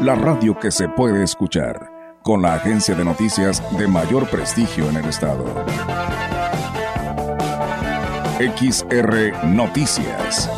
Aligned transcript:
la 0.00 0.14
radio 0.14 0.58
que 0.58 0.70
se 0.70 0.88
puede 0.88 1.22
escuchar, 1.22 1.90
con 2.22 2.40
la 2.40 2.54
agencia 2.54 2.94
de 2.94 3.04
noticias 3.04 3.62
de 3.76 3.86
mayor 3.86 4.28
prestigio 4.30 4.88
en 4.88 4.96
el 4.96 5.04
estado. 5.04 5.44
XR 8.38 9.44
Noticias. 9.46 10.48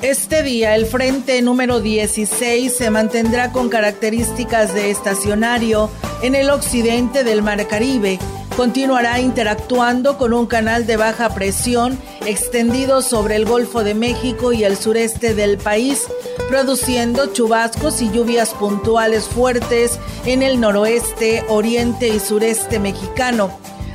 Este 0.00 0.42
día 0.42 0.74
el 0.76 0.86
frente 0.86 1.42
número 1.42 1.80
16 1.80 2.74
se 2.74 2.90
mantendrá 2.90 3.52
con 3.52 3.68
características 3.68 4.72
de 4.72 4.90
estacionario 4.90 5.90
en 6.22 6.34
el 6.34 6.50
occidente 6.50 7.24
del 7.24 7.42
Mar 7.42 7.66
Caribe. 7.66 8.18
Continuará 8.56 9.20
interactuando 9.20 10.16
con 10.16 10.32
un 10.32 10.46
canal 10.46 10.86
de 10.86 10.96
baja 10.96 11.34
presión 11.34 11.98
extendido 12.24 13.02
sobre 13.02 13.36
el 13.36 13.44
Golfo 13.44 13.84
de 13.84 13.94
México 13.94 14.52
y 14.52 14.64
el 14.64 14.76
sureste 14.76 15.34
del 15.34 15.58
país, 15.58 16.04
produciendo 16.48 17.32
chubascos 17.32 18.00
y 18.02 18.10
lluvias 18.10 18.54
puntuales 18.54 19.24
fuertes 19.24 19.98
en 20.24 20.42
el 20.42 20.60
noroeste, 20.60 21.44
oriente 21.48 22.08
y 22.08 22.18
sureste 22.18 22.78
mexicano 22.78 23.50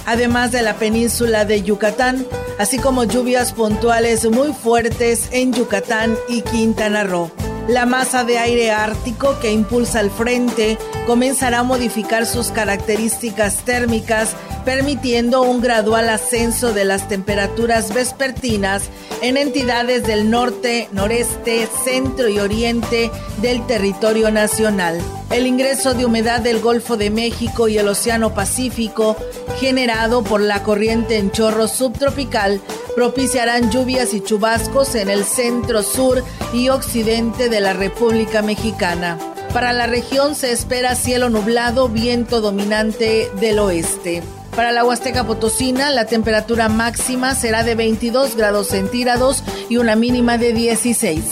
además 0.06 0.52
de 0.52 0.62
la 0.62 0.76
península 0.76 1.46
de 1.46 1.62
Yucatán, 1.62 2.26
así 2.60 2.80
como 2.80 3.04
lluvias 3.04 3.54
puntuales 3.54 4.30
muy 4.30 4.54
fuertes 4.54 5.30
en 5.32 5.54
Yucatán 5.54 6.18
y 6.28 6.42
Quintana 6.42 7.04
Roo. 7.04 7.32
La 7.68 7.86
masa 7.86 8.24
de 8.24 8.38
aire 8.38 8.72
ártico 8.72 9.40
que 9.40 9.52
impulsa 9.52 10.02
el 10.02 10.10
frente 10.10 10.78
comenzará 11.06 11.60
a 11.60 11.64
modificar 11.64 12.26
sus 12.26 12.48
características 12.48 13.58
térmicas, 13.64 14.36
permitiendo 14.66 15.42
un 15.44 15.62
gradual 15.62 16.10
ascenso 16.10 16.74
de 16.74 16.86
las 16.86 17.08
temperaturas 17.08 17.94
vespertinas 17.94 18.84
en 19.22 19.38
entidades 19.38 20.04
del 20.04 20.30
norte, 20.30 20.90
noreste, 20.92 21.68
centro 21.84 22.28
y 22.30 22.40
oriente 22.40 23.12
del 23.42 23.66
territorio 23.68 24.32
nacional. 24.32 25.00
El 25.30 25.48
ingreso 25.48 25.94
de 25.94 26.06
humedad 26.06 26.42
del 26.42 26.60
Golfo 26.60 26.98
de 26.98 27.10
México 27.10 27.68
y 27.68 27.78
el 27.78 27.88
Océano 27.88 28.34
Pacífico, 28.34 29.16
generado 29.60 30.24
por 30.24 30.42
la 30.42 30.64
corriente 30.64 31.18
en 31.18 31.32
chorro 31.32 31.68
subtropical, 31.68 32.60
propiciarán 32.96 33.72
lluvias 33.72 34.14
y 34.14 34.22
chubascos 34.22 34.96
en 34.96 35.10
el 35.10 35.24
centro, 35.24 35.84
sur 35.84 36.24
y 36.54 36.70
occidente 36.70 37.50
de 37.50 37.60
la 37.60 37.74
República 37.74 38.42
Mexicana. 38.42 39.18
Para 39.54 39.74
la 39.74 39.88
región 39.88 40.36
se 40.36 40.52
espera 40.52 40.96
cielo 40.96 41.30
nublado, 41.30 41.90
viento 41.90 42.42
dominante 42.42 43.30
del 43.40 43.60
oeste. 43.60 44.24
Para 44.56 44.72
la 44.72 44.84
Huasteca 44.84 45.26
Potosina, 45.26 45.90
la 45.92 46.06
temperatura 46.06 46.70
máxima 46.70 47.36
será 47.36 47.64
de 47.64 47.76
22 47.76 48.36
grados 48.36 48.68
centígrados 48.68 49.44
y 49.70 49.78
una 49.78 49.96
mínima 49.96 50.38
de 50.38 50.54
16. 50.54 51.24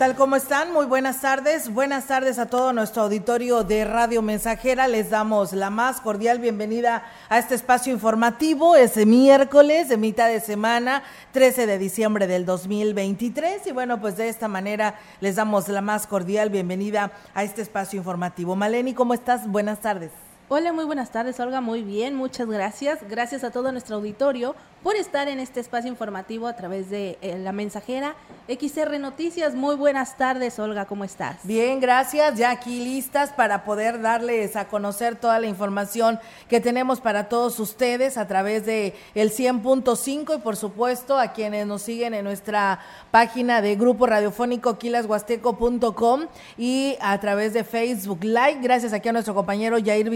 Tal? 0.00 0.16
¿Cómo 0.16 0.34
están? 0.36 0.72
Muy 0.72 0.86
buenas 0.86 1.20
tardes. 1.20 1.70
Buenas 1.74 2.06
tardes 2.06 2.38
a 2.38 2.46
todo 2.46 2.72
nuestro 2.72 3.02
auditorio 3.02 3.64
de 3.64 3.84
Radio 3.84 4.22
Mensajera. 4.22 4.88
Les 4.88 5.10
damos 5.10 5.52
la 5.52 5.68
más 5.68 6.00
cordial 6.00 6.38
bienvenida 6.38 7.04
a 7.28 7.38
este 7.38 7.54
espacio 7.54 7.92
informativo. 7.92 8.76
Es 8.76 8.96
miércoles 9.04 9.90
de 9.90 9.98
mitad 9.98 10.28
de 10.28 10.40
semana, 10.40 11.02
13 11.32 11.66
de 11.66 11.76
diciembre 11.76 12.26
del 12.26 12.46
2023. 12.46 13.66
Y 13.66 13.72
bueno, 13.72 14.00
pues 14.00 14.16
de 14.16 14.30
esta 14.30 14.48
manera 14.48 14.98
les 15.20 15.36
damos 15.36 15.68
la 15.68 15.82
más 15.82 16.06
cordial 16.06 16.48
bienvenida 16.48 17.12
a 17.34 17.44
este 17.44 17.60
espacio 17.60 17.98
informativo. 17.98 18.56
Maleni, 18.56 18.94
¿cómo 18.94 19.12
estás? 19.12 19.46
Buenas 19.46 19.80
tardes. 19.80 20.29
Hola, 20.52 20.72
muy 20.72 20.84
buenas 20.84 21.12
tardes, 21.12 21.38
Olga. 21.38 21.60
Muy 21.60 21.84
bien, 21.84 22.16
muchas 22.16 22.48
gracias. 22.48 22.98
Gracias 23.08 23.44
a 23.44 23.52
todo 23.52 23.70
nuestro 23.70 23.94
auditorio 23.94 24.56
por 24.82 24.96
estar 24.96 25.28
en 25.28 25.38
este 25.38 25.60
espacio 25.60 25.88
informativo 25.88 26.48
a 26.48 26.56
través 26.56 26.90
de 26.90 27.18
eh, 27.20 27.38
la 27.38 27.52
mensajera 27.52 28.16
XR 28.48 28.98
Noticias. 28.98 29.54
Muy 29.54 29.76
buenas 29.76 30.16
tardes, 30.16 30.58
Olga, 30.58 30.86
¿cómo 30.86 31.04
estás? 31.04 31.36
Bien, 31.44 31.78
gracias. 31.78 32.36
Ya 32.36 32.50
aquí 32.50 32.82
listas 32.82 33.30
para 33.30 33.64
poder 33.64 34.00
darles 34.00 34.56
a 34.56 34.66
conocer 34.66 35.14
toda 35.14 35.38
la 35.38 35.46
información 35.46 36.18
que 36.48 36.60
tenemos 36.60 37.00
para 37.00 37.28
todos 37.28 37.60
ustedes 37.60 38.16
a 38.16 38.26
través 38.26 38.66
de 38.66 38.94
el 39.14 39.30
100.5 39.30 40.36
y 40.36 40.40
por 40.40 40.56
supuesto 40.56 41.16
a 41.16 41.32
quienes 41.32 41.64
nos 41.66 41.82
siguen 41.82 42.12
en 42.12 42.24
nuestra 42.24 42.80
página 43.12 43.62
de 43.62 43.76
grupo 43.76 44.06
radiofónico 44.06 44.78
quilashuasteco.com 44.78 46.26
y 46.58 46.96
a 47.00 47.20
través 47.20 47.52
de 47.52 47.62
Facebook 47.62 48.24
Live. 48.24 48.58
Gracias 48.62 48.92
aquí 48.92 49.10
a 49.10 49.12
nuestro 49.12 49.34
compañero 49.34 49.76
Jair 49.84 50.10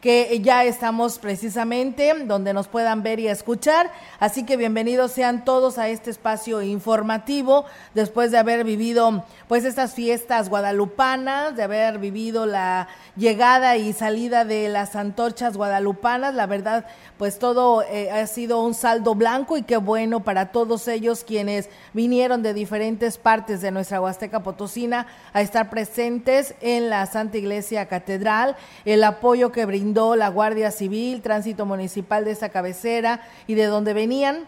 Que 0.00 0.40
ya 0.42 0.64
estamos 0.64 1.18
precisamente 1.18 2.12
donde 2.24 2.52
nos 2.52 2.68
puedan 2.68 3.02
ver 3.02 3.20
y 3.20 3.28
escuchar. 3.28 3.90
Así 4.20 4.44
que 4.44 4.56
bienvenidos 4.56 5.12
sean 5.12 5.44
todos 5.44 5.78
a 5.78 5.88
este 5.88 6.10
espacio 6.10 6.62
informativo 6.62 7.64
después 7.94 8.30
de 8.30 8.38
haber 8.38 8.64
vivido 8.64 9.24
pues 9.48 9.64
estas 9.64 9.94
fiestas 9.94 10.48
guadalupanas, 10.48 11.56
de 11.56 11.62
haber 11.62 11.98
vivido 11.98 12.46
la 12.46 12.88
llegada 13.16 13.76
y 13.76 13.92
salida 13.92 14.44
de 14.44 14.68
las 14.68 14.96
antorchas 14.96 15.56
guadalupanas. 15.56 16.34
La 16.34 16.46
verdad, 16.46 16.86
pues 17.18 17.38
todo 17.38 17.82
eh, 17.82 18.10
ha 18.10 18.26
sido 18.26 18.62
un 18.62 18.74
saldo 18.74 19.14
blanco 19.14 19.56
y 19.56 19.62
qué 19.62 19.76
bueno 19.76 20.20
para 20.20 20.52
todos 20.52 20.88
ellos 20.88 21.24
quienes 21.24 21.68
vinieron 21.92 22.42
de 22.42 22.54
diferentes 22.54 23.18
partes 23.18 23.60
de 23.60 23.70
nuestra 23.70 24.00
Huasteca 24.00 24.42
Potosina 24.42 25.06
a 25.32 25.40
estar 25.40 25.70
presentes 25.70 26.54
en 26.60 26.90
la 26.90 27.06
Santa 27.06 27.38
Iglesia 27.38 27.86
Catedral, 27.86 28.56
el 28.84 29.04
apoyo 29.04 29.35
que 29.52 29.66
brindó 29.66 30.16
la 30.16 30.28
Guardia 30.28 30.70
Civil, 30.70 31.22
Tránsito 31.22 31.66
Municipal 31.66 32.24
de 32.24 32.32
esta 32.32 32.48
cabecera 32.48 33.20
y 33.46 33.54
de 33.54 33.66
donde 33.66 33.92
venían 33.92 34.46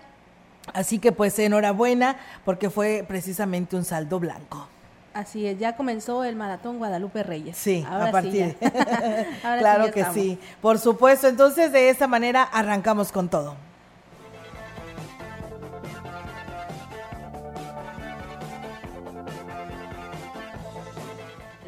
Así 0.75 0.99
que 0.99 1.12
pues 1.12 1.38
enhorabuena 1.38 2.16
porque 2.44 2.71
fue 2.71 3.04
precisamente 3.06 3.77
un 3.77 3.84
saldo 3.84 4.21
blanco. 4.21 4.68
Así 5.15 5.47
es, 5.47 5.59
ya 5.59 5.74
comenzó 5.74 6.22
el 6.22 6.36
maratón 6.36 6.78
Guadalupe 6.78 7.22
Reyes. 7.22 7.57
Sí, 7.57 7.84
a 7.89 8.10
partir. 8.10 8.57
claro 9.59 9.91
que 9.91 10.04
sí, 10.12 10.39
por 10.60 10.78
supuesto. 10.78 11.27
Entonces 11.27 11.72
de 11.72 11.91
esta 11.91 12.07
manera 12.07 12.42
arrancamos 12.42 13.10
con 13.10 13.28
todo. 13.28 13.57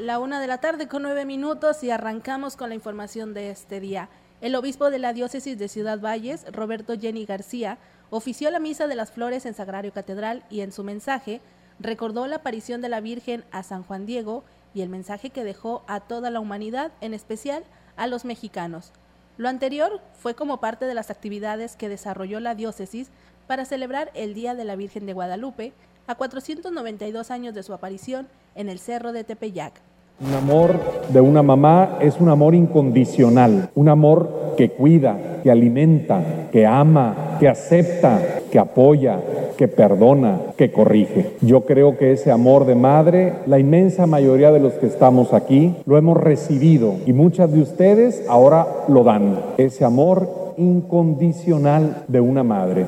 La 0.00 0.19
una 0.19 0.41
de 0.41 0.47
la 0.47 0.56
tarde 0.62 0.88
con 0.88 1.02
nueve 1.02 1.26
minutos 1.26 1.85
y 1.85 1.91
arrancamos 1.91 2.56
con 2.56 2.70
la 2.70 2.75
información 2.75 3.35
de 3.35 3.50
este 3.50 3.81
día. 3.81 4.08
El 4.41 4.55
obispo 4.55 4.88
de 4.88 4.99
la 4.99 5.12
diócesis 5.12 5.58
de 5.58 5.69
Ciudad 5.69 6.00
Valles, 6.00 6.47
Roberto 6.50 6.99
Jenny 6.99 7.26
García, 7.26 7.76
ofició 8.08 8.50
la 8.50 8.61
Misa 8.61 8.87
de 8.87 8.94
las 8.94 9.12
Flores 9.12 9.44
en 9.44 9.52
Sagrario 9.52 9.93
Catedral 9.93 10.43
y 10.49 10.62
en 10.62 10.73
su 10.73 10.85
mensaje 10.85 11.43
recordó 11.79 12.26
la 12.26 12.37
aparición 12.37 12.81
de 12.81 12.88
la 12.88 13.02
Virgen 13.02 13.44
a 13.52 13.62
San 13.62 13.82
Juan 13.82 14.06
Diego 14.06 14.43
y 14.73 14.81
el 14.81 14.88
mensaje 14.88 15.29
que 15.29 15.44
dejó 15.44 15.85
a 15.87 16.00
toda 16.00 16.31
la 16.31 16.41
humanidad, 16.41 16.93
en 17.03 17.12
especial 17.12 17.62
a 17.96 18.06
los 18.06 18.25
mexicanos. 18.25 18.93
Lo 19.37 19.50
anterior 19.50 20.00
fue 20.14 20.35
como 20.35 20.61
parte 20.61 20.87
de 20.87 20.94
las 20.94 21.11
actividades 21.11 21.76
que 21.76 21.91
desarrolló 21.91 22.41
la 22.41 22.55
diócesis 22.55 23.11
para 23.46 23.67
celebrar 23.67 24.11
el 24.14 24.32
Día 24.32 24.55
de 24.55 24.64
la 24.64 24.76
Virgen 24.76 25.05
de 25.05 25.12
Guadalupe 25.12 25.75
a 26.06 26.14
492 26.14 27.31
años 27.31 27.55
de 27.55 27.62
su 27.62 27.75
aparición 27.75 28.29
en 28.55 28.70
el 28.70 28.79
Cerro 28.79 29.12
de 29.12 29.25
Tepeyac. 29.25 29.90
Un 30.22 30.34
amor 30.34 30.78
de 31.08 31.22
una 31.22 31.43
mamá 31.43 31.96
es 31.99 32.20
un 32.20 32.28
amor 32.28 32.55
incondicional, 32.55 33.70
un 33.75 33.88
amor 33.88 34.52
que 34.55 34.69
cuida, 34.69 35.40
que 35.43 35.50
alimenta, 35.50 36.50
que 36.52 36.67
ama, 36.67 37.38
que 37.40 37.49
acepta, 37.49 38.20
que 38.50 38.58
apoya, 38.58 39.19
que 39.56 39.67
perdona, 39.67 40.38
que 40.58 40.72
corrige. 40.72 41.37
Yo 41.40 41.64
creo 41.64 41.96
que 41.96 42.12
ese 42.12 42.31
amor 42.31 42.67
de 42.67 42.75
madre, 42.75 43.32
la 43.46 43.58
inmensa 43.58 44.06
mayoría 44.06 44.52
de 44.52 44.61
los 44.61 44.75
que 44.75 44.88
estamos 44.88 45.32
aquí, 45.32 45.75
lo 45.87 45.96
hemos 45.96 46.19
recibido 46.19 46.96
y 47.06 47.14
muchas 47.14 47.50
de 47.50 47.62
ustedes 47.62 48.22
ahora 48.28 48.67
lo 48.88 49.05
dan. 49.05 49.40
Ese 49.56 49.87
amor 49.87 50.55
incondicional 50.58 52.05
de 52.08 52.20
una 52.20 52.43
madre. 52.43 52.84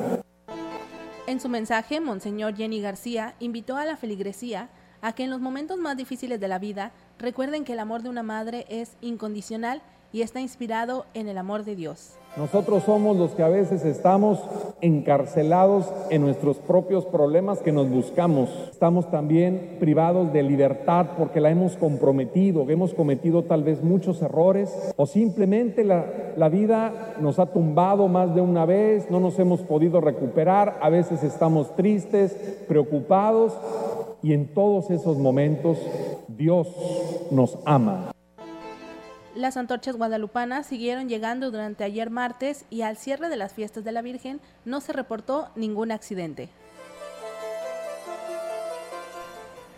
En 1.25 1.39
su 1.39 1.49
mensaje, 1.49 1.99
Monseñor 1.99 2.55
Jenny 2.55 2.79
García 2.79 3.33
invitó 3.39 3.75
a 3.75 3.85
la 3.85 3.97
feligresía 3.97 4.69
a 5.01 5.11
que 5.11 5.25
en 5.25 5.29
los 5.29 5.41
momentos 5.41 5.77
más 5.79 5.97
difíciles 5.97 6.39
de 6.39 6.47
la 6.47 6.59
vida 6.59 6.91
recuerden 7.19 7.63
que 7.63 7.73
el 7.73 7.79
amor 7.79 8.03
de 8.03 8.09
una 8.09 8.23
madre 8.23 8.65
es 8.69 8.91
incondicional 9.01 9.81
y 10.13 10.21
está 10.21 10.39
inspirado 10.39 11.05
en 11.13 11.27
el 11.27 11.37
amor 11.37 11.65
de 11.65 11.75
Dios. 11.75 12.13
Nosotros 12.37 12.83
somos 12.83 13.15
los 13.15 13.31
que 13.31 13.43
a 13.43 13.47
veces 13.47 13.85
estamos 13.85 14.39
encarcelados 14.81 15.91
en 16.09 16.21
nuestros 16.21 16.57
propios 16.57 17.05
problemas 17.05 17.59
que 17.59 17.71
nos 17.71 17.87
buscamos. 17.89 18.49
Estamos 18.71 19.11
también 19.11 19.77
privados 19.79 20.33
de 20.33 20.41
libertad 20.41 21.09
porque 21.15 21.39
la 21.39 21.51
hemos 21.51 21.77
comprometido, 21.77 22.67
hemos 22.69 22.95
cometido 22.95 23.43
tal 23.43 23.63
vez 23.63 23.83
muchos 23.83 24.21
errores 24.23 24.93
o 24.95 25.05
simplemente 25.05 25.83
la, 25.83 26.05
la 26.35 26.49
vida 26.49 27.15
nos 27.19 27.37
ha 27.37 27.47
tumbado 27.47 28.07
más 28.07 28.33
de 28.33 28.41
una 28.41 28.65
vez, 28.65 29.11
no 29.11 29.19
nos 29.19 29.37
hemos 29.37 29.61
podido 29.61 30.01
recuperar, 30.01 30.79
a 30.81 30.89
veces 30.89 31.23
estamos 31.23 31.75
tristes, 31.75 32.33
preocupados 32.67 33.53
y 34.23 34.33
en 34.33 34.47
todos 34.47 34.89
esos 34.89 35.17
momentos 35.17 35.77
Dios 36.29 36.67
nos 37.29 37.59
ama. 37.65 38.11
Las 39.35 39.57
antorchas 39.57 39.97
guadalupanas 39.97 40.67
siguieron 40.67 41.09
llegando 41.09 41.51
durante 41.51 41.83
ayer 41.83 42.09
martes 42.09 42.65
y 42.69 42.81
al 42.81 42.97
cierre 42.97 43.29
de 43.29 43.35
las 43.35 43.53
fiestas 43.53 43.83
de 43.83 43.91
la 43.91 44.01
Virgen 44.01 44.39
no 44.63 44.79
se 44.79 44.93
reportó 44.93 45.49
ningún 45.55 45.91
accidente. 45.91 46.49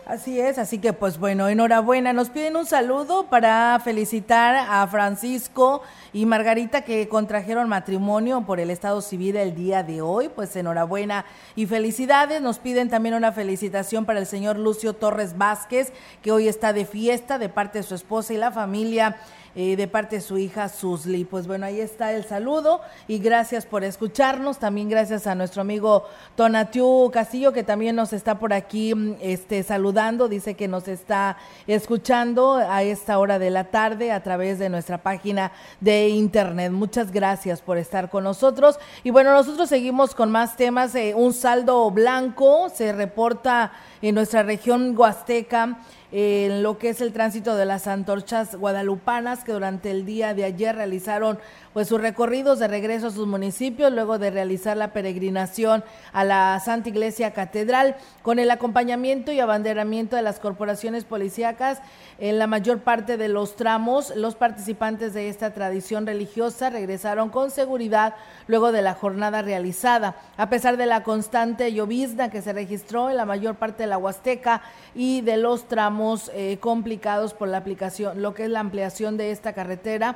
Así 0.05 0.39
es, 0.39 0.59
así 0.59 0.77
que 0.77 0.93
pues 0.93 1.17
bueno, 1.17 1.49
enhorabuena. 1.49 2.13
Nos 2.13 2.29
piden 2.29 2.57
un 2.57 2.67
saludo 2.67 3.25
para 3.25 3.79
felicitar 3.83 4.55
a 4.55 4.85
Francisco 4.85 5.81
y 6.13 6.27
Margarita 6.27 6.83
que 6.83 7.09
contrajeron 7.09 7.67
matrimonio 7.67 8.41
por 8.41 8.59
el 8.59 8.69
Estado 8.69 9.01
Civil 9.01 9.35
el 9.35 9.55
día 9.55 9.81
de 9.81 10.03
hoy. 10.03 10.29
Pues 10.29 10.55
enhorabuena 10.55 11.25
y 11.55 11.65
felicidades. 11.65 12.39
Nos 12.39 12.59
piden 12.59 12.87
también 12.87 13.15
una 13.15 13.31
felicitación 13.31 14.05
para 14.05 14.19
el 14.19 14.27
señor 14.27 14.59
Lucio 14.59 14.93
Torres 14.93 15.39
Vázquez, 15.39 15.91
que 16.21 16.31
hoy 16.31 16.47
está 16.47 16.71
de 16.71 16.85
fiesta 16.85 17.39
de 17.39 17.49
parte 17.49 17.79
de 17.79 17.83
su 17.83 17.95
esposa 17.95 18.31
y 18.31 18.37
la 18.37 18.51
familia 18.51 19.17
eh, 19.55 19.75
de 19.75 19.87
parte 19.87 20.17
de 20.17 20.21
su 20.21 20.37
hija 20.37 20.67
Susli. 20.67 21.23
Pues 21.23 21.47
bueno, 21.47 21.65
ahí 21.65 21.79
está 21.79 22.11
el 22.13 22.25
saludo 22.25 22.81
y 23.07 23.19
gracias 23.19 23.65
por 23.65 23.83
escucharnos. 23.83 24.59
También 24.59 24.89
gracias 24.89 25.27
a 25.27 25.35
nuestro 25.35 25.61
amigo 25.61 26.05
Tonatiu 26.35 27.09
Castillo 27.11 27.53
que 27.53 27.63
también 27.63 27.95
nos 27.95 28.11
está 28.11 28.37
por 28.37 28.53
aquí 28.53 28.93
mm, 28.93 29.15
este, 29.21 29.63
saludando. 29.63 30.27
Dice 30.27 30.55
que 30.55 30.67
nos 30.67 30.87
está 30.87 31.37
escuchando 31.67 32.55
a 32.55 32.83
esta 32.83 33.17
hora 33.17 33.39
de 33.39 33.49
la 33.49 33.65
tarde 33.65 34.11
a 34.11 34.21
través 34.23 34.59
de 34.59 34.69
nuestra 34.69 34.97
página 34.97 35.51
de 35.79 36.09
internet. 36.09 36.71
Muchas 36.71 37.11
gracias 37.11 37.61
por 37.61 37.77
estar 37.77 38.09
con 38.09 38.25
nosotros. 38.25 38.77
Y 39.03 39.11
bueno, 39.11 39.31
nosotros 39.31 39.69
seguimos 39.69 40.15
con 40.15 40.31
más 40.31 40.57
temas. 40.57 40.93
Eh, 40.95 41.13
un 41.15 41.33
saldo 41.33 41.89
blanco 41.91 42.69
se 42.69 42.91
reporta 42.91 43.71
en 44.01 44.15
nuestra 44.15 44.43
región 44.43 44.97
huasteca 44.97 45.79
en 46.17 46.63
lo 46.63 46.77
que 46.77 46.87
es 46.87 47.01
el 47.01 47.11
tránsito 47.11 47.57
de 47.57 47.65
las 47.65 47.87
antorchas 47.87 48.55
guadalupanas 48.55 49.43
que 49.43 49.51
durante 49.51 49.91
el 49.91 50.05
día 50.05 50.33
de 50.33 50.45
ayer 50.45 50.73
realizaron 50.73 51.39
pues 51.75 51.89
sus 51.89 51.99
recorridos 51.99 52.59
de 52.59 52.69
regreso 52.69 53.07
a 53.07 53.11
sus 53.11 53.27
municipios 53.27 53.91
luego 53.91 54.17
de 54.17 54.31
realizar 54.31 54.77
la 54.77 54.93
peregrinación 54.93 55.83
a 56.13 56.23
la 56.23 56.57
Santa 56.63 56.87
Iglesia 56.87 57.31
Catedral. 57.31 57.97
Con 58.21 58.39
el 58.39 58.49
acompañamiento 58.49 59.33
y 59.33 59.41
abanderamiento 59.41 60.15
de 60.15 60.21
las 60.21 60.39
corporaciones 60.39 61.03
policíacas 61.03 61.81
en 62.17 62.39
la 62.39 62.47
mayor 62.47 62.79
parte 62.79 63.17
de 63.17 63.27
los 63.27 63.57
tramos 63.57 64.15
los 64.15 64.35
participantes 64.35 65.13
de 65.13 65.27
esta 65.27 65.53
tradición 65.53 66.05
religiosa 66.05 66.69
regresaron 66.69 67.27
con 67.27 67.51
seguridad 67.51 68.15
luego 68.47 68.71
de 68.71 68.81
la 68.81 68.93
jornada 68.93 69.41
realizada. 69.41 70.15
A 70.37 70.49
pesar 70.49 70.77
de 70.77 70.85
la 70.85 71.03
constante 71.03 71.73
llovizna 71.73 72.31
que 72.31 72.41
se 72.41 72.53
registró 72.53 73.09
en 73.09 73.17
la 73.17 73.25
mayor 73.25 73.55
parte 73.55 73.83
de 73.83 73.87
la 73.87 73.97
Huasteca 73.97 74.61
y 74.95 75.19
de 75.19 75.35
los 75.35 75.67
tramos 75.67 76.31
eh, 76.33 76.57
complicados 76.61 77.33
por 77.33 77.49
la 77.49 77.57
aplicación 77.57 78.21
lo 78.21 78.33
que 78.33 78.45
es 78.45 78.49
la 78.49 78.61
ampliación 78.61 79.17
de 79.17 79.31
esta 79.31 79.51
carretera 79.51 80.15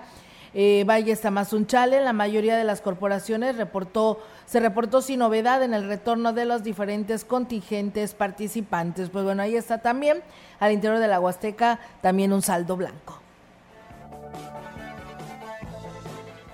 eh, 0.53 0.83
Valle 0.87 1.15
Tamazunchale, 1.15 2.01
la 2.01 2.13
mayoría 2.13 2.57
de 2.57 2.63
las 2.63 2.81
corporaciones 2.81 3.55
reportó, 3.55 4.19
se 4.45 4.59
reportó 4.59 5.01
sin 5.01 5.19
novedad 5.19 5.63
en 5.63 5.73
el 5.73 5.87
retorno 5.87 6.33
de 6.33 6.45
los 6.45 6.63
diferentes 6.63 7.25
contingentes 7.25 8.13
participantes. 8.13 9.09
Pues 9.09 9.23
bueno, 9.23 9.43
ahí 9.43 9.55
está 9.55 9.79
también, 9.79 10.21
al 10.59 10.71
interior 10.71 10.99
de 10.99 11.07
la 11.07 11.19
Huasteca, 11.19 11.79
también 12.01 12.33
un 12.33 12.41
saldo 12.41 12.75
blanco. 12.75 13.21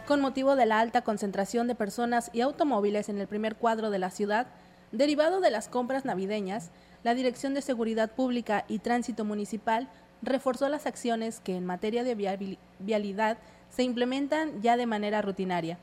Con 0.08 0.22
motivo 0.22 0.56
de 0.56 0.68
la 0.68 0.80
alta 0.80 1.02
concentración 1.02 1.68
de 1.68 1.74
personas 1.74 2.30
y 2.32 2.42
automóviles 2.42 3.10
en 3.10 3.18
el 3.20 3.28
primer 3.28 3.56
cuadro 3.56 3.90
de 3.90 3.98
la 3.98 4.12
ciudad, 4.12 4.48
derivado 4.92 5.42
de 5.42 5.50
las 5.50 5.68
compras 5.68 6.06
navideñas, 6.06 6.70
la 7.04 7.16
Dirección 7.16 7.54
de 7.54 7.62
Seguridad 7.62 8.12
Pública 8.12 8.66
y 8.68 8.80
Tránsito 8.80 9.26
Municipal 9.26 9.90
reforzó 10.22 10.70
las 10.70 10.86
acciones 10.86 11.40
que 11.40 11.56
en 11.56 11.66
materia 11.66 12.04
de 12.04 12.58
vialidad 12.80 13.38
se 13.76 13.84
implementan 13.84 14.62
ya 14.62 14.78
de 14.78 14.86
manera 14.86 15.22
rutinaria. 15.22 15.78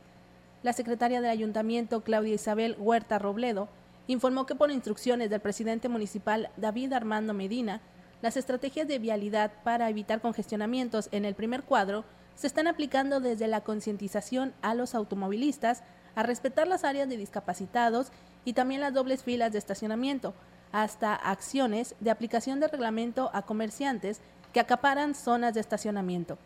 La 0.63 0.73
secretaria 0.73 1.21
del 1.21 1.31
ayuntamiento, 1.31 2.03
Claudia 2.03 2.35
Isabel 2.35 2.77
Huerta 2.79 3.19
Robledo, 3.19 3.69
informó 4.07 4.47
que 4.47 4.55
por 4.55 4.71
instrucciones 4.71 5.29
del 5.29 5.41
presidente 5.41 5.89
municipal 5.89 6.49
David 6.57 6.95
Armando 6.95 7.35
Medina, 7.35 7.83
las 8.23 8.37
estrategias 8.37 8.89
de 8.89 8.99
vialidad 8.99 9.53
para 9.63 9.91
evitar 9.91 10.21
congestionamientos 10.21 11.09
en 11.13 11.25
el 11.25 11.35
primer 11.35 11.65
cuadro 11.65 12.05
se 12.35 12.47
están 12.47 12.67
aplicando 12.67 13.21
desde 13.21 13.47
la 13.47 13.61
concientización 13.61 14.55
a 14.63 14.75
los 14.75 14.95
automovilistas 14.95 15.83
a 16.15 16.23
respetar 16.23 16.69
las 16.69 16.85
áreas 16.85 17.09
de 17.09 17.19
discapacitados 17.19 18.11
y 18.45 18.55
también 18.55 18.81
las 18.81 18.95
dobles 18.95 19.23
filas 19.23 19.53
de 19.53 19.59
estacionamiento, 19.59 20.35
hasta 20.73 21.15
acciones 21.15 21.95
de 22.01 22.11
aplicación 22.11 22.59
de 22.59 22.69
reglamento 22.69 23.31
a 23.35 23.43
comerciantes 23.43 24.21
que 24.55 24.61
acaparan 24.61 25.15
zonas 25.15 25.53
de 25.53 25.61
estacionamiento. 25.61 26.39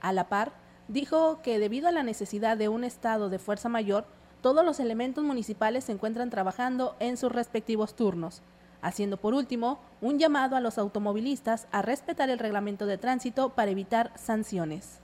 A 0.00 0.12
la 0.12 0.28
par, 0.28 0.52
dijo 0.92 1.40
que 1.42 1.58
debido 1.58 1.88
a 1.88 1.92
la 1.92 2.02
necesidad 2.02 2.56
de 2.56 2.68
un 2.68 2.84
estado 2.84 3.30
de 3.30 3.38
fuerza 3.38 3.68
mayor, 3.68 4.04
todos 4.42 4.64
los 4.64 4.78
elementos 4.78 5.24
municipales 5.24 5.84
se 5.84 5.92
encuentran 5.92 6.28
trabajando 6.28 6.96
en 7.00 7.16
sus 7.16 7.32
respectivos 7.32 7.94
turnos, 7.94 8.42
haciendo 8.82 9.16
por 9.16 9.34
último 9.34 9.78
un 10.00 10.18
llamado 10.18 10.56
a 10.56 10.60
los 10.60 10.76
automovilistas 10.76 11.66
a 11.72 11.80
respetar 11.80 12.28
el 12.28 12.38
reglamento 12.38 12.86
de 12.86 12.98
tránsito 12.98 13.50
para 13.50 13.70
evitar 13.70 14.12
sanciones. 14.16 15.00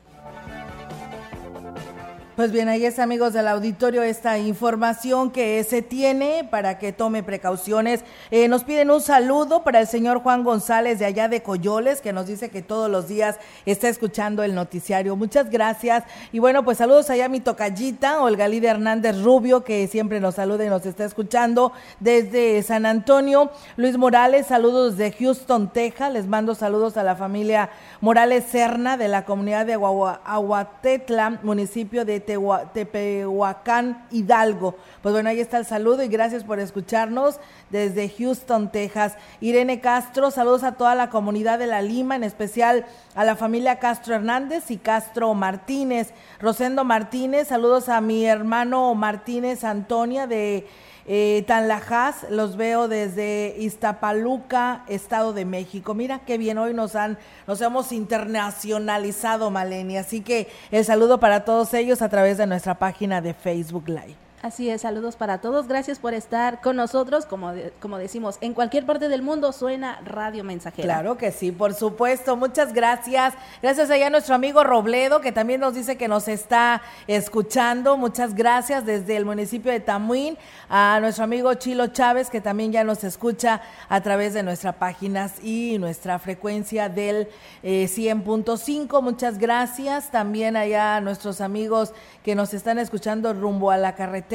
Pues 2.38 2.52
bien, 2.52 2.68
ahí 2.68 2.86
es 2.86 3.00
amigos 3.00 3.32
del 3.32 3.48
auditorio 3.48 4.04
esta 4.04 4.38
información 4.38 5.32
que 5.32 5.64
se 5.64 5.82
tiene 5.82 6.46
para 6.48 6.78
que 6.78 6.92
tome 6.92 7.24
precauciones. 7.24 8.04
Eh, 8.30 8.46
nos 8.46 8.62
piden 8.62 8.92
un 8.92 9.00
saludo 9.00 9.64
para 9.64 9.80
el 9.80 9.88
señor 9.88 10.20
Juan 10.22 10.44
González 10.44 11.00
de 11.00 11.06
allá 11.06 11.26
de 11.26 11.42
Coyoles, 11.42 12.00
que 12.00 12.12
nos 12.12 12.28
dice 12.28 12.48
que 12.48 12.62
todos 12.62 12.88
los 12.88 13.08
días 13.08 13.40
está 13.66 13.88
escuchando 13.88 14.44
el 14.44 14.54
noticiario. 14.54 15.16
Muchas 15.16 15.50
gracias. 15.50 16.04
Y 16.30 16.38
bueno, 16.38 16.64
pues 16.64 16.78
saludos 16.78 17.10
allá 17.10 17.24
a 17.24 17.28
mi 17.28 17.40
tocallita, 17.40 18.22
Olga 18.22 18.46
Lidia 18.46 18.70
Hernández 18.70 19.20
Rubio, 19.20 19.64
que 19.64 19.88
siempre 19.88 20.20
nos 20.20 20.36
saluda 20.36 20.64
y 20.64 20.68
nos 20.68 20.86
está 20.86 21.04
escuchando 21.04 21.72
desde 21.98 22.62
San 22.62 22.86
Antonio. 22.86 23.50
Luis 23.76 23.98
Morales, 23.98 24.46
saludos 24.46 24.96
de 24.96 25.10
Houston, 25.10 25.72
Texas. 25.72 26.12
Les 26.12 26.28
mando 26.28 26.54
saludos 26.54 26.96
a 26.98 27.02
la 27.02 27.16
familia 27.16 27.70
Morales 28.00 28.44
Serna 28.48 28.96
de 28.96 29.08
la 29.08 29.24
comunidad 29.24 29.66
de 29.66 29.74
Aguatetla, 29.74 31.40
municipio 31.42 32.04
de 32.04 32.27
Tepehuacán, 32.72 34.06
Hidalgo. 34.10 34.76
Pues 35.02 35.12
bueno, 35.12 35.30
ahí 35.30 35.40
está 35.40 35.56
el 35.58 35.64
saludo 35.64 36.02
y 36.02 36.08
gracias 36.08 36.44
por 36.44 36.60
escucharnos 36.60 37.40
desde 37.70 38.08
Houston, 38.08 38.70
Texas. 38.70 39.16
Irene 39.40 39.80
Castro, 39.80 40.30
saludos 40.30 40.64
a 40.64 40.72
toda 40.72 40.94
la 40.94 41.08
comunidad 41.10 41.58
de 41.58 41.66
La 41.66 41.80
Lima, 41.80 42.16
en 42.16 42.24
especial 42.24 42.86
a 43.14 43.24
la 43.24 43.36
familia 43.36 43.78
Castro 43.78 44.14
Hernández 44.14 44.70
y 44.70 44.76
Castro 44.76 45.32
Martínez. 45.34 46.12
Rosendo 46.40 46.84
Martínez, 46.84 47.48
saludos 47.48 47.88
a 47.88 48.00
mi 48.00 48.26
hermano 48.26 48.94
Martínez 48.94 49.64
Antonia 49.64 50.26
de 50.26 50.66
eh, 51.10 51.42
Tanlajas, 51.46 52.26
los 52.28 52.58
veo 52.58 52.86
desde 52.86 53.56
Iztapaluca, 53.58 54.84
Estado 54.88 55.32
de 55.32 55.46
México. 55.46 55.94
Mira 55.94 56.20
qué 56.26 56.36
bien, 56.36 56.58
hoy 56.58 56.74
nos 56.74 56.94
han, 56.96 57.16
nos 57.46 57.62
hemos 57.62 57.92
internacionalizado, 57.92 59.50
Maleni. 59.50 59.96
Así 59.96 60.20
que 60.20 60.48
el 60.70 60.84
saludo 60.84 61.18
para 61.18 61.46
todos 61.46 61.72
ellos 61.72 62.02
a 62.02 62.10
través 62.10 62.36
de 62.36 62.46
nuestra 62.46 62.74
página 62.74 63.22
de 63.22 63.32
Facebook 63.32 63.88
Live. 63.88 64.27
Así 64.40 64.70
es, 64.70 64.82
saludos 64.82 65.16
para 65.16 65.40
todos. 65.40 65.66
Gracias 65.66 65.98
por 65.98 66.14
estar 66.14 66.60
con 66.60 66.76
nosotros. 66.76 67.26
Como, 67.26 67.52
como 67.80 67.98
decimos, 67.98 68.38
en 68.40 68.54
cualquier 68.54 68.86
parte 68.86 69.08
del 69.08 69.20
mundo 69.20 69.50
suena 69.50 70.00
Radio 70.04 70.44
Mensajera. 70.44 70.84
Claro 70.84 71.18
que 71.18 71.32
sí, 71.32 71.50
por 71.50 71.74
supuesto. 71.74 72.36
Muchas 72.36 72.72
gracias. 72.72 73.34
Gracias 73.62 73.90
allá 73.90 74.06
a 74.06 74.10
nuestro 74.10 74.36
amigo 74.36 74.62
Robledo, 74.62 75.20
que 75.20 75.32
también 75.32 75.60
nos 75.60 75.74
dice 75.74 75.96
que 75.96 76.06
nos 76.06 76.28
está 76.28 76.82
escuchando. 77.08 77.96
Muchas 77.96 78.36
gracias 78.36 78.86
desde 78.86 79.16
el 79.16 79.24
municipio 79.24 79.72
de 79.72 79.80
Tamuín. 79.80 80.38
A 80.68 80.98
nuestro 81.00 81.24
amigo 81.24 81.52
Chilo 81.54 81.88
Chávez, 81.88 82.30
que 82.30 82.40
también 82.40 82.70
ya 82.70 82.84
nos 82.84 83.02
escucha 83.02 83.60
a 83.88 84.00
través 84.02 84.34
de 84.34 84.44
nuestras 84.44 84.76
páginas 84.76 85.42
y 85.42 85.78
nuestra 85.80 86.20
frecuencia 86.20 86.88
del 86.88 87.28
100.5. 87.64 88.98
Eh, 88.98 89.02
Muchas 89.02 89.38
gracias. 89.38 90.12
También 90.12 90.56
allá 90.56 90.96
a 90.96 91.00
nuestros 91.00 91.40
amigos 91.40 91.92
que 92.22 92.36
nos 92.36 92.54
están 92.54 92.78
escuchando 92.78 93.32
rumbo 93.32 93.72
a 93.72 93.76
la 93.76 93.96
carretera 93.96 94.27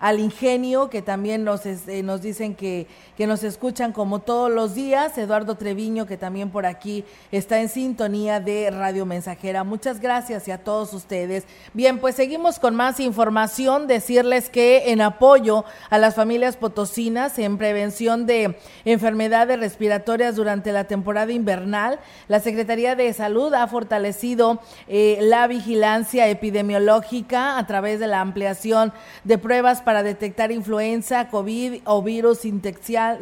al 0.00 0.20
Ingenio, 0.20 0.90
que 0.90 1.02
también 1.02 1.44
nos, 1.44 1.64
eh, 1.66 2.02
nos 2.02 2.22
dicen 2.22 2.54
que, 2.54 2.86
que 3.16 3.26
nos 3.26 3.44
escuchan 3.44 3.92
como 3.92 4.20
todos 4.20 4.50
los 4.50 4.74
días. 4.74 5.16
Eduardo 5.18 5.54
Treviño, 5.54 6.06
que 6.06 6.16
también 6.16 6.50
por 6.50 6.66
aquí 6.66 7.04
está 7.30 7.60
en 7.60 7.68
sintonía 7.68 8.40
de 8.40 8.70
Radio 8.70 9.06
Mensajera. 9.06 9.64
Muchas 9.64 10.00
gracias 10.00 10.48
y 10.48 10.50
a 10.50 10.58
todos 10.58 10.92
ustedes. 10.92 11.44
Bien, 11.74 11.98
pues 11.98 12.14
seguimos 12.14 12.58
con 12.58 12.74
más 12.74 13.00
información. 13.00 13.86
Decirles 13.86 14.50
que 14.50 14.90
en 14.90 15.00
apoyo 15.00 15.64
a 15.90 15.98
las 15.98 16.14
familias 16.14 16.56
potosinas 16.56 17.38
en 17.38 17.58
prevención 17.58 18.26
de 18.26 18.58
enfermedades 18.84 19.60
respiratorias 19.60 20.36
durante 20.36 20.72
la 20.72 20.84
temporada 20.84 21.32
invernal, 21.32 22.00
la 22.28 22.40
Secretaría 22.40 22.96
de 22.96 23.12
Salud 23.12 23.52
ha 23.54 23.66
fortalecido 23.66 24.60
eh, 24.88 25.18
la 25.20 25.46
vigilancia 25.46 26.28
epidemiológica 26.28 27.58
a 27.58 27.66
través 27.66 28.00
de 28.00 28.06
la 28.06 28.20
ampliación 28.20 28.92
de 29.24 29.38
pruebas 29.38 29.82
para 29.82 30.02
detectar 30.02 30.50
influenza, 30.50 31.28
COVID 31.28 31.82
o 31.84 32.02
virus 32.02 32.38
sincicial, 32.38 33.18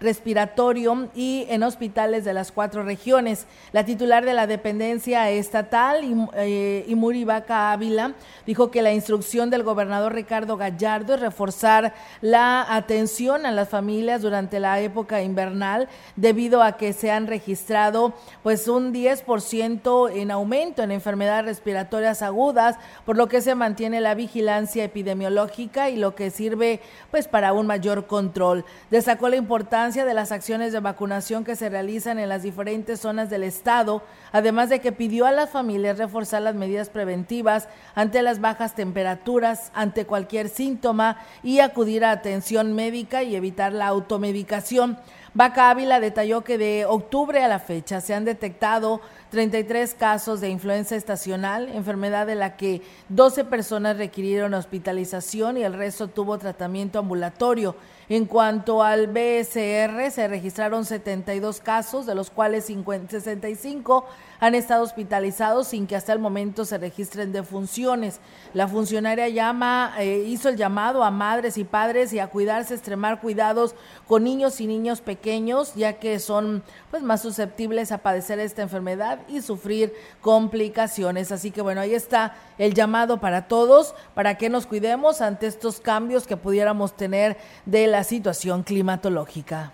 respiratorio 0.00 1.08
y 1.14 1.46
en 1.48 1.62
hospitales 1.62 2.24
de 2.24 2.34
las 2.34 2.52
cuatro 2.52 2.82
regiones. 2.82 3.46
La 3.72 3.84
titular 3.84 4.24
de 4.24 4.34
la 4.34 4.46
dependencia 4.46 5.30
estatal, 5.30 6.28
eh, 6.34 6.84
Imuri 6.88 7.24
Vaca 7.24 7.72
Ávila, 7.72 8.12
dijo 8.46 8.70
que 8.70 8.82
la 8.82 8.92
instrucción 8.92 9.50
del 9.50 9.62
gobernador 9.62 10.14
Ricardo 10.14 10.56
Gallardo 10.56 11.14
es 11.14 11.20
reforzar 11.20 11.94
la 12.20 12.74
atención 12.74 13.46
a 13.46 13.52
las 13.52 13.68
familias 13.68 14.22
durante 14.22 14.60
la 14.60 14.80
época 14.80 15.22
invernal 15.22 15.88
debido 16.16 16.62
a 16.62 16.76
que 16.76 16.92
se 16.92 17.10
han 17.10 17.26
registrado 17.26 18.14
pues 18.42 18.68
un 18.68 18.92
10% 18.92 20.10
en 20.14 20.30
aumento 20.30 20.82
en 20.82 20.90
enfermedades 20.90 21.46
respiratorias 21.46 22.22
agudas, 22.22 22.76
por 23.04 23.16
lo 23.16 23.28
que 23.28 23.40
se 23.40 23.54
mantiene 23.54 23.77
tiene 23.78 24.00
la 24.00 24.16
vigilancia 24.16 24.82
epidemiológica 24.82 25.88
y 25.88 25.94
lo 25.94 26.16
que 26.16 26.30
sirve 26.30 26.80
pues 27.12 27.28
para 27.28 27.52
un 27.52 27.68
mayor 27.68 28.08
control. 28.08 28.64
Destacó 28.90 29.28
la 29.28 29.36
importancia 29.36 30.04
de 30.04 30.14
las 30.14 30.32
acciones 30.32 30.72
de 30.72 30.80
vacunación 30.80 31.44
que 31.44 31.54
se 31.54 31.68
realizan 31.68 32.18
en 32.18 32.28
las 32.28 32.42
diferentes 32.42 32.98
zonas 32.98 33.30
del 33.30 33.44
estado, 33.44 34.02
además 34.32 34.68
de 34.68 34.80
que 34.80 34.90
pidió 34.90 35.26
a 35.26 35.30
las 35.30 35.50
familias 35.50 35.96
reforzar 35.96 36.42
las 36.42 36.56
medidas 36.56 36.90
preventivas 36.90 37.68
ante 37.94 38.20
las 38.22 38.40
bajas 38.40 38.74
temperaturas, 38.74 39.70
ante 39.74 40.06
cualquier 40.06 40.48
síntoma 40.48 41.18
y 41.44 41.60
acudir 41.60 42.04
a 42.04 42.10
atención 42.10 42.74
médica 42.74 43.22
y 43.22 43.36
evitar 43.36 43.72
la 43.72 43.86
automedicación. 43.86 44.98
Vaca 45.34 45.70
Ávila 45.70 46.00
detalló 46.00 46.42
que 46.42 46.58
de 46.58 46.84
octubre 46.84 47.44
a 47.44 47.46
la 47.48 47.60
fecha 47.60 48.00
se 48.00 48.12
han 48.12 48.24
detectado 48.24 49.00
33 49.30 49.94
casos 49.94 50.40
de 50.40 50.48
influenza 50.48 50.96
estacional, 50.96 51.68
enfermedad 51.68 52.26
de 52.26 52.34
la 52.34 52.56
que 52.56 52.82
12 53.10 53.44
personas 53.44 53.98
requirieron 53.98 54.54
hospitalización 54.54 55.58
y 55.58 55.64
el 55.64 55.74
resto 55.74 56.08
tuvo 56.08 56.38
tratamiento 56.38 56.98
ambulatorio. 56.98 57.76
En 58.08 58.24
cuanto 58.24 58.82
al 58.82 59.08
BSR, 59.08 60.10
se 60.10 60.28
registraron 60.28 60.86
72 60.86 61.60
casos, 61.60 62.06
de 62.06 62.14
los 62.14 62.30
cuales 62.30 62.64
65 62.66 64.06
han 64.40 64.54
estado 64.54 64.84
hospitalizados 64.84 65.68
sin 65.68 65.86
que 65.86 65.96
hasta 65.96 66.12
el 66.12 66.18
momento 66.18 66.64
se 66.64 66.78
registren 66.78 67.32
defunciones. 67.32 68.20
La 68.54 68.68
funcionaria 68.68 69.28
llama, 69.28 69.94
eh, 69.98 70.24
hizo 70.26 70.48
el 70.48 70.56
llamado 70.56 71.02
a 71.02 71.10
madres 71.10 71.58
y 71.58 71.64
padres 71.64 72.12
y 72.12 72.18
a 72.18 72.28
cuidarse, 72.28 72.74
extremar 72.74 73.20
cuidados 73.20 73.74
con 74.06 74.24
niños 74.24 74.60
y 74.60 74.66
niños 74.66 75.00
pequeños, 75.00 75.74
ya 75.74 75.94
que 75.94 76.18
son 76.18 76.62
pues 76.90 77.02
más 77.02 77.22
susceptibles 77.22 77.92
a 77.92 77.98
padecer 77.98 78.38
esta 78.38 78.62
enfermedad 78.62 79.20
y 79.28 79.42
sufrir 79.42 79.92
complicaciones. 80.20 81.32
Así 81.32 81.50
que 81.50 81.62
bueno, 81.62 81.80
ahí 81.80 81.94
está 81.94 82.36
el 82.58 82.74
llamado 82.74 83.20
para 83.20 83.48
todos, 83.48 83.94
para 84.14 84.36
que 84.36 84.48
nos 84.48 84.66
cuidemos 84.66 85.20
ante 85.20 85.46
estos 85.46 85.80
cambios 85.80 86.26
que 86.26 86.36
pudiéramos 86.36 86.96
tener 86.96 87.36
de 87.66 87.86
la 87.86 88.04
situación 88.04 88.62
climatológica. 88.62 89.72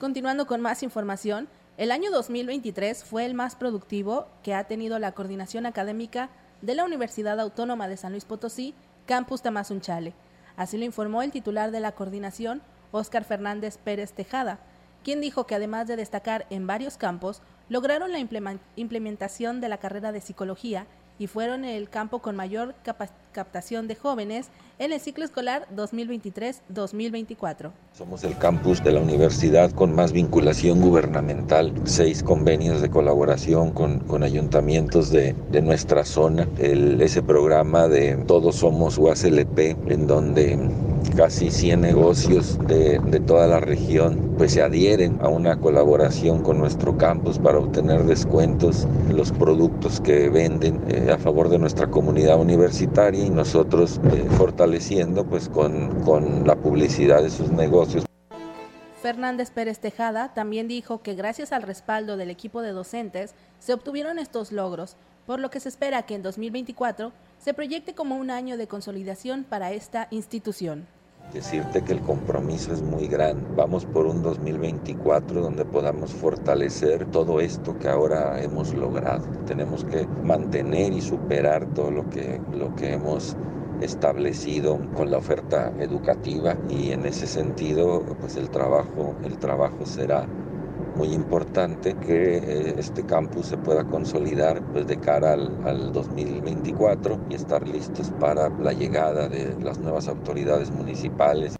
Continuando 0.00 0.46
con 0.46 0.60
más 0.60 0.82
información, 0.82 1.48
el 1.78 1.90
año 1.90 2.10
2023 2.10 3.02
fue 3.02 3.24
el 3.24 3.32
más 3.32 3.56
productivo 3.56 4.26
que 4.42 4.52
ha 4.52 4.64
tenido 4.64 4.98
la 4.98 5.12
coordinación 5.12 5.64
académica 5.64 6.28
de 6.60 6.74
la 6.74 6.84
Universidad 6.84 7.40
Autónoma 7.40 7.88
de 7.88 7.96
San 7.96 8.12
Luis 8.12 8.26
Potosí, 8.26 8.74
Campus 9.06 9.40
Tamazunchale. 9.40 10.12
Así 10.54 10.76
lo 10.76 10.84
informó 10.84 11.22
el 11.22 11.32
titular 11.32 11.70
de 11.70 11.80
la 11.80 11.92
coordinación, 11.92 12.60
Óscar 12.92 13.24
Fernández 13.24 13.78
Pérez 13.78 14.12
Tejada, 14.12 14.58
quien 15.02 15.22
dijo 15.22 15.46
que 15.46 15.54
además 15.54 15.86
de 15.88 15.96
destacar 15.96 16.46
en 16.50 16.66
varios 16.66 16.98
campos, 16.98 17.40
lograron 17.70 18.12
la 18.12 18.18
implementación 18.76 19.62
de 19.62 19.68
la 19.70 19.78
carrera 19.78 20.12
de 20.12 20.20
psicología 20.20 20.86
y 21.18 21.26
fueron 21.26 21.64
el 21.64 21.88
campo 21.88 22.20
con 22.20 22.36
mayor 22.36 22.74
captación 23.32 23.88
de 23.88 23.94
jóvenes 23.94 24.48
en 24.78 24.92
el 24.92 25.00
ciclo 25.00 25.24
escolar 25.24 25.66
2023-2024. 25.74 27.70
Somos 27.92 28.24
el 28.24 28.36
campus 28.36 28.84
de 28.84 28.92
la 28.92 29.00
universidad 29.00 29.70
con 29.72 29.94
más 29.94 30.12
vinculación 30.12 30.80
gubernamental, 30.80 31.72
seis 31.84 32.22
convenios 32.22 32.82
de 32.82 32.90
colaboración 32.90 33.72
con, 33.72 34.00
con 34.00 34.22
ayuntamientos 34.22 35.10
de, 35.10 35.34
de, 35.50 35.62
nuestra 35.62 36.04
zona, 36.04 36.46
el, 36.58 37.00
ese 37.00 37.22
programa 37.22 37.88
de 37.88 38.16
Todos 38.26 38.56
Somos 38.56 38.98
UASLP, 38.98 39.58
en 39.90 40.06
donde 40.06 40.58
casi 41.16 41.50
100 41.50 41.80
negocios 41.80 42.58
de, 42.66 42.98
de, 42.98 43.20
toda 43.20 43.46
la 43.46 43.60
región 43.60 44.34
pues 44.36 44.52
se 44.52 44.62
adhieren 44.62 45.18
a 45.22 45.28
una 45.28 45.58
colaboración 45.58 46.42
con 46.42 46.58
nuestro 46.58 46.96
campus 46.96 47.38
para 47.38 47.58
obtener 47.58 48.04
descuentos 48.04 48.86
en 49.08 49.16
los 49.16 49.32
productos 49.32 50.00
que 50.00 50.28
venden 50.28 50.82
eh, 50.88 51.10
a 51.12 51.18
favor 51.18 51.48
de 51.48 51.58
nuestra 51.58 51.88
comunidad 51.88 52.40
universitaria 52.40 53.24
y 53.24 53.30
nosotros 53.30 54.00
eh, 54.12 54.26
fortaleciendo 54.36 55.24
pues 55.24 55.48
con, 55.48 56.02
con 56.02 56.46
la 56.46 56.56
publicidad 56.56 57.22
de 57.22 57.30
sus 57.30 57.50
negocios. 57.50 58.04
Fernández 59.06 59.50
Pérez 59.50 59.78
Tejada 59.78 60.34
también 60.34 60.66
dijo 60.66 61.00
que 61.00 61.14
gracias 61.14 61.52
al 61.52 61.62
respaldo 61.62 62.16
del 62.16 62.30
equipo 62.30 62.60
de 62.60 62.72
docentes 62.72 63.34
se 63.60 63.72
obtuvieron 63.72 64.18
estos 64.18 64.50
logros, 64.52 64.96
por 65.26 65.40
lo 65.40 65.50
que 65.50 65.60
se 65.60 65.68
espera 65.68 66.02
que 66.02 66.14
en 66.14 66.22
2024 66.22 67.12
se 67.38 67.54
proyecte 67.54 67.94
como 67.94 68.16
un 68.16 68.30
año 68.30 68.56
de 68.56 68.66
consolidación 68.66 69.44
para 69.44 69.72
esta 69.72 70.08
institución. 70.10 70.86
Decirte 71.32 71.82
que 71.82 71.92
el 71.92 72.00
compromiso 72.00 72.72
es 72.72 72.82
muy 72.82 73.08
grande. 73.08 73.44
Vamos 73.56 73.84
por 73.84 74.06
un 74.06 74.22
2024 74.22 75.40
donde 75.40 75.64
podamos 75.64 76.12
fortalecer 76.12 77.04
todo 77.10 77.40
esto 77.40 77.76
que 77.78 77.88
ahora 77.88 78.40
hemos 78.42 78.72
logrado. 78.72 79.26
Tenemos 79.44 79.84
que 79.84 80.06
mantener 80.22 80.92
y 80.92 81.00
superar 81.00 81.66
todo 81.74 81.90
lo 81.90 82.08
que, 82.08 82.40
lo 82.52 82.74
que 82.76 82.92
hemos 82.92 83.36
establecido 83.80 84.78
con 84.94 85.10
la 85.10 85.18
oferta 85.18 85.72
educativa 85.80 86.56
y 86.70 86.92
en 86.92 87.04
ese 87.04 87.26
sentido 87.26 88.02
pues 88.20 88.36
el 88.36 88.48
trabajo 88.48 89.14
el 89.22 89.36
trabajo 89.38 89.84
será 89.84 90.26
muy 90.96 91.12
importante 91.12 91.94
que 91.94 92.38
eh, 92.38 92.74
este 92.78 93.04
campus 93.04 93.46
se 93.46 93.58
pueda 93.58 93.84
consolidar 93.84 94.62
pues 94.72 94.86
de 94.86 94.98
cara 94.98 95.34
al, 95.34 95.60
al 95.64 95.92
2024 95.92 97.26
y 97.30 97.34
estar 97.34 97.68
listos 97.68 98.10
para 98.18 98.48
la 98.48 98.72
llegada 98.72 99.28
de 99.28 99.54
las 99.62 99.78
nuevas 99.78 100.08
autoridades 100.08 100.70
municipales. 100.70 101.56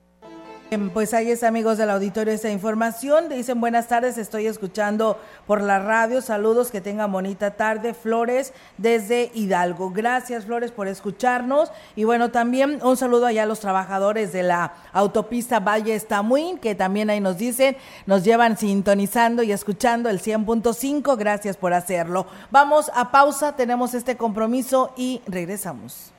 Pues 0.92 1.14
ahí 1.14 1.30
es 1.30 1.44
amigos 1.44 1.78
del 1.78 1.90
auditorio 1.90 2.34
esta 2.34 2.50
información. 2.50 3.28
Dicen 3.28 3.60
buenas 3.60 3.86
tardes, 3.86 4.18
estoy 4.18 4.48
escuchando 4.48 5.16
por 5.46 5.62
la 5.62 5.78
radio. 5.78 6.20
Saludos, 6.20 6.72
que 6.72 6.80
tengan 6.80 7.12
bonita 7.12 7.52
tarde. 7.52 7.94
Flores 7.94 8.52
desde 8.76 9.30
Hidalgo. 9.32 9.92
Gracias 9.92 10.46
Flores 10.46 10.72
por 10.72 10.88
escucharnos. 10.88 11.70
Y 11.94 12.02
bueno, 12.02 12.32
también 12.32 12.80
un 12.82 12.96
saludo 12.96 13.26
allá 13.26 13.44
a 13.44 13.46
los 13.46 13.60
trabajadores 13.60 14.32
de 14.32 14.42
la 14.42 14.74
autopista 14.92 15.60
Valle 15.60 15.94
Estamuín, 15.94 16.58
que 16.58 16.74
también 16.74 17.10
ahí 17.10 17.20
nos 17.20 17.38
dicen, 17.38 17.76
nos 18.06 18.24
llevan 18.24 18.58
sintonizando 18.58 19.44
y 19.44 19.52
escuchando 19.52 20.10
el 20.10 20.20
100.5. 20.20 21.16
Gracias 21.16 21.56
por 21.56 21.74
hacerlo. 21.74 22.26
Vamos 22.50 22.90
a 22.92 23.12
pausa, 23.12 23.54
tenemos 23.54 23.94
este 23.94 24.16
compromiso 24.16 24.92
y 24.96 25.22
regresamos. 25.28 26.15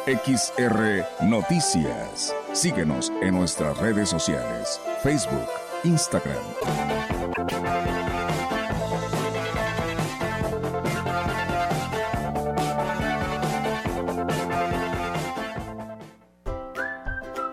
XR 0.06 1.04
Noticias. 1.28 2.32
Síguenos 2.52 3.12
en 3.22 3.34
nuestras 3.34 3.76
redes 3.78 4.08
sociales, 4.08 4.80
Facebook, 5.02 5.48
Instagram. 5.82 6.38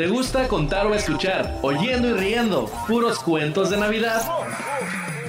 ¿Te 0.00 0.08
gusta 0.08 0.48
contar 0.48 0.86
o 0.86 0.94
escuchar, 0.94 1.58
oyendo 1.60 2.08
y 2.08 2.14
riendo, 2.14 2.72
puros 2.88 3.18
cuentos 3.18 3.68
de 3.68 3.76
Navidad? 3.76 4.22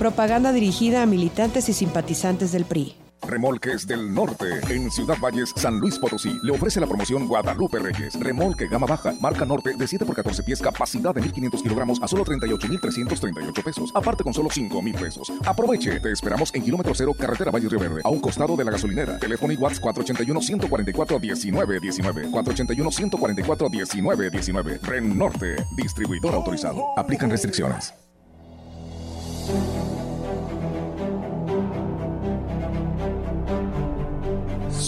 Propaganda 0.00 0.52
dirigida 0.54 1.02
a 1.02 1.06
militantes 1.06 1.68
y 1.68 1.74
simpatizantes 1.74 2.52
del 2.52 2.64
PRI. 2.64 2.96
Remolques 3.20 3.86
del 3.86 4.14
Norte, 4.14 4.46
en 4.70 4.90
Ciudad 4.90 5.18
Valles, 5.22 5.52
San 5.54 5.78
Luis 5.78 5.98
Potosí. 5.98 6.38
Le 6.42 6.52
ofrece 6.52 6.80
la 6.80 6.86
promoción 6.86 7.28
Guadalupe 7.28 7.78
Reyes. 7.78 8.18
Remolque 8.18 8.66
gama 8.66 8.86
baja, 8.86 9.12
marca 9.20 9.44
norte 9.44 9.74
de 9.76 9.86
7 9.86 10.06
por 10.06 10.16
14 10.16 10.42
pies, 10.42 10.62
capacidad 10.62 11.14
de 11.14 11.20
1500 11.20 11.62
kilogramos 11.62 12.02
a 12.02 12.08
solo 12.08 12.24
38,338 12.24 13.62
pesos. 13.62 13.90
Aparte 13.94 14.24
con 14.24 14.32
solo 14.32 14.48
5,000 14.50 14.94
pesos. 14.94 15.30
Aproveche, 15.44 16.00
te 16.00 16.12
esperamos 16.12 16.50
en 16.54 16.62
kilómetro 16.62 16.94
cero, 16.94 17.12
carretera 17.12 17.50
Valle 17.50 17.68
Río 17.68 17.80
Verde, 17.80 18.00
a 18.02 18.08
un 18.08 18.20
costado 18.20 18.56
de 18.56 18.64
la 18.64 18.70
gasolinera. 18.70 19.18
Teléfono 19.18 19.52
y 19.52 19.56
WhatsApp 19.56 19.84
481-144-1919. 19.84 22.30
481-144-1919. 22.30 24.80
Ren 24.80 25.18
Norte, 25.18 25.56
distribuidor 25.76 26.36
autorizado. 26.36 26.86
Aplican 26.96 27.28
restricciones. 27.28 27.92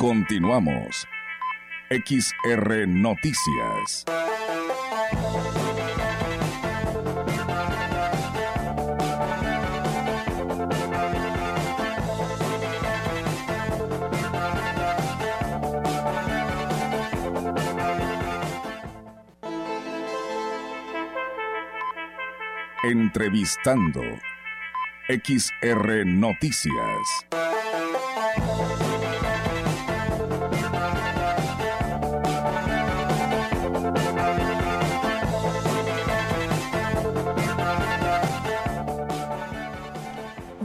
Continuamos. 0.00 1.06
XR 1.90 2.88
Noticias. 2.88 4.06
Entrevistando 22.82 24.00
XR 25.10 26.06
Noticias. 26.06 27.49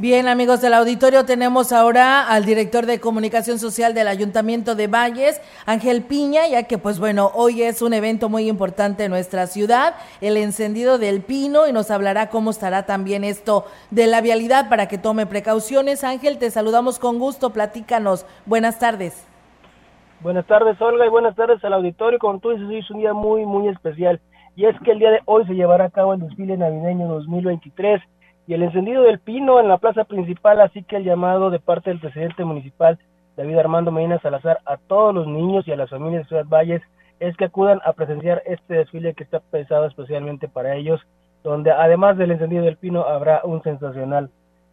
Bien, 0.05 0.27
amigos 0.27 0.61
del 0.61 0.75
auditorio, 0.75 1.25
tenemos 1.25 1.71
ahora 1.71 2.29
al 2.29 2.45
director 2.45 2.85
de 2.85 2.99
comunicación 2.99 3.57
social 3.57 3.95
del 3.95 4.07
Ayuntamiento 4.07 4.75
de 4.75 4.85
Valles, 4.85 5.41
Ángel 5.65 6.03
Piña, 6.03 6.47
ya 6.47 6.67
que 6.67 6.77
pues 6.77 6.99
bueno, 6.99 7.31
hoy 7.33 7.63
es 7.63 7.81
un 7.81 7.91
evento 7.91 8.29
muy 8.29 8.47
importante 8.47 9.05
en 9.05 9.09
nuestra 9.09 9.47
ciudad, 9.47 9.95
el 10.21 10.37
encendido 10.37 10.99
del 10.99 11.23
pino, 11.23 11.67
y 11.67 11.73
nos 11.73 11.89
hablará 11.89 12.29
cómo 12.29 12.51
estará 12.51 12.85
también 12.85 13.23
esto 13.23 13.65
de 13.89 14.05
la 14.05 14.21
vialidad 14.21 14.69
para 14.69 14.87
que 14.87 14.99
tome 14.99 15.25
precauciones. 15.25 16.03
Ángel, 16.03 16.37
te 16.37 16.51
saludamos 16.51 16.99
con 16.99 17.17
gusto, 17.17 17.49
platícanos. 17.49 18.27
Buenas 18.45 18.77
tardes. 18.77 19.27
Buenas 20.21 20.45
tardes, 20.45 20.79
Olga, 20.81 21.07
y 21.07 21.09
buenas 21.09 21.35
tardes 21.35 21.63
al 21.63 21.73
auditorio. 21.73 22.19
Como 22.19 22.37
tú 22.37 22.51
dices, 22.51 22.67
hoy 22.67 22.77
es 22.77 22.91
un 22.91 22.99
día 22.99 23.13
muy, 23.13 23.43
muy 23.47 23.69
especial, 23.69 24.21
y 24.55 24.65
es 24.65 24.75
que 24.81 24.91
el 24.91 24.99
día 24.99 25.09
de 25.09 25.21
hoy 25.25 25.47
se 25.47 25.55
llevará 25.55 25.85
a 25.85 25.89
cabo 25.89 26.13
el 26.13 26.19
desfile 26.19 26.57
navideño 26.57 27.07
2023 27.07 28.03
y 28.47 28.53
el 28.53 28.63
encendido 28.63 29.03
del 29.03 29.19
pino 29.19 29.59
en 29.59 29.67
la 29.67 29.77
plaza 29.77 30.03
principal, 30.03 30.61
así 30.61 30.83
que 30.83 30.97
el 30.97 31.03
llamado 31.03 31.49
de 31.49 31.59
parte 31.59 31.89
del 31.89 31.99
presidente 31.99 32.45
municipal 32.45 32.99
David 33.35 33.57
Armando 33.57 33.91
Medina 33.91 34.19
Salazar 34.19 34.59
a 34.65 34.77
todos 34.77 35.13
los 35.13 35.27
niños 35.27 35.67
y 35.67 35.71
a 35.71 35.75
las 35.75 35.89
familias 35.89 36.23
de 36.23 36.29
Ciudad 36.29 36.45
Valles 36.47 36.81
es 37.19 37.35
que 37.37 37.45
acudan 37.45 37.81
a 37.85 37.93
presenciar 37.93 38.41
este 38.45 38.75
desfile 38.75 39.13
que 39.13 39.23
está 39.23 39.39
pensado 39.39 39.85
especialmente 39.85 40.47
para 40.47 40.75
ellos, 40.75 41.01
donde 41.43 41.71
además 41.71 42.17
del 42.17 42.31
encendido 42.31 42.63
del 42.63 42.77
pino 42.77 43.03
habrá 43.03 43.41
un 43.43 43.61
sensacional, 43.63 44.29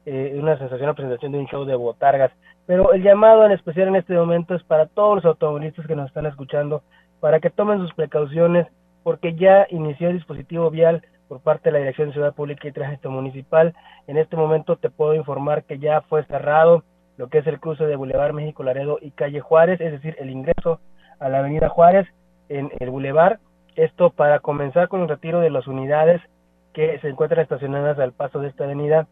eh, 0.07 0.37
una 0.41 0.59
sensacional 0.59 0.95
presentación 0.95 1.33
de 1.33 1.39
un 1.39 1.47
show 1.47 1.65
de 1.65 1.75
botargas. 1.75 2.33
Pero 2.67 2.93
el 2.93 3.03
llamado 3.03 3.45
en 3.45 3.53
especial 3.53 3.89
en 3.89 3.97
este 3.97 4.15
momento 4.15 4.55
es 4.55 4.63
para 4.63 4.87
todos 4.87 5.17
los 5.17 5.25
automovilistas 5.25 5.87
que 5.87 5.97
nos 5.97 6.09
están 6.09 6.27
escuchando, 6.27 6.83
para 7.21 7.41
que 7.41 7.51
tomen 7.51 7.81
sus 7.81 7.93
precauciones, 7.95 8.67
porque 9.03 9.35
ya 9.35 9.67
inició 9.71 10.09
el 10.09 10.17
dispositivo 10.17 10.71
vial 10.71 11.03
por 11.33 11.41
parte 11.41 11.71
de 11.71 11.73
la 11.73 11.79
Dirección 11.79 12.09
de 12.09 12.13
Ciudad 12.13 12.35
Pública 12.35 12.69
y 12.69 12.73
Tránsito 12.73 13.11
Municipal. 13.11 13.75
En 14.07 14.19
este 14.19 14.37
momento 14.37 14.77
te 14.77 14.91
puedo 14.91 15.15
informar 15.15 15.65
que 15.65 15.79
ya 15.79 16.03
fue 16.03 16.27
cerrado 16.27 16.85
lo 17.17 17.29
que 17.29 17.39
es 17.39 17.47
el 17.47 17.59
cruce 17.59 17.87
de 17.87 17.97
Boulevard 17.97 18.35
México 18.35 18.63
Laredo 18.63 18.99
y 19.01 19.13
Calle 19.13 19.41
Juárez, 19.41 19.81
es 19.81 19.93
decir, 19.93 20.15
el 20.19 20.29
ingreso 20.29 20.79
a 21.21 21.31
la 21.31 21.39
Avenida 21.39 21.71
Juárez 21.71 22.07
en 22.51 22.71
el 22.81 22.91
Boulevard. 22.91 23.39
Esto 23.77 24.11
para 24.11 24.41
comenzar 24.41 24.89
con 24.89 25.01
el 25.01 25.09
retiro 25.09 25.41
de 25.41 25.49
las 25.49 25.67
unidades 25.67 26.21
que 26.75 26.99
se 26.99 27.09
encuentran 27.09 27.41
estacionadas 27.41 27.99
al 27.99 28.13
paso 28.13 28.41
de 28.41 28.49
esta 28.49 28.65
avenida 28.65 29.07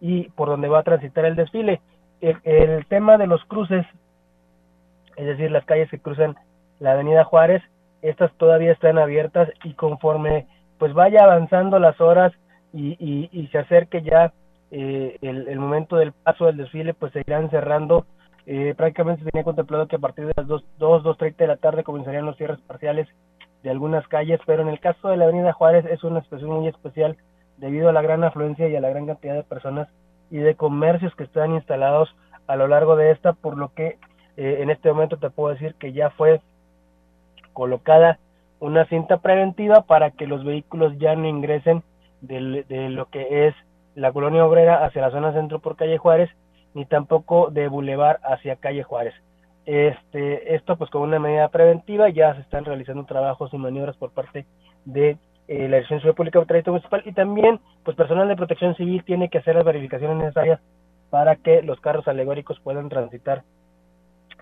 y 0.00 0.30
por 0.30 0.48
donde 0.48 0.68
va 0.68 0.78
a 0.78 0.84
transitar 0.84 1.26
el 1.26 1.36
desfile. 1.36 1.82
El, 2.22 2.38
el 2.44 2.86
tema 2.86 3.18
de 3.18 3.26
los 3.26 3.44
cruces, 3.44 3.84
es 5.16 5.26
decir, 5.26 5.50
las 5.50 5.66
calles 5.66 5.90
que 5.90 5.98
cruzan 5.98 6.34
la 6.80 6.92
Avenida 6.92 7.24
Juárez, 7.24 7.62
estas 8.00 8.32
todavía 8.38 8.72
están 8.72 8.96
abiertas 8.96 9.50
y 9.64 9.74
conforme 9.74 10.46
pues 10.78 10.94
vaya 10.94 11.24
avanzando 11.24 11.78
las 11.78 12.00
horas 12.00 12.32
y, 12.72 12.96
y, 13.32 13.46
se 13.48 13.58
acerque 13.58 14.02
ya 14.02 14.32
eh, 14.70 15.16
el, 15.22 15.58
momento 15.58 15.96
del 15.96 16.12
paso 16.12 16.46
del 16.46 16.58
desfile, 16.58 16.94
pues 16.94 17.12
se 17.12 17.20
irán 17.20 17.50
cerrando. 17.50 18.06
Eh, 18.46 18.74
prácticamente 18.76 19.24
se 19.24 19.30
tenía 19.30 19.44
contemplado 19.44 19.88
que 19.88 19.96
a 19.96 20.00
partir 20.00 20.26
de 20.26 20.32
las 20.36 20.46
2, 20.46 20.64
2, 20.78 21.02
2.30 21.02 21.36
de 21.36 21.46
la 21.46 21.56
tarde 21.56 21.84
comenzarían 21.84 22.26
los 22.26 22.36
cierres 22.36 22.60
parciales 22.60 23.08
de 23.62 23.70
algunas 23.70 24.06
calles, 24.08 24.40
pero 24.46 24.62
en 24.62 24.68
el 24.68 24.80
caso 24.80 25.08
de 25.08 25.16
la 25.16 25.24
Avenida 25.24 25.52
Juárez 25.52 25.84
es 25.86 26.04
una 26.04 26.22
situación 26.22 26.50
muy 26.50 26.68
especial 26.68 27.16
debido 27.56 27.88
a 27.88 27.92
la 27.92 28.02
gran 28.02 28.22
afluencia 28.24 28.68
y 28.68 28.76
a 28.76 28.80
la 28.80 28.88
gran 28.88 29.06
cantidad 29.06 29.34
de 29.34 29.42
personas 29.42 29.88
y 30.30 30.38
de 30.38 30.54
comercios 30.54 31.14
que 31.16 31.24
están 31.24 31.54
instalados 31.54 32.14
a 32.46 32.56
lo 32.56 32.68
largo 32.68 32.96
de 32.96 33.10
esta, 33.10 33.32
por 33.32 33.56
lo 33.56 33.74
que 33.74 33.98
eh, 34.36 34.58
en 34.60 34.70
este 34.70 34.90
momento 34.92 35.16
te 35.16 35.30
puedo 35.30 35.52
decir 35.52 35.74
que 35.74 35.92
ya 35.92 36.10
fue 36.10 36.40
colocada 37.52 38.18
una 38.60 38.84
cinta 38.86 39.18
preventiva 39.18 39.82
para 39.82 40.10
que 40.10 40.26
los 40.26 40.44
vehículos 40.44 40.98
ya 40.98 41.14
no 41.14 41.26
ingresen 41.26 41.82
de, 42.20 42.64
de 42.68 42.88
lo 42.88 43.06
que 43.06 43.48
es 43.48 43.54
la 43.94 44.12
colonia 44.12 44.44
obrera 44.44 44.84
hacia 44.84 45.02
la 45.02 45.10
zona 45.10 45.32
centro 45.32 45.58
por 45.58 45.76
calle 45.76 45.98
Juárez, 45.98 46.30
ni 46.74 46.86
tampoco 46.86 47.50
de 47.50 47.68
Boulevard 47.68 48.20
hacia 48.22 48.56
calle 48.56 48.82
Juárez. 48.82 49.14
Este, 49.66 50.54
esto 50.54 50.76
pues 50.76 50.88
con 50.90 51.02
una 51.02 51.18
medida 51.18 51.48
preventiva, 51.48 52.08
ya 52.08 52.34
se 52.34 52.40
están 52.40 52.64
realizando 52.64 53.04
trabajos 53.04 53.52
y 53.52 53.58
maniobras 53.58 53.96
por 53.96 54.12
parte 54.12 54.46
de 54.84 55.18
eh, 55.46 55.68
la 55.68 55.76
Dirección 55.76 56.00
Ciudad 56.00 56.14
Pública 56.14 56.40
de 56.40 56.62
Municipal 56.70 57.02
y 57.04 57.12
también 57.12 57.60
pues 57.84 57.96
personal 57.96 58.28
de 58.28 58.36
protección 58.36 58.74
civil 58.76 59.04
tiene 59.04 59.28
que 59.28 59.38
hacer 59.38 59.56
las 59.56 59.64
verificaciones 59.64 60.16
necesarias 60.16 60.60
para 61.10 61.36
que 61.36 61.62
los 61.62 61.80
carros 61.80 62.08
alegóricos 62.08 62.60
puedan 62.60 62.88
transitar 62.88 63.42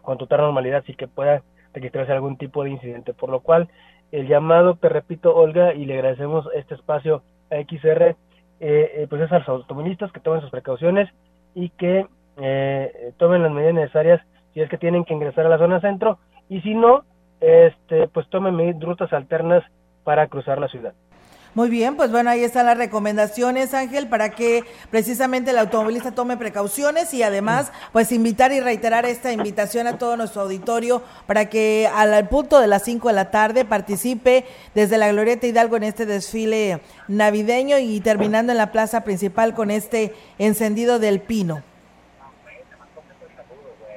con 0.02 0.18
total 0.18 0.42
normalidad 0.42 0.84
y 0.86 0.94
que 0.94 1.08
pueda 1.08 1.42
registrarse 1.74 2.12
algún 2.12 2.36
tipo 2.36 2.62
de 2.62 2.70
incidente, 2.70 3.12
por 3.12 3.30
lo 3.30 3.40
cual 3.40 3.68
el 4.12 4.28
llamado, 4.28 4.76
te 4.76 4.88
repito, 4.88 5.34
Olga, 5.34 5.74
y 5.74 5.84
le 5.84 5.94
agradecemos 5.94 6.48
este 6.54 6.74
espacio 6.74 7.22
a 7.50 7.56
XR, 7.56 8.08
eh, 8.08 8.16
eh, 8.60 9.06
pues 9.08 9.22
es 9.22 9.32
a 9.32 9.40
los 9.40 9.48
automovilistas 9.48 10.12
que 10.12 10.20
tomen 10.20 10.40
sus 10.40 10.50
precauciones 10.50 11.08
y 11.54 11.70
que 11.70 12.06
eh, 12.38 13.12
tomen 13.18 13.42
las 13.42 13.52
medidas 13.52 13.74
necesarias 13.74 14.20
si 14.54 14.60
es 14.60 14.70
que 14.70 14.78
tienen 14.78 15.04
que 15.04 15.14
ingresar 15.14 15.46
a 15.46 15.50
la 15.50 15.58
zona 15.58 15.80
centro 15.80 16.18
y 16.48 16.60
si 16.62 16.74
no, 16.74 17.04
este, 17.40 18.08
pues 18.08 18.28
tomen 18.28 18.80
rutas 18.80 19.12
alternas 19.12 19.62
para 20.04 20.28
cruzar 20.28 20.58
la 20.58 20.68
ciudad. 20.68 20.94
Muy 21.56 21.70
bien, 21.70 21.96
pues 21.96 22.12
bueno, 22.12 22.28
ahí 22.28 22.44
están 22.44 22.66
las 22.66 22.76
recomendaciones, 22.76 23.72
Ángel, 23.72 24.08
para 24.08 24.28
que 24.28 24.64
precisamente 24.90 25.52
el 25.52 25.58
automovilista 25.58 26.14
tome 26.14 26.36
precauciones 26.36 27.14
y 27.14 27.22
además, 27.22 27.72
pues 27.94 28.12
invitar 28.12 28.52
y 28.52 28.60
reiterar 28.60 29.06
esta 29.06 29.32
invitación 29.32 29.86
a 29.86 29.96
todo 29.96 30.18
nuestro 30.18 30.42
auditorio 30.42 31.02
para 31.26 31.46
que 31.46 31.88
al 31.90 32.28
punto 32.28 32.60
de 32.60 32.66
las 32.66 32.82
5 32.82 33.08
de 33.08 33.14
la 33.14 33.30
tarde 33.30 33.64
participe 33.64 34.44
desde 34.74 34.98
la 34.98 35.10
Glorieta 35.10 35.46
Hidalgo 35.46 35.78
en 35.78 35.84
este 35.84 36.04
desfile 36.04 36.80
navideño 37.08 37.78
y 37.78 38.00
terminando 38.00 38.52
en 38.52 38.58
la 38.58 38.70
plaza 38.70 39.02
principal 39.02 39.54
con 39.54 39.70
este 39.70 40.12
encendido 40.36 40.98
del 40.98 41.20
pino. 41.20 41.62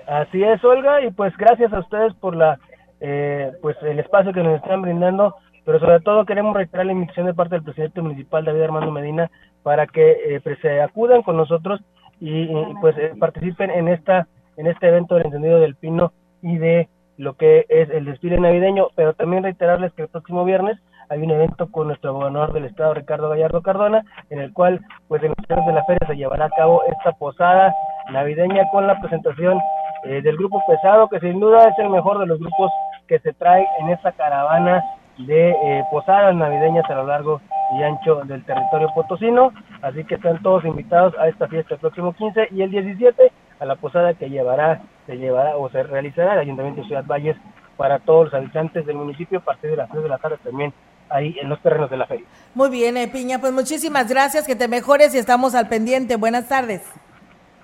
Así 0.08 0.42
es, 0.42 0.64
Olga, 0.64 1.02
y 1.02 1.12
pues 1.12 1.36
gracias 1.36 1.74
a 1.74 1.80
ustedes 1.80 2.14
por 2.22 2.38
la 2.38 2.58
eh, 3.02 3.52
pues 3.62 3.76
el 3.82 4.00
espacio 4.00 4.32
que 4.32 4.44
nos 4.44 4.62
están 4.62 4.82
brindando 4.82 5.36
pero 5.70 5.82
sobre 5.82 6.00
todo 6.00 6.26
queremos 6.26 6.56
reiterar 6.56 6.88
la 6.88 6.94
invitación 6.94 7.28
de 7.28 7.36
parte 7.36 7.54
del 7.54 7.64
presidente 7.64 8.02
municipal 8.02 8.44
David 8.44 8.64
Armando 8.64 8.90
Medina 8.90 9.30
para 9.62 9.86
que 9.86 10.18
eh, 10.26 10.42
pues, 10.44 10.58
se 10.64 10.82
acudan 10.82 11.22
con 11.22 11.38
nosotros 11.38 11.80
y, 12.20 12.48
pues 12.82 12.98
eh, 12.98 13.14
participen 13.20 13.70
en 13.70 13.88
esta 13.88 14.28
en 14.58 14.66
este 14.66 14.88
evento 14.88 15.14
del 15.14 15.28
encendido 15.28 15.60
del 15.60 15.76
pino 15.76 16.12
y 16.42 16.58
de 16.58 16.90
lo 17.18 17.36
que 17.36 17.68
es 17.70 17.88
el 17.92 18.06
desfile 18.06 18.40
navideño, 18.40 18.88
pero 18.96 19.14
también 19.14 19.44
reiterarles 19.44 19.94
que 19.94 20.02
el 20.02 20.08
próximo 20.08 20.44
viernes 20.44 20.80
hay 21.08 21.22
un 21.22 21.30
evento 21.30 21.70
con 21.70 21.86
nuestro 21.86 22.16
gobernador 22.16 22.52
del 22.52 22.66
estado 22.66 22.96
Ricardo 22.96 23.30
Gallardo 23.30 23.62
Cardona, 23.62 24.04
en 24.32 24.40
el 24.40 24.52
cual 24.54 24.80
pues 25.08 25.22
en 25.22 25.36
los 25.38 25.66
de 25.68 25.74
la 25.74 25.84
feria 25.84 26.08
se 26.08 26.16
llevará 26.16 26.46
a 26.46 26.50
cabo 26.50 26.82
esta 26.86 27.12
posada 27.12 27.76
navideña 28.12 28.64
con 28.72 28.88
la 28.88 29.00
presentación 29.00 29.60
eh, 30.06 30.24
del 30.24 30.36
grupo 30.36 30.64
pesado, 30.68 31.10
que 31.10 31.20
sin 31.20 31.40
duda 31.40 31.70
es 31.70 31.78
el 31.78 31.92
mejor 31.92 32.18
de 32.18 32.26
los 32.26 32.40
grupos 32.40 32.72
que 33.08 33.20
se 33.20 33.34
trae 33.34 33.68
en 33.82 33.90
esta 33.90 34.12
caravana 34.14 34.84
de 35.20 35.52
eh, 35.52 35.84
posadas 35.92 36.36
navideñas 36.36 36.90
a 36.90 36.96
lo 36.96 37.06
largo 37.06 37.42
y 37.78 37.84
ancho 37.84 38.22
del 38.26 38.44
territorio 38.46 38.90
potosino, 38.96 39.52
así 39.82 40.04
que 40.06 40.16
están 40.16 40.42
todos 40.42 40.66
invitados 40.66 41.14
a 41.20 41.28
esta 41.28 41.48
fiesta 41.48 41.76
el 41.76 41.80
próximo 41.80 42.14
15 42.14 42.48
y 42.52 42.62
el 42.62 42.72
17 42.72 43.32
a 43.60 43.66
la 43.66 43.76
posada 43.76 44.14
que 44.14 44.30
llevará, 44.30 44.82
se 45.06 45.18
llevará 45.18 45.58
o 45.58 45.70
se 45.70 45.84
realizará 45.84 46.34
el 46.34 46.40
Ayuntamiento 46.40 46.82
de 46.82 46.88
Ciudad 46.88 47.06
Valles 47.06 47.36
para 47.78 48.00
todos 48.00 48.26
los 48.26 48.34
habitantes 48.34 48.86
del 48.86 48.96
municipio 48.96 49.40
a 49.40 49.44
partir 49.44 49.70
de 49.72 49.78
las 49.78 49.90
3 49.90 50.04
de 50.04 50.10
la 50.10 50.18
tarde 50.18 50.38
también 50.44 50.74
ahí 51.10 51.36
en 51.42 51.50
los 51.50 51.62
terrenos 51.62 51.90
de 51.90 51.98
la 51.98 52.06
feria. 52.06 52.26
Muy 52.54 52.70
bien, 52.70 52.98
eh, 52.98 53.08
Piña, 53.08 53.40
pues 53.40 53.52
muchísimas 53.52 54.10
gracias, 54.10 54.46
que 54.46 54.56
te 54.56 54.68
mejores 54.68 55.14
y 55.16 55.18
estamos 55.18 55.56
al 55.56 55.68
pendiente. 55.68 56.16
Buenas 56.16 56.48
tardes. 56.48 56.82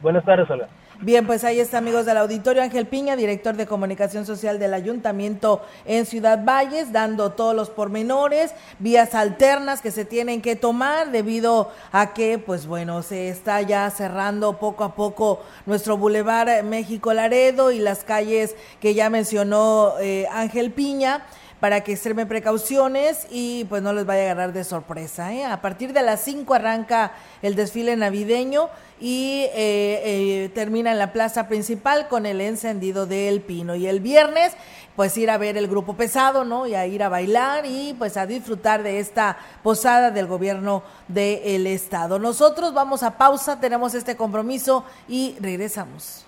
Buenas 0.02 0.26
tardes, 0.26 0.50
Olga. 0.50 0.68
Bien, 1.01 1.27
pues 1.27 1.43
ahí 1.43 1.60
está, 1.60 1.79
amigos 1.79 2.05
del 2.05 2.15
auditorio, 2.15 2.63
Ángel 2.63 2.88
Piña, 2.88 3.17
director 3.17 3.58
de 3.58 3.67
comunicación 3.67 4.25
social 4.25 4.60
del 4.60 4.73
ayuntamiento 4.73 5.62
en 5.84 6.05
Ciudad 6.05 6.45
Valles, 6.45 6.93
dando 6.93 7.34
todos 7.34 7.53
los 7.53 7.69
pormenores, 7.69 8.53
vías 8.79 9.13
alternas 9.13 9.81
que 9.81 9.91
se 9.91 10.05
tienen 10.05 10.41
que 10.41 10.55
tomar 10.55 11.12
debido 11.12 11.69
a 11.91 12.13
que, 12.13 12.39
pues 12.39 12.65
bueno, 12.65 13.03
se 13.03 13.27
está 13.27 13.62
ya 13.62 13.89
cerrando 13.89 14.58
poco 14.58 14.86
a 14.86 14.95
poco 14.95 15.41
nuestro 15.65 15.97
Boulevard 15.97 16.63
México 16.63 17.13
Laredo 17.13 17.71
y 17.71 17.79
las 17.79 18.05
calles 18.05 18.55
que 18.79 18.93
ya 18.93 19.10
mencionó 19.10 19.95
eh, 19.99 20.27
Ángel 20.31 20.71
Piña 20.71 21.25
para 21.65 21.84
que 21.84 21.93
extremen 21.93 22.28
precauciones 22.28 23.25
y 23.32 23.63
pues 23.63 23.82
no 23.82 23.91
les 23.91 24.06
vaya 24.06 24.21
a 24.21 24.25
agarrar 24.25 24.54
de 24.54 24.63
sorpresa. 24.63 25.34
¿eh? 25.34 25.45
A 25.45 25.62
partir 25.62 25.93
de 25.93 26.04
las 26.04 26.21
5 26.21 26.54
arranca 26.54 27.13
el 27.41 27.56
desfile 27.56 27.95
navideño 27.95 28.69
y 29.01 29.45
eh, 29.45 29.56
eh, 29.56 30.51
termina 30.54 30.91
en 30.91 30.99
la 30.99 31.12
plaza 31.12 31.47
principal 31.47 32.08
con 32.08 32.28
el 32.28 32.39
encendido 32.39 33.08
del 33.08 33.41
pino. 33.41 33.73
Y 33.73 33.88
el 33.88 33.99
viernes 33.99 34.54
pues 34.95 35.17
ir 35.17 35.32
a 35.32 35.39
ver 35.39 35.58
el 35.58 35.67
grupo 35.67 35.95
pesado, 35.95 36.45
¿no? 36.45 36.67
Y 36.67 36.75
a 36.75 36.86
ir 36.86 37.01
a 37.01 37.10
bailar 37.10 37.65
y 37.65 37.95
pues 37.97 38.15
a 38.15 38.28
disfrutar 38.28 38.84
de 38.84 38.99
esta 38.99 39.36
posada 39.63 40.12
del 40.12 40.28
gobierno 40.28 40.84
del 41.08 41.65
estado. 41.65 42.19
Nosotros 42.19 42.75
vamos 42.75 43.01
a 43.01 43.17
pausa, 43.17 43.60
tenemos 43.60 43.95
este 43.95 44.15
compromiso 44.15 44.86
y 45.08 45.36
regresamos. 45.39 46.28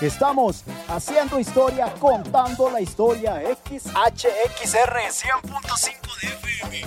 Estamos 0.00 0.64
haciendo 0.88 1.38
historia, 1.38 1.92
contando 1.98 2.70
la 2.70 2.80
historia. 2.80 3.40
XHXR 3.64 4.98
100.5 5.08 6.20
de 6.20 6.26
FM. 6.28 6.82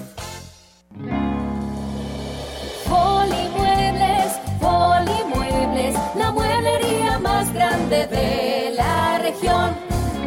Polimuebles, 2.88 4.34
Polimuebles, 4.60 5.96
la 6.15 6.32
mueblería 6.32 7.20
más 7.20 7.52
grande 7.54 8.08
de 8.08 8.74
la 8.76 9.20
región. 9.20 9.76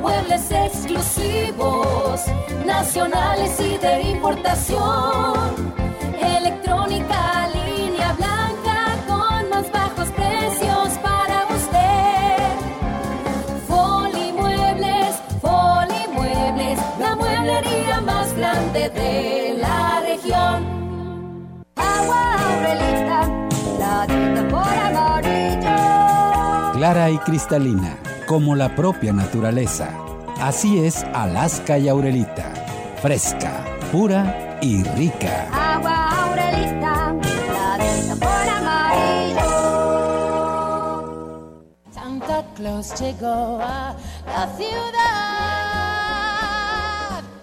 Muebles 0.00 0.50
exclusivos, 0.50 2.22
nacionales 2.64 3.60
y 3.60 3.76
de 3.78 4.02
importación. 4.02 5.89
Clara 26.90 27.08
y 27.08 27.18
cristalina, 27.18 27.96
como 28.26 28.56
la 28.56 28.74
propia 28.74 29.12
naturaleza. 29.12 29.90
Así 30.40 30.84
es 30.84 31.04
Alaska 31.14 31.78
y 31.78 31.88
Aurelita. 31.88 32.52
Fresca, 33.00 33.64
pura 33.92 34.58
y 34.60 34.82
rica. 34.82 35.46
Agua 35.52 36.24
Aurelita, 36.24 37.14
la 38.08 38.16
por 38.16 38.48
amarillo. 38.58 39.46
Santa 41.92 42.44
Claus 42.56 43.00
llegó 43.00 43.60
a 43.62 43.94
la 44.26 44.48
ciudad. 44.56 45.59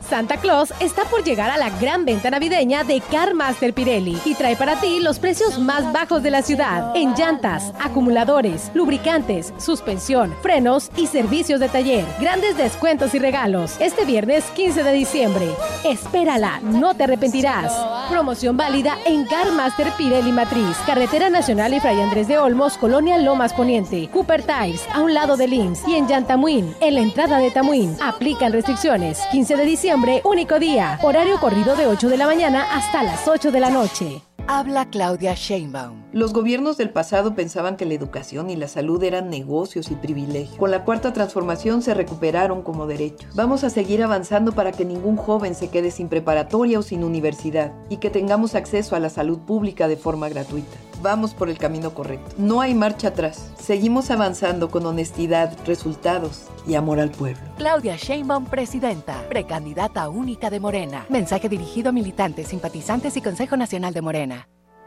Santa 0.09 0.37
Claus 0.37 0.73
está 0.79 1.03
por 1.03 1.25
llegar 1.25 1.51
a 1.51 1.57
la 1.57 1.69
gran 1.69 2.05
venta 2.05 2.29
navideña 2.29 2.85
de 2.85 3.01
Car 3.01 3.33
Master 3.33 3.73
Pirelli 3.73 4.17
y 4.23 4.35
trae 4.35 4.55
para 4.55 4.79
ti 4.79 5.01
los 5.01 5.19
precios 5.19 5.59
más 5.59 5.91
bajos 5.91 6.23
de 6.23 6.31
la 6.31 6.41
ciudad 6.41 6.95
en 6.95 7.13
llantas, 7.13 7.73
acumuladores, 7.77 8.71
lubricantes, 8.73 9.53
suspensión, 9.57 10.33
frenos 10.41 10.91
y 10.95 11.07
servicios 11.07 11.59
de 11.59 11.67
taller. 11.67 12.05
Grandes 12.21 12.55
descuentos 12.55 13.13
y 13.15 13.19
regalos 13.19 13.75
este 13.81 14.05
viernes 14.05 14.45
15 14.55 14.81
de 14.83 14.93
diciembre. 14.93 15.49
Espérala, 15.83 16.61
no 16.61 16.93
te 16.93 17.03
arrepentirás. 17.03 17.73
Promoción 18.09 18.55
válida 18.55 18.97
en 19.05 19.25
Car 19.25 19.51
Master 19.51 19.91
Pirelli 19.97 20.31
Matriz, 20.31 20.77
Carretera 20.85 21.29
Nacional 21.29 21.73
y 21.73 21.81
Fray 21.81 21.99
Andrés 21.99 22.29
de 22.29 22.37
Olmos, 22.37 22.77
Colonia 22.77 23.17
Lomas 23.17 23.53
Poniente, 23.53 24.07
Cooper 24.13 24.43
Tires, 24.43 24.85
a 24.93 25.01
un 25.01 25.13
lado 25.13 25.35
de 25.35 25.49
Lins 25.49 25.85
y 25.85 25.95
en 25.95 26.07
Yantamuín, 26.07 26.73
en 26.79 26.95
la 26.95 27.01
entrada 27.01 27.39
de 27.39 27.51
Tamuín. 27.51 27.97
Aplican 28.01 28.53
restricciones. 28.53 29.19
15 29.31 29.57
de 29.57 29.65
diciembre 29.65 29.96
único 30.23 30.59
día. 30.59 30.99
Horario 31.01 31.39
corrido 31.39 31.75
de 31.75 31.87
8 31.87 32.09
de 32.09 32.17
la 32.17 32.27
mañana 32.27 32.65
hasta 32.73 33.03
las 33.03 33.27
8 33.27 33.51
de 33.51 33.59
la 33.59 33.69
noche. 33.69 34.21
Habla 34.49 34.89
Claudia 34.89 35.33
Sheinbaum. 35.33 36.03
Los 36.13 36.31
gobiernos 36.31 36.77
del 36.77 36.89
pasado 36.89 37.35
pensaban 37.35 37.75
que 37.75 37.85
la 37.85 37.95
educación 37.95 38.49
y 38.49 38.55
la 38.55 38.69
salud 38.69 39.03
eran 39.03 39.29
negocios 39.29 39.91
y 39.91 39.95
privilegios. 39.95 40.57
Con 40.57 40.71
la 40.71 40.85
cuarta 40.85 41.11
transformación 41.11 41.81
se 41.81 41.93
recuperaron 41.93 42.61
como 42.61 42.87
derechos. 42.87 43.35
Vamos 43.35 43.65
a 43.65 43.69
seguir 43.69 44.01
avanzando 44.03 44.53
para 44.53 44.71
que 44.71 44.85
ningún 44.85 45.17
joven 45.17 45.53
se 45.53 45.69
quede 45.69 45.91
sin 45.91 46.07
preparatoria 46.07 46.79
o 46.79 46.81
sin 46.81 47.03
universidad 47.03 47.73
y 47.89 47.97
que 47.97 48.09
tengamos 48.09 48.55
acceso 48.55 48.95
a 48.95 48.99
la 48.99 49.09
salud 49.09 49.39
pública 49.39 49.89
de 49.89 49.97
forma 49.97 50.29
gratuita. 50.29 50.77
Vamos 51.01 51.33
por 51.33 51.49
el 51.49 51.57
camino 51.57 51.93
correcto. 51.93 52.35
No 52.37 52.61
hay 52.61 52.73
marcha 52.73 53.09
atrás. 53.09 53.51
Seguimos 53.59 54.11
avanzando 54.11 54.69
con 54.69 54.85
honestidad, 54.85 55.57
resultados 55.65 56.45
y 56.67 56.75
amor 56.75 56.99
al 56.99 57.11
pueblo. 57.11 57.41
Claudia 57.57 57.95
Sheinbaum, 57.95 58.45
presidenta, 58.45 59.23
precandidata 59.29 60.09
única 60.09 60.49
de 60.49 60.59
Morena. 60.59 61.05
Mensaje 61.09 61.49
dirigido 61.49 61.89
a 61.89 61.91
militantes, 61.91 62.47
simpatizantes 62.47 63.15
y 63.17 63.21
Consejo 63.21 63.57
Nacional 63.57 63.93
de 63.93 64.01
Morena. 64.01 64.47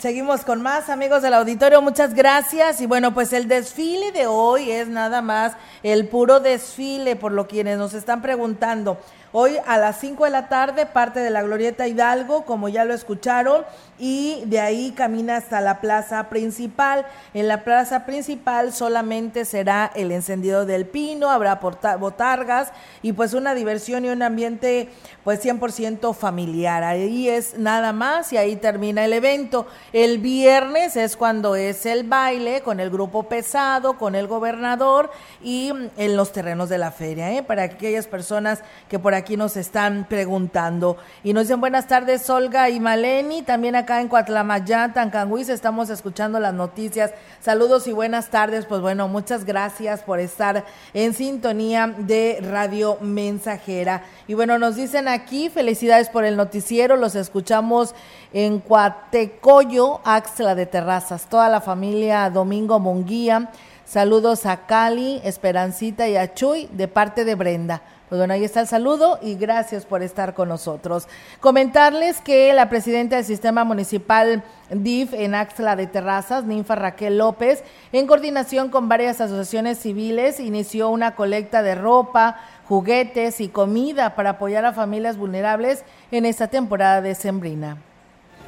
Seguimos 0.00 0.46
con 0.46 0.62
más 0.62 0.88
amigos 0.88 1.20
del 1.20 1.34
auditorio, 1.34 1.82
muchas 1.82 2.14
gracias. 2.14 2.80
Y 2.80 2.86
bueno, 2.86 3.12
pues 3.12 3.34
el 3.34 3.48
desfile 3.48 4.12
de 4.12 4.26
hoy 4.26 4.70
es 4.70 4.88
nada 4.88 5.20
más 5.20 5.52
el 5.82 6.08
puro 6.08 6.40
desfile, 6.40 7.16
por 7.16 7.32
lo 7.32 7.46
quienes 7.46 7.76
nos 7.76 7.92
están 7.92 8.22
preguntando. 8.22 8.96
Hoy 9.32 9.58
a 9.64 9.78
las 9.78 10.00
5 10.00 10.24
de 10.24 10.30
la 10.30 10.48
tarde 10.48 10.86
parte 10.86 11.20
de 11.20 11.30
la 11.30 11.42
Glorieta 11.42 11.86
Hidalgo, 11.86 12.44
como 12.44 12.68
ya 12.68 12.84
lo 12.84 12.94
escucharon, 12.94 13.64
y 13.96 14.42
de 14.46 14.58
ahí 14.58 14.90
camina 14.90 15.36
hasta 15.36 15.60
la 15.60 15.80
plaza 15.80 16.28
principal. 16.30 17.06
En 17.32 17.46
la 17.46 17.62
plaza 17.62 18.06
principal 18.06 18.72
solamente 18.72 19.44
será 19.44 19.92
el 19.94 20.10
encendido 20.10 20.66
del 20.66 20.86
pino, 20.86 21.30
habrá 21.30 21.60
botargas 22.00 22.72
y 23.02 23.12
pues 23.12 23.34
una 23.34 23.54
diversión 23.54 24.04
y 24.04 24.08
un 24.08 24.22
ambiente 24.22 24.88
pues 25.22 25.44
100% 25.44 26.12
familiar. 26.14 26.82
Ahí 26.82 27.28
es 27.28 27.58
nada 27.58 27.92
más 27.92 28.32
y 28.32 28.36
ahí 28.38 28.56
termina 28.56 29.04
el 29.04 29.12
evento. 29.12 29.66
El 29.92 30.18
viernes 30.18 30.96
es 30.96 31.16
cuando 31.16 31.54
es 31.54 31.86
el 31.86 32.04
baile 32.04 32.62
con 32.62 32.80
el 32.80 32.90
grupo 32.90 33.24
pesado, 33.24 33.98
con 33.98 34.14
el 34.14 34.26
gobernador 34.26 35.10
y 35.42 35.72
mm, 35.72 35.90
en 35.98 36.16
los 36.16 36.32
terrenos 36.32 36.68
de 36.68 36.78
la 36.78 36.90
feria, 36.90 37.32
¿eh? 37.32 37.42
para 37.42 37.64
aquellas 37.64 38.06
personas 38.06 38.62
que 38.88 38.98
por 38.98 39.14
aquí 39.14 39.19
nos 39.36 39.56
están 39.56 40.06
preguntando. 40.08 40.96
Y 41.22 41.32
nos 41.32 41.44
dicen 41.44 41.60
buenas 41.60 41.86
tardes, 41.86 42.28
Olga 42.28 42.68
y 42.70 42.80
Maleni, 42.80 43.42
también 43.42 43.76
acá 43.76 44.00
en 44.00 44.08
Coatlamayán, 44.08 44.94
Tancanguis, 44.94 45.48
estamos 45.48 45.90
escuchando 45.90 46.40
las 46.40 46.54
noticias. 46.54 47.12
Saludos 47.40 47.86
y 47.86 47.92
buenas 47.92 48.28
tardes. 48.28 48.66
Pues 48.66 48.80
bueno, 48.80 49.08
muchas 49.08 49.44
gracias 49.44 50.02
por 50.02 50.20
estar 50.20 50.64
en 50.94 51.14
sintonía 51.14 51.94
de 51.98 52.40
Radio 52.42 52.98
Mensajera. 53.00 54.04
Y 54.26 54.34
bueno, 54.34 54.58
nos 54.58 54.76
dicen 54.76 55.08
aquí, 55.08 55.48
felicidades 55.48 56.08
por 56.08 56.24
el 56.24 56.36
noticiero, 56.36 56.96
los 56.96 57.14
escuchamos 57.14 57.94
en 58.32 58.58
Cuatecoyo, 58.60 60.00
Axla 60.04 60.54
de 60.54 60.66
Terrazas, 60.66 61.26
toda 61.28 61.48
la 61.48 61.60
familia 61.60 62.30
Domingo 62.30 62.78
Monguía. 62.78 63.50
Saludos 63.84 64.46
a 64.46 64.66
Cali, 64.66 65.20
Esperancita 65.24 66.08
y 66.08 66.16
a 66.16 66.32
Chuy 66.32 66.68
de 66.72 66.86
parte 66.86 67.24
de 67.24 67.34
Brenda. 67.34 67.82
Pues 68.10 68.18
bueno, 68.18 68.34
ahí 68.34 68.42
está 68.42 68.60
el 68.60 68.66
saludo 68.66 69.20
y 69.22 69.36
gracias 69.36 69.86
por 69.86 70.02
estar 70.02 70.34
con 70.34 70.48
nosotros. 70.48 71.06
Comentarles 71.38 72.20
que 72.20 72.52
la 72.52 72.68
presidenta 72.68 73.14
del 73.14 73.24
Sistema 73.24 73.62
Municipal 73.62 74.42
DIF 74.68 75.14
en 75.14 75.36
Axla 75.36 75.76
de 75.76 75.86
Terrazas, 75.86 76.44
Ninfa 76.44 76.74
Raquel 76.74 77.18
López, 77.18 77.62
en 77.92 78.08
coordinación 78.08 78.68
con 78.68 78.88
varias 78.88 79.20
asociaciones 79.20 79.78
civiles, 79.78 80.40
inició 80.40 80.90
una 80.90 81.14
colecta 81.14 81.62
de 81.62 81.76
ropa, 81.76 82.36
juguetes 82.66 83.40
y 83.40 83.46
comida 83.46 84.16
para 84.16 84.30
apoyar 84.30 84.64
a 84.64 84.72
familias 84.72 85.16
vulnerables 85.16 85.84
en 86.10 86.26
esta 86.26 86.48
temporada 86.48 87.02
de 87.02 87.14
Sembrina. 87.14 87.76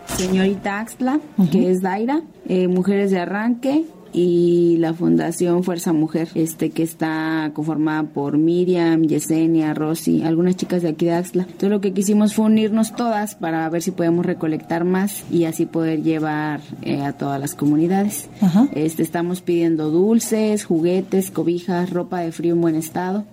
Señorita 0.07 0.81
Axla, 0.81 1.21
que 1.53 1.71
es 1.71 1.83
Daira, 1.83 2.23
eh, 2.49 2.67
Mujeres 2.67 3.13
de 3.13 3.21
Arranque, 3.21 3.85
y 4.13 4.77
la 4.79 4.93
Fundación 4.95 5.65
Fuerza 5.65 5.93
Mujer, 5.93 6.29
este 6.35 6.71
que 6.71 6.83
está 6.83 7.51
conformada 7.55 8.03
por 8.05 8.37
Miriam, 8.39 9.03
Yesenia, 9.03 9.75
Rosy, 9.75 10.23
algunas 10.23 10.57
chicas 10.57 10.83
de 10.83 10.91
aquí 10.91 11.07
de 11.07 11.15
Axla. 11.15 11.45
Entonces 11.45 11.71
lo 11.71 11.81
que 11.81 11.93
quisimos 11.93 12.35
fue 12.35 12.47
unirnos 12.47 12.95
todas 12.95 13.35
para 13.35 13.69
ver 13.69 13.83
si 13.83 13.91
podemos 13.91 14.27
recolectar 14.27 14.85
más 14.85 15.25
y 15.31 15.45
así 15.45 15.67
poder 15.67 16.03
llevar 16.03 16.61
eh, 16.83 17.03
a 17.03 17.13
todas 17.13 17.41
las 17.41 17.55
comunidades. 17.55 18.29
Este 18.73 19.03
estamos 19.03 19.41
pidiendo 19.41 19.91
dulces, 19.91 20.65
juguetes, 20.65 21.31
cobijas, 21.31 21.91
ropa 21.91 22.21
de 22.21 22.33
frío 22.33 22.55
en 22.55 22.61
buen 22.61 22.75
estado. 22.75 23.25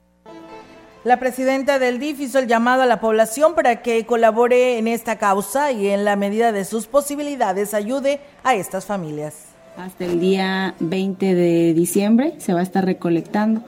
La 1.03 1.17
presidenta 1.17 1.79
del 1.79 1.97
DIF 1.97 2.19
hizo 2.19 2.39
el 2.39 2.47
llamado 2.47 2.81
a 2.81 2.85
la 2.85 2.99
población 2.99 3.55
para 3.55 3.81
que 3.81 4.05
colabore 4.05 4.77
en 4.77 4.87
esta 4.87 5.17
causa 5.17 5.71
y 5.71 5.87
en 5.87 6.03
la 6.03 6.17
medida 6.17 6.51
de 6.51 6.65
sus 6.65 6.87
posibilidades 6.87 7.73
ayude 7.73 8.19
a 8.43 8.55
estas 8.55 8.85
familias. 8.85 9.48
Hasta 9.77 10.05
el 10.05 10.19
día 10.19 10.75
20 10.79 11.35
de 11.35 11.73
diciembre 11.73 12.33
se 12.37 12.53
va 12.53 12.59
a 12.59 12.63
estar 12.63 12.85
recolectando. 12.85 13.61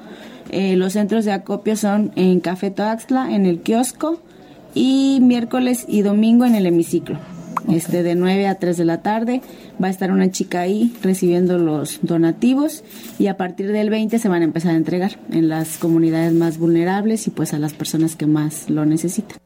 Eh, 0.50 0.76
los 0.76 0.94
centros 0.94 1.26
de 1.26 1.32
acopio 1.32 1.76
son 1.76 2.12
en 2.16 2.40
Café 2.42 2.72
Toaxtla, 2.72 3.34
en 3.34 3.46
el 3.46 3.62
kiosco, 3.62 4.22
y 4.74 5.20
miércoles 5.22 5.86
y 5.88 6.02
domingo 6.02 6.46
en 6.46 6.56
el 6.56 6.66
hemiciclo. 6.66 7.18
Este, 7.70 8.04
de 8.04 8.16
9 8.16 8.48
a 8.48 8.56
3 8.56 8.76
de 8.78 8.86
la 8.86 9.02
tarde 9.02 9.42
va 9.82 9.88
a 9.88 9.92
estar 9.92 10.12
una 10.12 10.32
chica 10.32 10.62
ahí 10.62 10.96
recibiendo 11.04 11.58
los 11.58 12.00
donativos 12.02 12.84
y 13.20 13.28
a 13.28 13.38
partir 13.38 13.72
del 13.72 13.90
20 13.90 14.18
se 14.20 14.30
van 14.30 14.42
a 14.42 14.46
empezar 14.46 14.74
a 14.74 14.78
entregar 14.78 15.20
en 15.32 15.48
las 15.48 15.78
comunidades 15.78 16.34
más 16.34 16.58
vulnerables 16.58 17.28
y 17.28 17.30
pues 17.30 17.54
a 17.54 17.60
las 17.60 17.74
personas 17.74 18.16
que 18.16 18.26
más 18.26 18.70
lo 18.70 18.86
necesitan. 18.86 19.38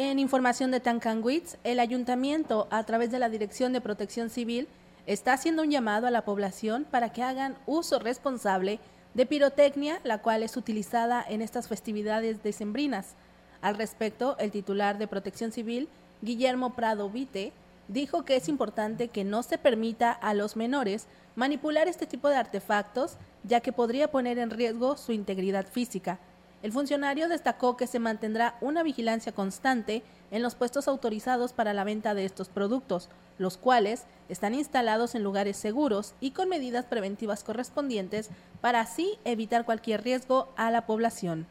En 0.00 0.20
información 0.20 0.70
de 0.70 0.78
Tancanwitz, 0.78 1.56
el 1.64 1.80
ayuntamiento, 1.80 2.68
a 2.70 2.84
través 2.84 3.10
de 3.10 3.18
la 3.18 3.28
Dirección 3.28 3.72
de 3.72 3.80
Protección 3.80 4.30
Civil, 4.30 4.68
está 5.06 5.32
haciendo 5.32 5.62
un 5.62 5.72
llamado 5.72 6.06
a 6.06 6.12
la 6.12 6.24
población 6.24 6.86
para 6.88 7.12
que 7.12 7.24
hagan 7.24 7.56
uso 7.66 7.98
responsable 7.98 8.78
de 9.14 9.26
pirotecnia, 9.26 9.98
la 10.04 10.18
cual 10.18 10.44
es 10.44 10.56
utilizada 10.56 11.24
en 11.28 11.42
estas 11.42 11.66
festividades 11.66 12.44
decembrinas. 12.44 13.16
Al 13.60 13.76
respecto, 13.76 14.38
el 14.38 14.52
titular 14.52 14.98
de 14.98 15.08
Protección 15.08 15.50
Civil, 15.50 15.88
Guillermo 16.22 16.74
Prado 16.76 17.10
Vite, 17.10 17.52
dijo 17.88 18.24
que 18.24 18.36
es 18.36 18.48
importante 18.48 19.08
que 19.08 19.24
no 19.24 19.42
se 19.42 19.58
permita 19.58 20.12
a 20.12 20.32
los 20.32 20.54
menores 20.54 21.08
manipular 21.34 21.88
este 21.88 22.06
tipo 22.06 22.28
de 22.28 22.36
artefactos, 22.36 23.16
ya 23.42 23.58
que 23.58 23.72
podría 23.72 24.12
poner 24.12 24.38
en 24.38 24.50
riesgo 24.50 24.96
su 24.96 25.10
integridad 25.10 25.66
física. 25.66 26.20
El 26.60 26.72
funcionario 26.72 27.28
destacó 27.28 27.76
que 27.76 27.86
se 27.86 28.00
mantendrá 28.00 28.56
una 28.60 28.82
vigilancia 28.82 29.32
constante 29.32 30.02
en 30.32 30.42
los 30.42 30.56
puestos 30.56 30.88
autorizados 30.88 31.52
para 31.52 31.72
la 31.72 31.84
venta 31.84 32.14
de 32.14 32.24
estos 32.24 32.48
productos, 32.48 33.08
los 33.38 33.56
cuales 33.56 34.06
están 34.28 34.54
instalados 34.54 35.14
en 35.14 35.22
lugares 35.22 35.56
seguros 35.56 36.14
y 36.20 36.32
con 36.32 36.48
medidas 36.48 36.84
preventivas 36.84 37.44
correspondientes 37.44 38.30
para 38.60 38.80
así 38.80 39.18
evitar 39.24 39.64
cualquier 39.64 40.02
riesgo 40.02 40.48
a 40.56 40.72
la 40.72 40.84
población. 40.84 41.46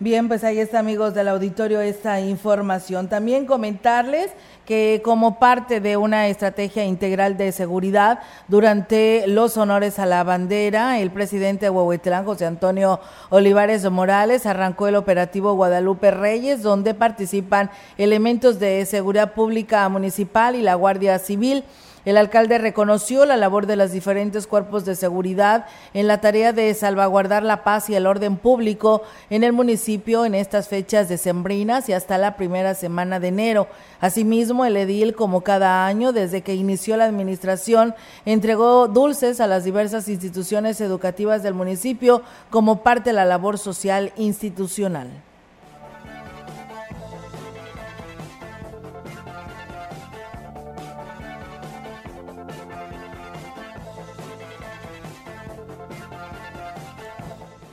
Bien, 0.00 0.28
pues 0.28 0.44
ahí 0.44 0.60
está 0.60 0.78
amigos 0.78 1.12
del 1.12 1.26
auditorio 1.26 1.80
esta 1.80 2.20
información. 2.20 3.08
También 3.08 3.46
comentarles 3.46 4.30
que 4.64 5.00
como 5.04 5.40
parte 5.40 5.80
de 5.80 5.96
una 5.96 6.28
estrategia 6.28 6.84
integral 6.84 7.36
de 7.36 7.50
seguridad 7.50 8.20
durante 8.46 9.24
los 9.26 9.56
honores 9.56 9.98
a 9.98 10.06
la 10.06 10.22
bandera, 10.22 11.00
el 11.00 11.10
presidente 11.10 11.66
de 11.66 11.70
Huehuetlán, 11.70 12.24
José 12.24 12.46
Antonio 12.46 13.00
Olivares 13.30 13.90
Morales, 13.90 14.46
arrancó 14.46 14.86
el 14.86 14.94
operativo 14.94 15.54
Guadalupe 15.54 16.12
Reyes, 16.12 16.62
donde 16.62 16.94
participan 16.94 17.68
elementos 17.96 18.60
de 18.60 18.86
seguridad 18.86 19.34
pública 19.34 19.88
municipal 19.88 20.54
y 20.54 20.62
la 20.62 20.76
Guardia 20.76 21.18
Civil. 21.18 21.64
El 22.08 22.16
alcalde 22.16 22.56
reconoció 22.56 23.26
la 23.26 23.36
labor 23.36 23.66
de 23.66 23.76
los 23.76 23.92
diferentes 23.92 24.46
cuerpos 24.46 24.86
de 24.86 24.94
seguridad 24.94 25.66
en 25.92 26.06
la 26.06 26.22
tarea 26.22 26.54
de 26.54 26.72
salvaguardar 26.72 27.42
la 27.42 27.64
paz 27.64 27.90
y 27.90 27.96
el 27.96 28.06
orden 28.06 28.38
público 28.38 29.02
en 29.28 29.44
el 29.44 29.52
municipio 29.52 30.24
en 30.24 30.34
estas 30.34 30.68
fechas 30.68 31.10
decembrinas 31.10 31.86
y 31.90 31.92
hasta 31.92 32.16
la 32.16 32.38
primera 32.38 32.74
semana 32.74 33.20
de 33.20 33.28
enero. 33.28 33.66
Asimismo, 34.00 34.64
el 34.64 34.78
edil, 34.78 35.14
como 35.14 35.42
cada 35.42 35.84
año, 35.84 36.12
desde 36.12 36.40
que 36.40 36.54
inició 36.54 36.96
la 36.96 37.04
administración, 37.04 37.94
entregó 38.24 38.88
dulces 38.88 39.38
a 39.38 39.46
las 39.46 39.64
diversas 39.64 40.08
instituciones 40.08 40.80
educativas 40.80 41.42
del 41.42 41.52
municipio 41.52 42.22
como 42.48 42.82
parte 42.82 43.10
de 43.10 43.16
la 43.16 43.26
labor 43.26 43.58
social 43.58 44.14
institucional. 44.16 45.27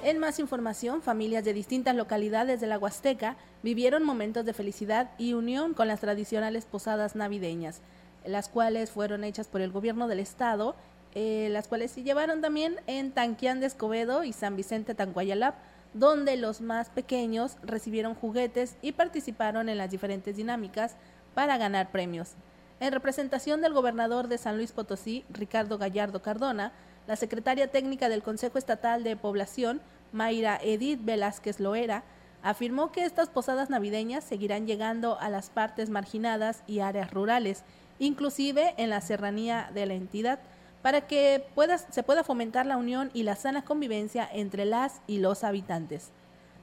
En 0.05 0.19
más 0.19 0.37
información, 0.37 1.01
familias 1.01 1.43
de 1.45 1.51
distintas 1.51 1.95
localidades 1.95 2.61
de 2.61 2.67
la 2.67 2.77
Huasteca 2.77 3.37
vivieron 3.63 4.03
momentos 4.03 4.45
de 4.45 4.53
felicidad 4.53 5.09
y 5.17 5.33
unión 5.33 5.73
con 5.73 5.87
las 5.87 5.99
tradicionales 5.99 6.65
posadas 6.65 7.15
navideñas, 7.15 7.81
las 8.23 8.47
cuales 8.47 8.91
fueron 8.91 9.23
hechas 9.23 9.47
por 9.47 9.61
el 9.61 9.71
gobierno 9.71 10.07
del 10.07 10.19
estado, 10.19 10.75
eh, 11.15 11.47
las 11.49 11.67
cuales 11.67 11.89
se 11.89 12.03
llevaron 12.03 12.39
también 12.39 12.75
en 12.85 13.13
Tanquián 13.13 13.59
de 13.59 13.65
Escobedo 13.65 14.23
y 14.23 14.31
San 14.31 14.55
Vicente 14.55 14.93
Tanguayalap, 14.93 15.55
donde 15.95 16.37
los 16.37 16.61
más 16.61 16.91
pequeños 16.91 17.57
recibieron 17.63 18.13
juguetes 18.13 18.77
y 18.83 18.91
participaron 18.91 19.69
en 19.69 19.79
las 19.79 19.89
diferentes 19.89 20.35
dinámicas 20.35 20.97
para 21.33 21.57
ganar 21.57 21.89
premios. 21.89 22.33
En 22.79 22.93
representación 22.93 23.59
del 23.59 23.73
gobernador 23.73 24.27
de 24.27 24.37
San 24.37 24.57
Luis 24.57 24.71
Potosí, 24.71 25.25
Ricardo 25.31 25.79
Gallardo 25.79 26.21
Cardona, 26.21 26.73
la 27.07 27.15
secretaria 27.15 27.71
técnica 27.71 28.07
del 28.09 28.23
Consejo 28.23 28.59
Estatal 28.59 29.03
de 29.03 29.15
Población, 29.15 29.81
Mayra 30.15 30.57
Edith 30.63 31.01
Velázquez 31.03 31.59
Loera, 31.59 32.03
afirmó 32.41 32.91
que 32.91 33.03
estas 33.05 33.29
posadas 33.29 33.69
navideñas 33.69 34.23
seguirán 34.23 34.65
llegando 34.65 35.19
a 35.19 35.29
las 35.29 35.49
partes 35.49 35.89
marginadas 35.89 36.63
y 36.67 36.79
áreas 36.79 37.11
rurales, 37.11 37.63
inclusive 37.99 38.73
en 38.77 38.89
la 38.89 39.01
serranía 39.01 39.69
de 39.73 39.85
la 39.85 39.93
entidad, 39.93 40.39
para 40.81 41.01
que 41.01 41.43
se 41.89 42.03
pueda 42.03 42.23
fomentar 42.23 42.65
la 42.65 42.77
unión 42.77 43.09
y 43.13 43.23
la 43.23 43.35
sana 43.35 43.63
convivencia 43.63 44.29
entre 44.31 44.65
las 44.65 45.01
y 45.07 45.17
los 45.17 45.43
habitantes. 45.43 46.11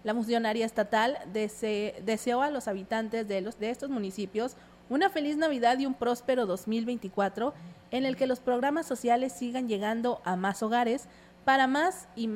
La 0.05 0.15
funcionaria 0.15 0.67
estatal 0.67 1.19
deseó 1.33 2.43
a 2.43 2.51
los 2.51 2.69
habitantes 2.69 3.29
de, 3.29 3.41
los, 3.41 3.59
de 3.59 3.71
estos 3.71 3.91
municipios 3.91 4.57
una 4.89 5.11
feliz 5.11 5.37
Navidad 5.37 5.79
y 5.79 5.87
un 5.87 5.95
próspero 5.95 6.47
2024 6.47 7.55
en 7.91 8.05
el 8.05 8.17
que 8.17 8.27
los 8.27 8.41
programas 8.41 8.87
sociales 8.87 9.33
sigan 9.33 9.69
llegando 9.69 10.21
a 10.25 10.37
más 10.37 10.63
hogares 10.63 11.09
para 11.45 11.67
más 11.67 12.09
y 12.15 12.31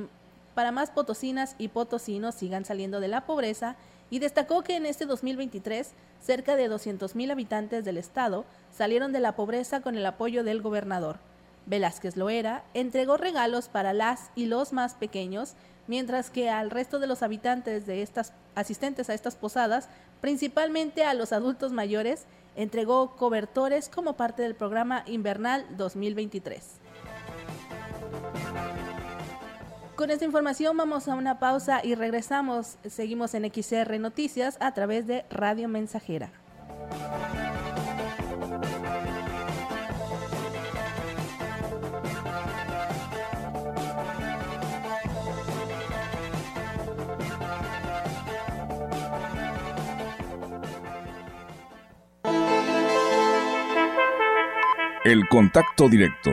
para 0.57 0.73
más 0.73 0.91
potosinas 0.91 1.55
y 1.59 1.69
potosinos 1.69 2.35
sigan 2.35 2.65
saliendo 2.65 2.99
de 2.99 3.09
la 3.09 3.27
pobreza 3.27 3.77
y 4.09 4.21
destacó 4.21 4.63
que 4.63 4.77
en 4.77 4.87
este 4.87 5.05
2023 5.05 5.93
cerca 6.19 6.57
de 6.57 6.71
200.000 6.71 7.31
habitantes 7.31 7.85
del 7.85 7.99
estado 7.99 8.47
salieron 8.75 9.13
de 9.13 9.21
la 9.21 9.37
pobreza 9.37 9.83
con 9.83 9.99
el 9.99 10.07
apoyo 10.07 10.45
del 10.45 10.63
gobernador. 10.63 11.19
Velázquez 11.67 12.17
Loera 12.17 12.65
entregó 12.73 13.19
regalos 13.19 13.69
para 13.69 13.93
las 13.93 14.31
y 14.35 14.47
los 14.47 14.73
más 14.73 14.95
pequeños, 14.95 15.57
mientras 15.89 16.31
que 16.31 16.49
al 16.49 16.71
resto 16.71 17.01
de 17.01 17.07
los 17.07 17.23
habitantes 17.23 17.85
de 17.85 18.01
estas 18.01 18.33
asistentes 18.55 19.11
a 19.11 19.15
estas 19.15 19.37
posadas, 19.37 19.91
principalmente 20.23 21.05
a 21.05 21.13
los 21.13 21.35
adultos 21.35 21.73
mayores, 21.73 22.25
entregó 22.55 23.15
cobertores 23.17 23.91
como 23.91 24.15
parte 24.15 24.43
del 24.43 24.55
programa 24.55 25.05
invernal 25.07 25.67
2023. 25.77 26.86
Con 29.97 30.11
esta 30.11 30.27
información 30.27 30.77
vamos 30.77 31.09
a 31.09 31.15
una 31.15 31.39
pausa 31.39 31.81
y 31.83 31.95
regresamos. 31.95 32.77
Seguimos 32.87 33.33
en 33.33 33.51
XR 33.51 33.99
Noticias 33.99 34.59
a 34.61 34.75
través 34.75 35.07
de 35.07 35.25
Radio 35.31 35.69
Mensajera. 35.69 36.31
El 55.05 55.27
contacto 55.29 55.89
directo 55.89 56.33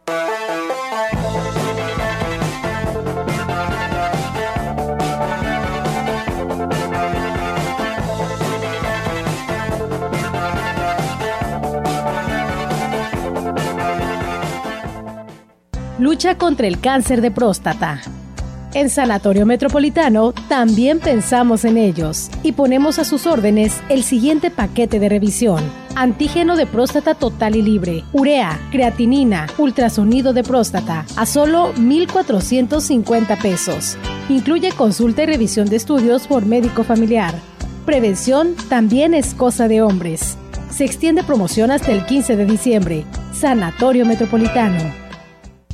Lucha 16.11 16.37
contra 16.37 16.67
el 16.67 16.81
cáncer 16.81 17.21
de 17.21 17.31
próstata. 17.31 18.01
En 18.73 18.89
Sanatorio 18.89 19.45
Metropolitano 19.45 20.33
también 20.49 20.99
pensamos 20.99 21.63
en 21.63 21.77
ellos 21.77 22.29
y 22.43 22.51
ponemos 22.51 22.99
a 22.99 23.05
sus 23.05 23.25
órdenes 23.25 23.79
el 23.87 24.03
siguiente 24.03 24.51
paquete 24.51 24.99
de 24.99 25.07
revisión. 25.07 25.63
Antígeno 25.95 26.57
de 26.57 26.65
próstata 26.65 27.15
total 27.15 27.55
y 27.55 27.61
libre, 27.61 28.03
urea, 28.11 28.59
creatinina, 28.73 29.47
ultrasonido 29.57 30.33
de 30.33 30.43
próstata, 30.43 31.05
a 31.15 31.25
solo 31.25 31.71
1,450 31.77 33.37
pesos. 33.37 33.97
Incluye 34.27 34.73
consulta 34.73 35.23
y 35.23 35.27
revisión 35.27 35.69
de 35.69 35.77
estudios 35.77 36.27
por 36.27 36.45
médico 36.45 36.83
familiar. 36.83 37.33
Prevención 37.85 38.57
también 38.67 39.13
es 39.13 39.33
cosa 39.33 39.69
de 39.69 39.81
hombres. 39.81 40.37
Se 40.71 40.83
extiende 40.83 41.23
promoción 41.23 41.71
hasta 41.71 41.93
el 41.93 42.05
15 42.05 42.35
de 42.35 42.45
diciembre. 42.45 43.05
Sanatorio 43.31 44.05
Metropolitano. 44.05 45.00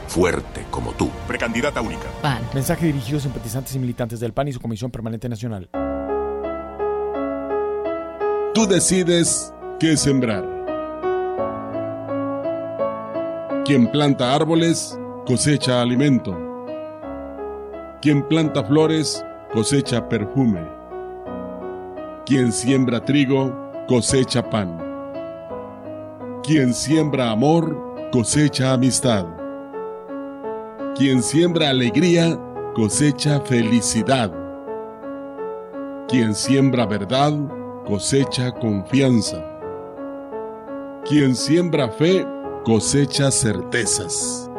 fuerte 0.11 0.65
como 0.69 0.91
tú. 0.91 1.09
Precandidata 1.25 1.79
única. 1.81 2.03
PAN. 2.21 2.41
Mensaje 2.53 2.85
dirigido 2.85 3.17
a 3.17 3.21
simpatizantes 3.21 3.73
y 3.75 3.79
militantes 3.79 4.19
del 4.19 4.33
PAN 4.33 4.49
y 4.49 4.53
su 4.53 4.59
Comisión 4.59 4.91
Permanente 4.91 5.29
Nacional. 5.29 5.69
Tú 8.53 8.67
decides 8.67 9.53
qué 9.79 9.95
sembrar. 9.95 10.43
Quien 13.63 13.89
planta 13.89 14.35
árboles 14.35 14.99
cosecha 15.25 15.81
alimento. 15.81 16.37
Quien 18.01 18.27
planta 18.27 18.65
flores 18.65 19.23
cosecha 19.53 20.09
perfume. 20.09 20.61
Quien 22.25 22.51
siembra 22.51 23.05
trigo 23.05 23.55
cosecha 23.87 24.49
pan. 24.49 24.77
Quien 26.43 26.73
siembra 26.73 27.31
amor 27.31 28.09
cosecha 28.11 28.73
amistad. 28.73 29.40
Quien 30.95 31.23
siembra 31.23 31.69
alegría, 31.69 32.37
cosecha 32.75 33.39
felicidad. 33.39 34.29
Quien 36.09 36.35
siembra 36.35 36.85
verdad, 36.85 37.33
cosecha 37.85 38.51
confianza. 38.51 39.41
Quien 41.07 41.33
siembra 41.33 41.87
fe, 41.87 42.27
cosecha 42.65 43.31
certezas. 43.31 44.51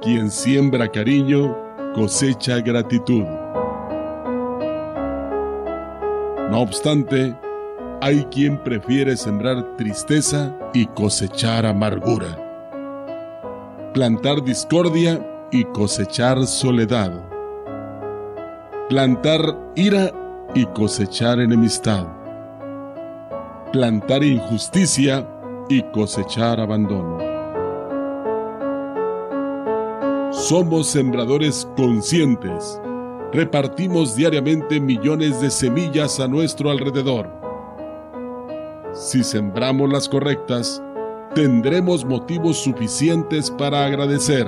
Quien 0.00 0.30
siembra 0.30 0.90
cariño, 0.90 1.54
cosecha 1.94 2.60
gratitud. 2.60 3.24
No 6.50 6.62
obstante, 6.62 7.36
hay 8.00 8.24
quien 8.30 8.56
prefiere 8.64 9.14
sembrar 9.16 9.76
tristeza 9.76 10.56
y 10.72 10.86
cosechar 10.86 11.66
amargura 11.66 12.45
plantar 13.96 14.44
discordia 14.44 15.26
y 15.50 15.64
cosechar 15.64 16.46
soledad, 16.46 17.10
plantar 18.90 19.40
ira 19.74 20.12
y 20.54 20.66
cosechar 20.66 21.40
enemistad, 21.40 22.06
plantar 23.72 24.22
injusticia 24.22 25.26
y 25.70 25.80
cosechar 25.92 26.60
abandono. 26.60 27.20
Somos 30.30 30.88
sembradores 30.88 31.66
conscientes. 31.74 32.78
Repartimos 33.32 34.14
diariamente 34.14 34.78
millones 34.78 35.40
de 35.40 35.48
semillas 35.48 36.20
a 36.20 36.28
nuestro 36.28 36.70
alrededor. 36.70 37.30
Si 38.92 39.24
sembramos 39.24 39.90
las 39.90 40.06
correctas, 40.06 40.82
tendremos 41.36 42.02
motivos 42.02 42.56
suficientes 42.56 43.50
para 43.50 43.84
agradecer. 43.84 44.46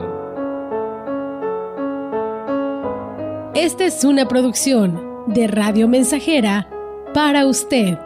Esta 3.55 3.85
es 3.85 4.05
una 4.05 4.27
producción 4.27 4.99
de 5.27 5.49
Radio 5.49 5.87
Mensajera 5.87 6.67
para 7.13 7.47
usted. 7.47 7.99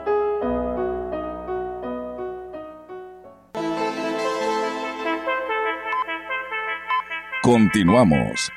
Continuamos. 7.40 8.50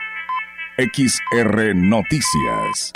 XR 0.79 1.75
Noticias. 1.75 2.91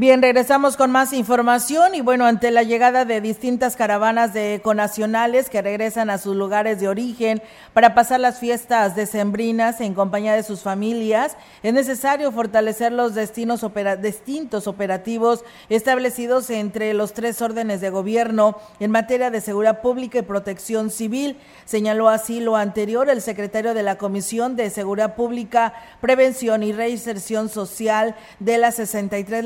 Bien, 0.00 0.22
regresamos 0.22 0.78
con 0.78 0.90
más 0.90 1.12
información 1.12 1.94
y 1.94 2.00
bueno, 2.00 2.24
ante 2.24 2.50
la 2.50 2.62
llegada 2.62 3.04
de 3.04 3.20
distintas 3.20 3.76
caravanas 3.76 4.32
de 4.32 4.62
conacionales 4.64 5.50
que 5.50 5.60
regresan 5.60 6.08
a 6.08 6.16
sus 6.16 6.34
lugares 6.34 6.80
de 6.80 6.88
origen 6.88 7.42
para 7.74 7.94
pasar 7.94 8.18
las 8.18 8.38
fiestas 8.38 8.96
decembrinas 8.96 9.78
en 9.82 9.92
compañía 9.92 10.32
de 10.32 10.42
sus 10.42 10.62
familias, 10.62 11.36
es 11.62 11.74
necesario 11.74 12.32
fortalecer 12.32 12.92
los 12.92 13.14
destinos 13.14 13.62
distintos 14.00 14.66
operativos 14.66 15.44
establecidos 15.68 16.48
entre 16.48 16.94
los 16.94 17.12
tres 17.12 17.42
órdenes 17.42 17.82
de 17.82 17.90
gobierno 17.90 18.56
en 18.78 18.90
materia 18.90 19.30
de 19.30 19.42
seguridad 19.42 19.82
pública 19.82 20.20
y 20.20 20.22
protección 20.22 20.88
civil. 20.88 21.36
Señaló 21.66 22.08
así 22.08 22.40
lo 22.40 22.56
anterior 22.56 23.10
el 23.10 23.20
secretario 23.20 23.74
de 23.74 23.82
la 23.82 23.98
Comisión 23.98 24.56
de 24.56 24.70
Seguridad 24.70 25.14
Pública, 25.14 25.74
Prevención 26.00 26.62
y 26.62 26.72
Reinserción 26.72 27.50
Social 27.50 28.16
de 28.38 28.56
la 28.56 28.72
63 28.72 29.44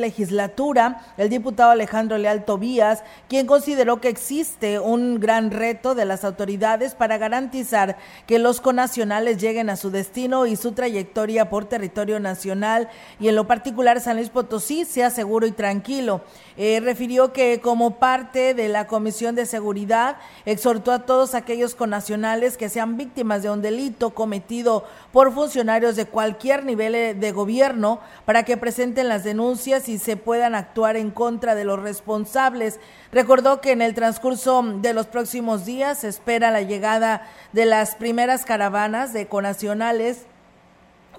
el 1.16 1.28
diputado 1.28 1.70
Alejandro 1.70 2.18
Leal 2.18 2.44
Tobías, 2.44 3.02
quien 3.28 3.46
consideró 3.46 4.00
que 4.00 4.08
existe 4.08 4.78
un 4.78 5.20
gran 5.20 5.50
reto 5.50 5.94
de 5.94 6.04
las 6.04 6.24
autoridades 6.24 6.94
para 6.94 7.18
garantizar 7.18 7.96
que 8.26 8.38
los 8.38 8.60
conacionales 8.60 9.38
lleguen 9.38 9.70
a 9.70 9.76
su 9.76 9.90
destino 9.90 10.46
y 10.46 10.56
su 10.56 10.72
trayectoria 10.72 11.50
por 11.50 11.64
territorio 11.66 12.20
nacional 12.20 12.88
y 13.20 13.28
en 13.28 13.36
lo 13.36 13.46
particular 13.46 14.00
San 14.00 14.16
Luis 14.16 14.30
Potosí 14.30 14.84
sea 14.84 15.10
seguro 15.10 15.46
y 15.46 15.52
tranquilo. 15.52 16.22
Eh, 16.56 16.80
refirió 16.80 17.32
que 17.32 17.60
como 17.60 17.98
parte 17.98 18.54
de 18.54 18.68
la 18.68 18.86
Comisión 18.86 19.34
de 19.34 19.46
Seguridad 19.46 20.16
exhortó 20.44 20.92
a 20.92 21.00
todos 21.00 21.34
aquellos 21.34 21.74
conacionales 21.74 22.56
que 22.56 22.68
sean 22.68 22.96
víctimas 22.96 23.42
de 23.42 23.50
un 23.50 23.62
delito 23.62 24.10
cometido 24.10 24.84
por 25.12 25.32
funcionarios 25.32 25.96
de 25.96 26.06
cualquier 26.06 26.64
nivel 26.64 26.94
eh, 26.94 27.14
de 27.14 27.32
gobierno 27.32 28.00
para 28.24 28.44
que 28.44 28.56
presenten 28.56 29.08
las 29.08 29.24
denuncias 29.24 29.88
y 29.88 29.98
se 29.98 30.16
puedan 30.34 30.56
actuar 30.56 30.96
en 30.96 31.12
contra 31.12 31.54
de 31.54 31.62
los 31.62 31.80
responsables. 31.80 32.80
Recordó 33.12 33.60
que 33.60 33.70
en 33.70 33.80
el 33.80 33.94
transcurso 33.94 34.64
de 34.64 34.92
los 34.92 35.06
próximos 35.06 35.64
días 35.64 35.98
se 35.98 36.08
espera 36.08 36.50
la 36.50 36.62
llegada 36.62 37.22
de 37.52 37.66
las 37.66 37.94
primeras 37.94 38.44
caravanas 38.44 39.12
de 39.12 39.28
conacionales 39.28 40.26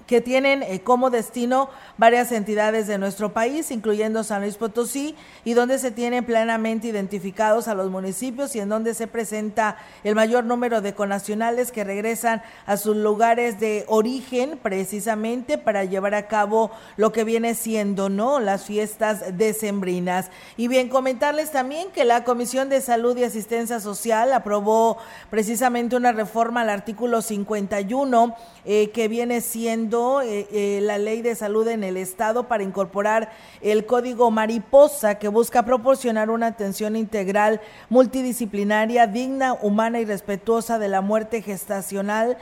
que 0.06 0.20
tienen 0.20 0.62
eh, 0.62 0.80
como 0.80 1.10
destino 1.10 1.68
varias 1.98 2.30
entidades 2.32 2.86
de 2.86 2.98
nuestro 2.98 3.32
país, 3.32 3.70
incluyendo 3.70 4.24
San 4.24 4.42
Luis 4.42 4.56
Potosí, 4.56 5.16
y 5.44 5.54
donde 5.54 5.78
se 5.78 5.90
tienen 5.90 6.24
plenamente 6.24 6.88
identificados 6.88 7.68
a 7.68 7.74
los 7.74 7.90
municipios 7.90 8.54
y 8.54 8.60
en 8.60 8.68
donde 8.68 8.94
se 8.94 9.06
presenta 9.06 9.76
el 10.04 10.14
mayor 10.14 10.44
número 10.44 10.80
de 10.80 10.94
conacionales 10.94 11.72
que 11.72 11.84
regresan 11.84 12.42
a 12.66 12.76
sus 12.76 12.96
lugares 12.96 13.58
de 13.58 13.84
origen 13.88 14.58
precisamente 14.62 15.58
para 15.58 15.84
llevar 15.84 16.14
a 16.14 16.28
cabo 16.28 16.70
lo 16.96 17.12
que 17.12 17.24
viene 17.24 17.54
siendo, 17.54 18.08
¿no? 18.08 18.40
Las 18.40 18.64
fiestas 18.64 19.36
decembrinas. 19.36 20.30
Y 20.56 20.68
bien, 20.68 20.88
comentarles 20.88 21.50
también 21.50 21.90
que 21.90 22.04
la 22.04 22.24
Comisión 22.24 22.68
de 22.68 22.80
Salud 22.80 23.16
y 23.16 23.24
Asistencia 23.24 23.80
Social 23.80 24.32
aprobó 24.32 24.98
precisamente 25.30 25.96
una 25.96 26.12
reforma 26.12 26.60
al 26.60 26.70
artículo 26.70 27.22
51 27.22 28.36
eh, 28.64 28.90
que 28.90 29.08
viene 29.08 29.40
siendo 29.40 29.95
eh, 30.22 30.46
eh, 30.50 30.80
la 30.82 30.98
ley 30.98 31.22
de 31.22 31.34
salud 31.34 31.66
en 31.68 31.84
el 31.84 31.96
Estado 31.96 32.48
para 32.48 32.62
incorporar 32.62 33.30
el 33.60 33.86
código 33.86 34.30
mariposa 34.30 35.16
que 35.16 35.28
busca 35.28 35.64
proporcionar 35.64 36.30
una 36.30 36.48
atención 36.48 36.96
integral, 36.96 37.60
multidisciplinaria, 37.88 39.06
digna, 39.06 39.54
humana 39.54 40.00
y 40.00 40.04
respetuosa 40.04 40.78
de 40.78 40.88
la 40.88 41.00
muerte 41.00 41.42
gestacional, 41.42 42.36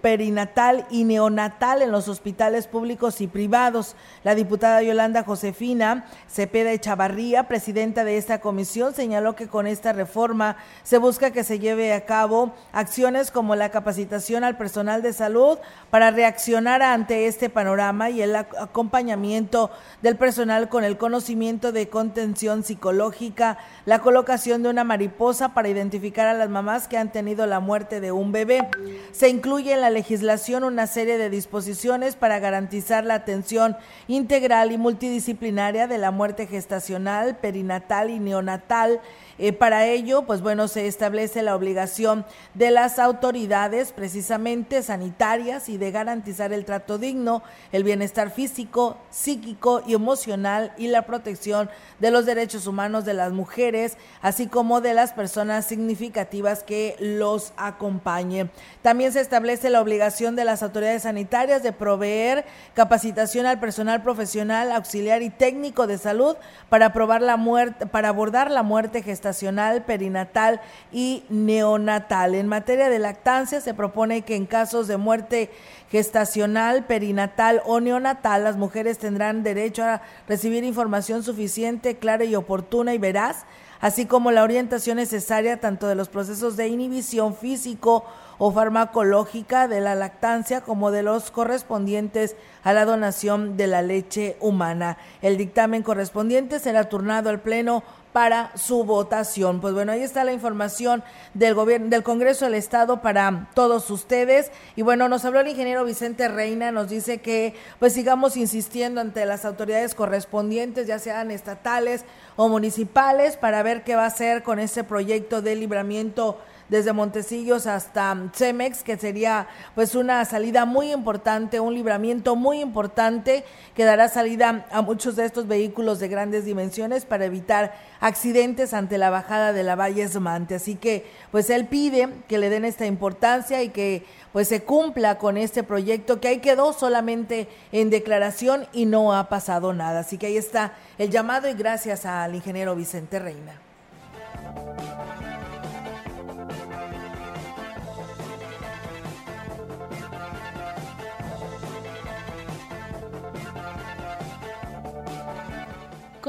perinatal 0.00 0.86
y 0.90 1.04
neonatal 1.04 1.82
en 1.82 1.92
los 1.92 2.08
hospitales 2.08 2.66
públicos 2.66 3.20
y 3.20 3.26
privados. 3.26 3.96
La 4.24 4.34
diputada 4.34 4.82
Yolanda 4.82 5.24
Josefina 5.24 6.06
Cepeda 6.28 6.72
Echavarría, 6.72 7.48
presidenta 7.48 8.04
de 8.04 8.16
esta 8.16 8.40
comisión, 8.40 8.94
señaló 8.94 9.34
que 9.34 9.48
con 9.48 9.66
esta 9.66 9.92
reforma 9.92 10.56
se 10.82 10.98
busca 10.98 11.30
que 11.30 11.44
se 11.44 11.58
lleve 11.58 11.92
a 11.92 12.04
cabo 12.04 12.52
acciones 12.72 13.30
como 13.30 13.56
la 13.56 13.70
capacitación 13.70 14.44
al 14.44 14.56
personal 14.56 15.02
de 15.02 15.12
salud, 15.12 15.58
para 15.90 16.10
reaccionar 16.10 16.82
ante 16.98 17.28
este 17.28 17.48
panorama 17.48 18.10
y 18.10 18.22
el 18.22 18.34
acompañamiento 18.34 19.70
del 20.02 20.16
personal 20.16 20.68
con 20.68 20.82
el 20.82 20.98
conocimiento 20.98 21.70
de 21.70 21.88
contención 21.88 22.64
psicológica, 22.64 23.56
la 23.86 24.00
colocación 24.00 24.64
de 24.64 24.70
una 24.70 24.82
mariposa 24.82 25.54
para 25.54 25.68
identificar 25.68 26.26
a 26.26 26.34
las 26.34 26.48
mamás 26.48 26.88
que 26.88 26.98
han 26.98 27.12
tenido 27.12 27.46
la 27.46 27.60
muerte 27.60 28.00
de 28.00 28.10
un 28.10 28.32
bebé. 28.32 28.68
Se 29.12 29.28
incluye 29.28 29.74
en 29.74 29.80
la 29.80 29.90
legislación 29.90 30.64
una 30.64 30.88
serie 30.88 31.18
de 31.18 31.30
disposiciones 31.30 32.16
para 32.16 32.40
garantizar 32.40 33.04
la 33.04 33.14
atención 33.14 33.76
integral 34.08 34.72
y 34.72 34.78
multidisciplinaria 34.78 35.86
de 35.86 35.98
la 35.98 36.10
muerte 36.10 36.48
gestacional, 36.48 37.36
perinatal 37.36 38.10
y 38.10 38.18
neonatal 38.18 39.00
eh, 39.38 39.52
para 39.52 39.86
ello, 39.86 40.22
pues 40.22 40.40
bueno, 40.40 40.66
se 40.66 40.86
establece 40.86 41.42
la 41.42 41.54
obligación 41.54 42.26
de 42.54 42.70
las 42.70 42.98
autoridades 42.98 43.92
precisamente 43.92 44.82
sanitarias 44.82 45.68
y 45.68 45.78
de 45.78 45.90
garantizar 45.92 46.52
el 46.52 46.64
trato 46.64 46.98
digno, 46.98 47.42
el 47.70 47.84
bienestar 47.84 48.30
físico, 48.30 48.96
psíquico 49.10 49.82
y 49.86 49.94
emocional 49.94 50.72
y 50.76 50.88
la 50.88 51.02
protección 51.02 51.70
de 52.00 52.10
los 52.10 52.26
derechos 52.26 52.66
humanos 52.66 53.04
de 53.04 53.14
las 53.14 53.32
mujeres, 53.32 53.96
así 54.22 54.48
como 54.48 54.80
de 54.80 54.94
las 54.94 55.12
personas 55.12 55.66
significativas 55.66 56.62
que 56.62 56.96
los 56.98 57.52
acompañen. 57.56 58.50
También 58.82 59.12
se 59.12 59.20
establece 59.20 59.70
la 59.70 59.80
obligación 59.80 60.34
de 60.36 60.44
las 60.44 60.62
autoridades 60.62 61.02
sanitarias 61.02 61.62
de 61.62 61.72
proveer 61.72 62.44
capacitación 62.74 63.46
al 63.46 63.60
personal 63.60 64.02
profesional, 64.02 64.72
auxiliar 64.72 65.22
y 65.22 65.30
técnico 65.30 65.86
de 65.86 65.98
salud 65.98 66.36
para, 66.68 66.92
probar 66.92 67.22
la 67.22 67.36
muerte, 67.36 67.86
para 67.86 68.08
abordar 68.08 68.50
la 68.50 68.62
muerte 68.62 69.02
gestacional 69.28 69.84
perinatal 69.84 70.60
y 70.90 71.24
neonatal. 71.28 72.34
En 72.34 72.48
materia 72.48 72.88
de 72.88 72.98
lactancia 72.98 73.60
se 73.60 73.74
propone 73.74 74.22
que 74.22 74.36
en 74.36 74.46
casos 74.46 74.88
de 74.88 74.96
muerte 74.96 75.50
gestacional, 75.90 76.86
perinatal 76.86 77.60
o 77.66 77.80
neonatal, 77.80 78.44
las 78.44 78.56
mujeres 78.56 78.98
tendrán 78.98 79.42
derecho 79.42 79.84
a 79.84 80.00
recibir 80.26 80.64
información 80.64 81.22
suficiente, 81.22 81.98
clara 81.98 82.24
y 82.24 82.34
oportuna 82.36 82.94
y 82.94 82.98
veraz, 82.98 83.44
así 83.80 84.06
como 84.06 84.30
la 84.30 84.42
orientación 84.42 84.96
necesaria 84.96 85.60
tanto 85.60 85.86
de 85.86 85.94
los 85.94 86.08
procesos 86.08 86.56
de 86.56 86.68
inhibición 86.68 87.36
físico 87.36 88.04
o 88.38 88.52
farmacológica 88.52 89.68
de 89.68 89.80
la 89.80 89.94
lactancia 89.94 90.60
como 90.62 90.90
de 90.90 91.02
los 91.02 91.30
correspondientes 91.30 92.36
a 92.62 92.72
la 92.72 92.84
donación 92.84 93.56
de 93.56 93.66
la 93.66 93.82
leche 93.82 94.36
humana. 94.40 94.96
El 95.22 95.36
dictamen 95.36 95.82
correspondiente 95.82 96.60
será 96.60 96.88
turnado 96.88 97.30
al 97.30 97.40
Pleno 97.40 97.82
para 98.18 98.50
su 98.56 98.82
votación. 98.82 99.60
Pues 99.60 99.74
bueno, 99.74 99.92
ahí 99.92 100.02
está 100.02 100.24
la 100.24 100.32
información 100.32 101.04
del 101.34 101.54
gobierno, 101.54 101.88
del 101.88 102.02
Congreso 102.02 102.46
del 102.46 102.54
Estado 102.54 103.00
para 103.00 103.46
todos 103.54 103.88
ustedes. 103.92 104.50
Y 104.74 104.82
bueno, 104.82 105.08
nos 105.08 105.24
habló 105.24 105.38
el 105.38 105.46
ingeniero 105.46 105.84
Vicente 105.84 106.26
Reina, 106.26 106.72
nos 106.72 106.88
dice 106.88 107.18
que 107.18 107.54
pues 107.78 107.92
sigamos 107.92 108.36
insistiendo 108.36 109.00
ante 109.00 109.24
las 109.24 109.44
autoridades 109.44 109.94
correspondientes, 109.94 110.88
ya 110.88 110.98
sean 110.98 111.30
estatales 111.30 112.04
o 112.34 112.48
municipales, 112.48 113.36
para 113.36 113.62
ver 113.62 113.84
qué 113.84 113.94
va 113.94 114.02
a 114.02 114.08
hacer 114.08 114.42
con 114.42 114.58
ese 114.58 114.82
proyecto 114.82 115.40
de 115.40 115.54
libramiento 115.54 116.38
desde 116.68 116.92
Montecillos 116.92 117.66
hasta 117.66 118.16
Cemex, 118.34 118.82
que 118.82 118.96
sería 118.96 119.48
pues 119.74 119.94
una 119.94 120.24
salida 120.24 120.64
muy 120.64 120.92
importante, 120.92 121.60
un 121.60 121.74
libramiento 121.74 122.36
muy 122.36 122.60
importante 122.60 123.44
que 123.74 123.84
dará 123.84 124.08
salida 124.08 124.66
a 124.70 124.82
muchos 124.82 125.16
de 125.16 125.24
estos 125.24 125.46
vehículos 125.46 125.98
de 125.98 126.08
grandes 126.08 126.44
dimensiones 126.44 127.04
para 127.04 127.24
evitar 127.24 127.74
accidentes 128.00 128.74
ante 128.74 128.98
la 128.98 129.10
bajada 129.10 129.52
de 129.52 129.62
la 129.62 129.76
Valle 129.76 130.02
Esmante. 130.02 130.56
Así 130.56 130.74
que 130.74 131.06
pues 131.30 131.50
él 131.50 131.66
pide 131.66 132.08
que 132.28 132.38
le 132.38 132.50
den 132.50 132.64
esta 132.64 132.86
importancia 132.86 133.62
y 133.62 133.70
que 133.70 134.04
pues 134.32 134.48
se 134.48 134.62
cumpla 134.62 135.18
con 135.18 135.36
este 135.36 135.62
proyecto 135.62 136.20
que 136.20 136.28
ahí 136.28 136.38
quedó 136.38 136.72
solamente 136.72 137.48
en 137.72 137.90
declaración 137.90 138.66
y 138.72 138.86
no 138.86 139.14
ha 139.14 139.28
pasado 139.28 139.72
nada. 139.72 140.00
Así 140.00 140.18
que 140.18 140.26
ahí 140.26 140.36
está 140.36 140.74
el 140.98 141.10
llamado 141.10 141.48
y 141.48 141.54
gracias 141.54 142.04
al 142.04 142.34
ingeniero 142.34 142.76
Vicente 142.76 143.18
Reina. 143.18 143.67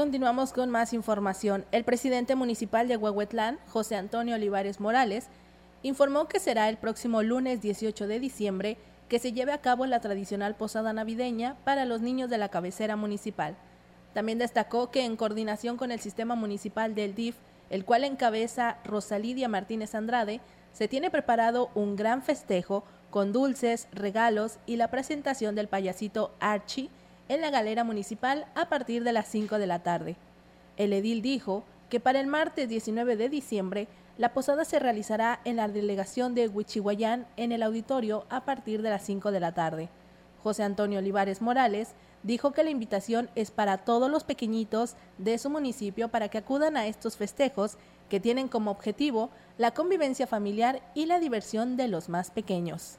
Continuamos 0.00 0.54
con 0.54 0.70
más 0.70 0.94
información. 0.94 1.66
El 1.72 1.84
presidente 1.84 2.34
municipal 2.34 2.88
de 2.88 2.96
Huehuetlán, 2.96 3.58
José 3.68 3.96
Antonio 3.96 4.36
Olivares 4.36 4.80
Morales, 4.80 5.26
informó 5.82 6.26
que 6.26 6.40
será 6.40 6.70
el 6.70 6.78
próximo 6.78 7.22
lunes 7.22 7.60
18 7.60 8.06
de 8.06 8.18
diciembre 8.18 8.78
que 9.10 9.18
se 9.18 9.34
lleve 9.34 9.52
a 9.52 9.60
cabo 9.60 9.84
la 9.84 10.00
tradicional 10.00 10.56
posada 10.56 10.94
navideña 10.94 11.58
para 11.64 11.84
los 11.84 12.00
niños 12.00 12.30
de 12.30 12.38
la 12.38 12.48
cabecera 12.48 12.96
municipal. 12.96 13.56
También 14.14 14.38
destacó 14.38 14.90
que 14.90 15.04
en 15.04 15.16
coordinación 15.16 15.76
con 15.76 15.92
el 15.92 16.00
sistema 16.00 16.34
municipal 16.34 16.94
del 16.94 17.14
DIF, 17.14 17.36
el 17.68 17.84
cual 17.84 18.04
encabeza 18.04 18.78
Rosalidia 18.86 19.50
Martínez 19.50 19.94
Andrade, 19.94 20.40
se 20.72 20.88
tiene 20.88 21.10
preparado 21.10 21.68
un 21.74 21.94
gran 21.94 22.22
festejo 22.22 22.84
con 23.10 23.34
dulces, 23.34 23.86
regalos 23.92 24.60
y 24.64 24.76
la 24.76 24.88
presentación 24.88 25.54
del 25.54 25.68
payasito 25.68 26.34
Archie 26.40 26.88
en 27.30 27.40
la 27.40 27.50
galera 27.50 27.84
municipal 27.84 28.46
a 28.56 28.68
partir 28.68 29.04
de 29.04 29.12
las 29.12 29.28
5 29.28 29.58
de 29.60 29.68
la 29.68 29.78
tarde. 29.84 30.16
El 30.76 30.92
edil 30.92 31.22
dijo 31.22 31.62
que 31.88 32.00
para 32.00 32.18
el 32.18 32.26
martes 32.26 32.68
19 32.68 33.16
de 33.16 33.28
diciembre 33.28 33.86
la 34.18 34.32
posada 34.32 34.64
se 34.64 34.80
realizará 34.80 35.40
en 35.44 35.54
la 35.54 35.68
delegación 35.68 36.34
de 36.34 36.48
Huichihuayán 36.48 37.28
en 37.36 37.52
el 37.52 37.62
auditorio 37.62 38.26
a 38.30 38.44
partir 38.44 38.82
de 38.82 38.90
las 38.90 39.04
5 39.04 39.30
de 39.30 39.38
la 39.38 39.52
tarde. 39.52 39.88
José 40.42 40.64
Antonio 40.64 40.98
Olivares 40.98 41.40
Morales 41.40 41.94
dijo 42.24 42.50
que 42.50 42.64
la 42.64 42.70
invitación 42.70 43.30
es 43.36 43.52
para 43.52 43.78
todos 43.78 44.10
los 44.10 44.24
pequeñitos 44.24 44.96
de 45.18 45.38
su 45.38 45.50
municipio 45.50 46.08
para 46.08 46.30
que 46.30 46.38
acudan 46.38 46.76
a 46.76 46.88
estos 46.88 47.16
festejos 47.16 47.78
que 48.08 48.18
tienen 48.18 48.48
como 48.48 48.72
objetivo 48.72 49.30
la 49.56 49.70
convivencia 49.70 50.26
familiar 50.26 50.82
y 50.94 51.06
la 51.06 51.20
diversión 51.20 51.76
de 51.76 51.86
los 51.86 52.08
más 52.08 52.32
pequeños. 52.32 52.98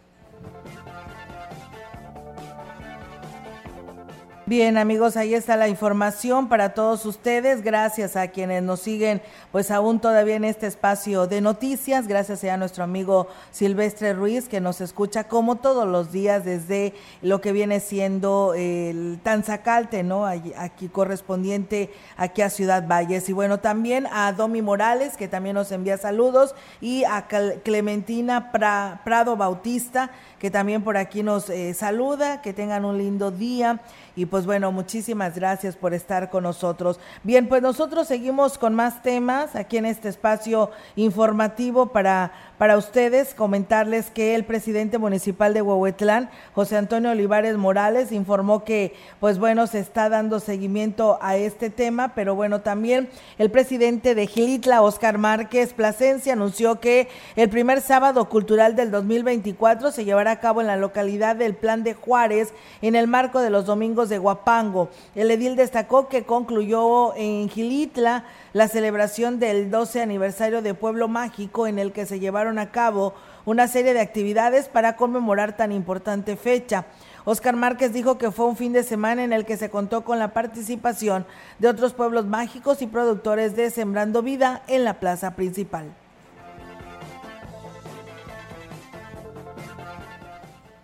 Bien, 4.51 4.77
amigos, 4.77 5.15
ahí 5.15 5.33
está 5.33 5.55
la 5.55 5.69
información 5.69 6.49
para 6.49 6.73
todos 6.73 7.05
ustedes. 7.05 7.61
Gracias 7.61 8.17
a 8.17 8.27
quienes 8.27 8.61
nos 8.61 8.81
siguen, 8.81 9.21
pues 9.53 9.71
aún 9.71 10.01
todavía 10.01 10.35
en 10.35 10.43
este 10.43 10.67
espacio 10.67 11.25
de 11.25 11.39
noticias. 11.39 12.05
Gracias 12.05 12.43
a 12.43 12.57
nuestro 12.57 12.83
amigo 12.83 13.29
Silvestre 13.51 14.11
Ruiz, 14.11 14.49
que 14.49 14.59
nos 14.59 14.81
escucha 14.81 15.29
como 15.29 15.55
todos 15.55 15.87
los 15.87 16.11
días 16.11 16.43
desde 16.43 16.93
lo 17.21 17.39
que 17.39 17.53
viene 17.53 17.79
siendo 17.79 18.53
el 18.53 19.21
Tanzacalte, 19.23 20.03
¿no? 20.03 20.25
Aquí 20.25 20.89
correspondiente 20.89 21.89
aquí 22.17 22.41
a 22.41 22.49
Ciudad 22.49 22.85
Valles. 22.85 23.29
Y 23.29 23.31
bueno, 23.31 23.61
también 23.61 24.05
a 24.11 24.33
Domi 24.33 24.61
Morales, 24.61 25.15
que 25.15 25.29
también 25.29 25.53
nos 25.53 25.71
envía 25.71 25.97
saludos, 25.97 26.55
y 26.81 27.05
a 27.05 27.25
Clementina 27.63 28.51
Prado 28.51 29.37
Bautista, 29.37 30.11
que 30.39 30.51
también 30.51 30.83
por 30.83 30.97
aquí 30.97 31.23
nos 31.23 31.49
eh, 31.49 31.73
saluda. 31.73 32.41
Que 32.41 32.51
tengan 32.51 32.83
un 32.83 32.97
lindo 32.97 33.31
día. 33.31 33.79
Y 34.13 34.25
pues 34.25 34.40
bueno, 34.45 34.71
muchísimas 34.71 35.35
gracias 35.35 35.75
por 35.75 35.93
estar 35.93 36.29
con 36.29 36.43
nosotros. 36.43 36.99
Bien, 37.23 37.47
pues 37.47 37.61
nosotros 37.61 38.07
seguimos 38.07 38.57
con 38.57 38.73
más 38.73 39.01
temas 39.01 39.55
aquí 39.55 39.77
en 39.77 39.85
este 39.85 40.09
espacio 40.09 40.71
informativo 40.95 41.87
para 41.87 42.31
para 42.62 42.78
ustedes 42.78 43.34
comentarles 43.34 44.12
que 44.12 44.36
el 44.36 44.45
presidente 44.45 44.99
municipal 44.99 45.51
de 45.55 45.64
Huehuetlán, 45.64 46.30
José 46.53 46.78
Antonio 46.78 47.09
Olivares 47.09 47.57
Morales, 47.57 48.12
informó 48.12 48.64
que, 48.64 48.93
pues 49.20 49.39
bueno, 49.39 49.66
se 49.66 49.80
está 49.80 50.09
dando 50.09 50.39
seguimiento 50.39 51.18
a 51.24 51.38
este 51.38 51.72
tema, 51.72 52.14
pero 52.14 52.36
bueno, 52.36 52.62
también 52.62 53.09
el 53.39 53.49
presidente 53.49 54.14
de 54.14 54.28
Gilitla, 54.28 54.84
Oscar 54.84 55.18
Márquez 55.18 55.74
Plasencia, 55.74 56.34
anunció 56.34 56.80
que 56.80 57.07
el 57.36 57.49
primer 57.49 57.82
sábado 57.82 58.30
cultural 58.30 58.76
del 58.76 58.91
2024 58.91 59.91
se 59.91 60.05
llevará 60.05 60.30
a 60.30 60.39
cabo 60.39 60.62
en 60.62 60.68
la 60.68 60.78
localidad 60.78 61.36
del 61.36 61.55
Plan 61.55 61.82
de 61.82 61.95
Juárez, 61.95 62.53
en 62.84 62.93
el 62.93 63.07
marco 63.07 63.39
de 63.39 63.49
los 63.49 63.66
domingos 63.66 64.07
de 64.07 64.20
Guapango. 64.20 64.89
El 65.16 65.32
edil 65.32 65.55
destacó 65.55 66.09
que 66.09 66.26
concluyó 66.26 67.16
en 67.16 67.49
Gilitla 67.49 68.24
la 68.53 68.68
celebración 68.68 69.39
del 69.39 69.72
12 69.72 70.01
aniversario 70.01 70.62
de 70.62 70.76
Pueblo 70.76 71.07
Mágico 71.07 71.66
en 71.68 71.80
el 71.80 71.91
que 71.91 72.05
se 72.05 72.20
llevaron 72.20 72.50
a 72.59 72.71
cabo 72.71 73.13
una 73.45 73.67
serie 73.67 73.93
de 73.93 74.01
actividades 74.01 74.67
para 74.67 74.95
conmemorar 74.95 75.57
tan 75.57 75.71
importante 75.71 76.35
fecha. 76.35 76.85
Oscar 77.25 77.55
Márquez 77.55 77.93
dijo 77.93 78.17
que 78.17 78.31
fue 78.31 78.45
un 78.45 78.57
fin 78.57 78.73
de 78.73 78.83
semana 78.83 79.23
en 79.23 79.33
el 79.33 79.45
que 79.45 79.57
se 79.57 79.69
contó 79.69 80.03
con 80.03 80.19
la 80.19 80.33
participación 80.33 81.25
de 81.59 81.67
otros 81.67 81.93
pueblos 81.93 82.25
mágicos 82.25 82.81
y 82.81 82.87
productores 82.87 83.55
de 83.55 83.69
Sembrando 83.69 84.21
Vida 84.21 84.63
en 84.67 84.83
la 84.83 84.99
plaza 84.99 85.35
principal. 85.35 85.93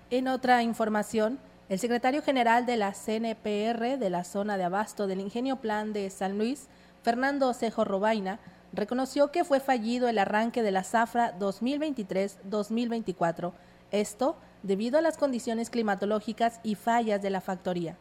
En 0.09 0.27
otra 0.27 0.63
información, 0.63 1.37
el 1.69 1.79
secretario 1.79 2.21
general 2.21 2.65
de 2.65 2.77
la 2.77 2.93
CNPR 2.93 3.97
de 3.97 4.09
la 4.09 4.23
zona 4.23 4.55
de 4.55 4.63
abasto 4.63 5.05
del 5.05 5.19
Ingenio 5.19 5.57
Plan 5.57 5.91
de 5.91 6.09
San 6.09 6.37
Luis, 6.37 6.67
Fernando 7.03 7.53
Cejo 7.53 7.83
Robaina, 7.83 8.39
reconoció 8.73 9.31
que 9.31 9.43
fue 9.43 9.59
fallido 9.59 10.07
el 10.07 10.17
arranque 10.17 10.63
de 10.63 10.71
la 10.71 10.83
zafra 10.83 11.37
2023-2024, 11.39 13.53
esto 13.91 14.37
debido 14.63 14.97
a 14.97 15.01
las 15.01 15.17
condiciones 15.17 15.69
climatológicas 15.69 16.59
y 16.63 16.75
fallas 16.75 17.21
de 17.21 17.29
la 17.29 17.41
factoría. 17.41 17.97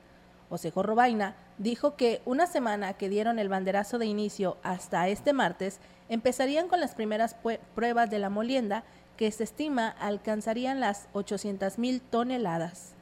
Osejo 0.48 0.82
Robaina 0.82 1.36
dijo 1.58 1.96
que 1.96 2.22
una 2.24 2.46
semana 2.46 2.94
que 2.94 3.08
dieron 3.08 3.38
el 3.38 3.48
banderazo 3.48 3.98
de 3.98 4.06
inicio 4.06 4.56
hasta 4.62 5.08
este 5.08 5.32
martes, 5.32 5.80
empezarían 6.08 6.68
con 6.68 6.80
las 6.80 6.94
primeras 6.94 7.36
pruebas 7.74 8.10
de 8.10 8.18
la 8.18 8.30
molienda 8.30 8.84
que 9.16 9.30
se 9.32 9.44
estima 9.44 9.88
alcanzarían 9.88 10.80
las 10.80 11.08
800 11.12 11.78
mil 11.78 12.00
toneladas 12.00 12.95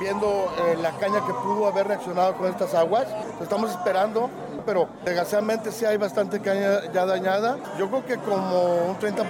viendo 0.00 0.50
eh, 0.58 0.76
la 0.80 0.92
caña 0.92 1.24
que 1.26 1.32
pudo 1.32 1.66
haber 1.66 1.88
reaccionado 1.88 2.36
con 2.36 2.46
estas 2.46 2.74
aguas. 2.74 3.06
Estamos 3.40 3.70
esperando, 3.70 4.30
pero 4.64 4.88
desgraciadamente 5.04 5.70
sí 5.70 5.84
hay 5.84 5.96
bastante 5.96 6.40
caña 6.40 6.90
ya 6.92 7.06
dañada. 7.06 7.58
Yo 7.78 7.88
creo 7.88 8.04
que 8.06 8.16
como 8.18 8.86
un 8.88 8.98
30%. 8.98 9.26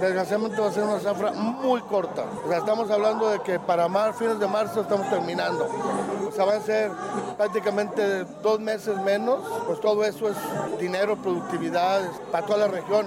Desgraciadamente 0.00 0.60
va 0.60 0.68
a 0.68 0.72
ser 0.72 0.84
una 0.84 1.00
zafra 1.00 1.32
muy 1.32 1.80
corta. 1.82 2.24
Estamos 2.52 2.90
hablando 2.90 3.28
de 3.30 3.40
que 3.40 3.58
para 3.60 3.88
mar, 3.88 4.14
fines 4.14 4.38
de 4.38 4.46
marzo 4.46 4.82
estamos 4.82 5.08
terminando. 5.08 5.68
O 6.28 6.32
sea, 6.32 6.44
van 6.44 6.58
a 6.58 6.60
ser 6.60 6.90
prácticamente 7.36 8.24
dos 8.42 8.60
meses 8.60 8.96
menos. 8.98 9.40
Pues 9.66 9.80
todo 9.80 10.04
eso 10.04 10.28
es 10.28 10.36
dinero, 10.78 11.16
productividad 11.16 12.02
para 12.32 12.46
toda 12.46 12.58
la 12.58 12.68
región. 12.68 13.06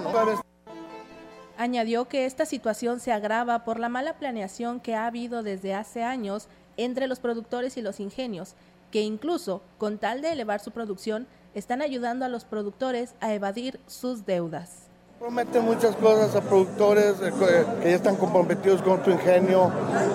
Añadió 1.58 2.06
que 2.06 2.24
esta 2.24 2.46
situación 2.46 3.00
se 3.00 3.10
agrava 3.10 3.64
por 3.64 3.80
la 3.80 3.88
mala 3.88 4.16
planeación 4.16 4.78
que 4.78 4.94
ha 4.94 5.06
habido 5.06 5.42
desde 5.42 5.74
hace 5.74 6.04
años 6.04 6.46
entre 6.76 7.08
los 7.08 7.18
productores 7.18 7.76
y 7.76 7.82
los 7.82 7.98
ingenios, 7.98 8.54
que 8.92 9.00
incluso, 9.00 9.60
con 9.76 9.98
tal 9.98 10.22
de 10.22 10.30
elevar 10.30 10.60
su 10.60 10.70
producción, 10.70 11.26
están 11.56 11.82
ayudando 11.82 12.24
a 12.24 12.28
los 12.28 12.44
productores 12.44 13.16
a 13.18 13.34
evadir 13.34 13.80
sus 13.88 14.24
deudas. 14.24 14.87
Prometen 15.18 15.64
muchas 15.64 15.96
cosas 15.96 16.36
a 16.36 16.40
productores 16.40 17.16
eh, 17.20 17.32
que 17.82 17.90
ya 17.90 17.96
están 17.96 18.14
comprometidos 18.14 18.80
con 18.82 19.02
tu 19.02 19.10
ingenio. 19.10 19.72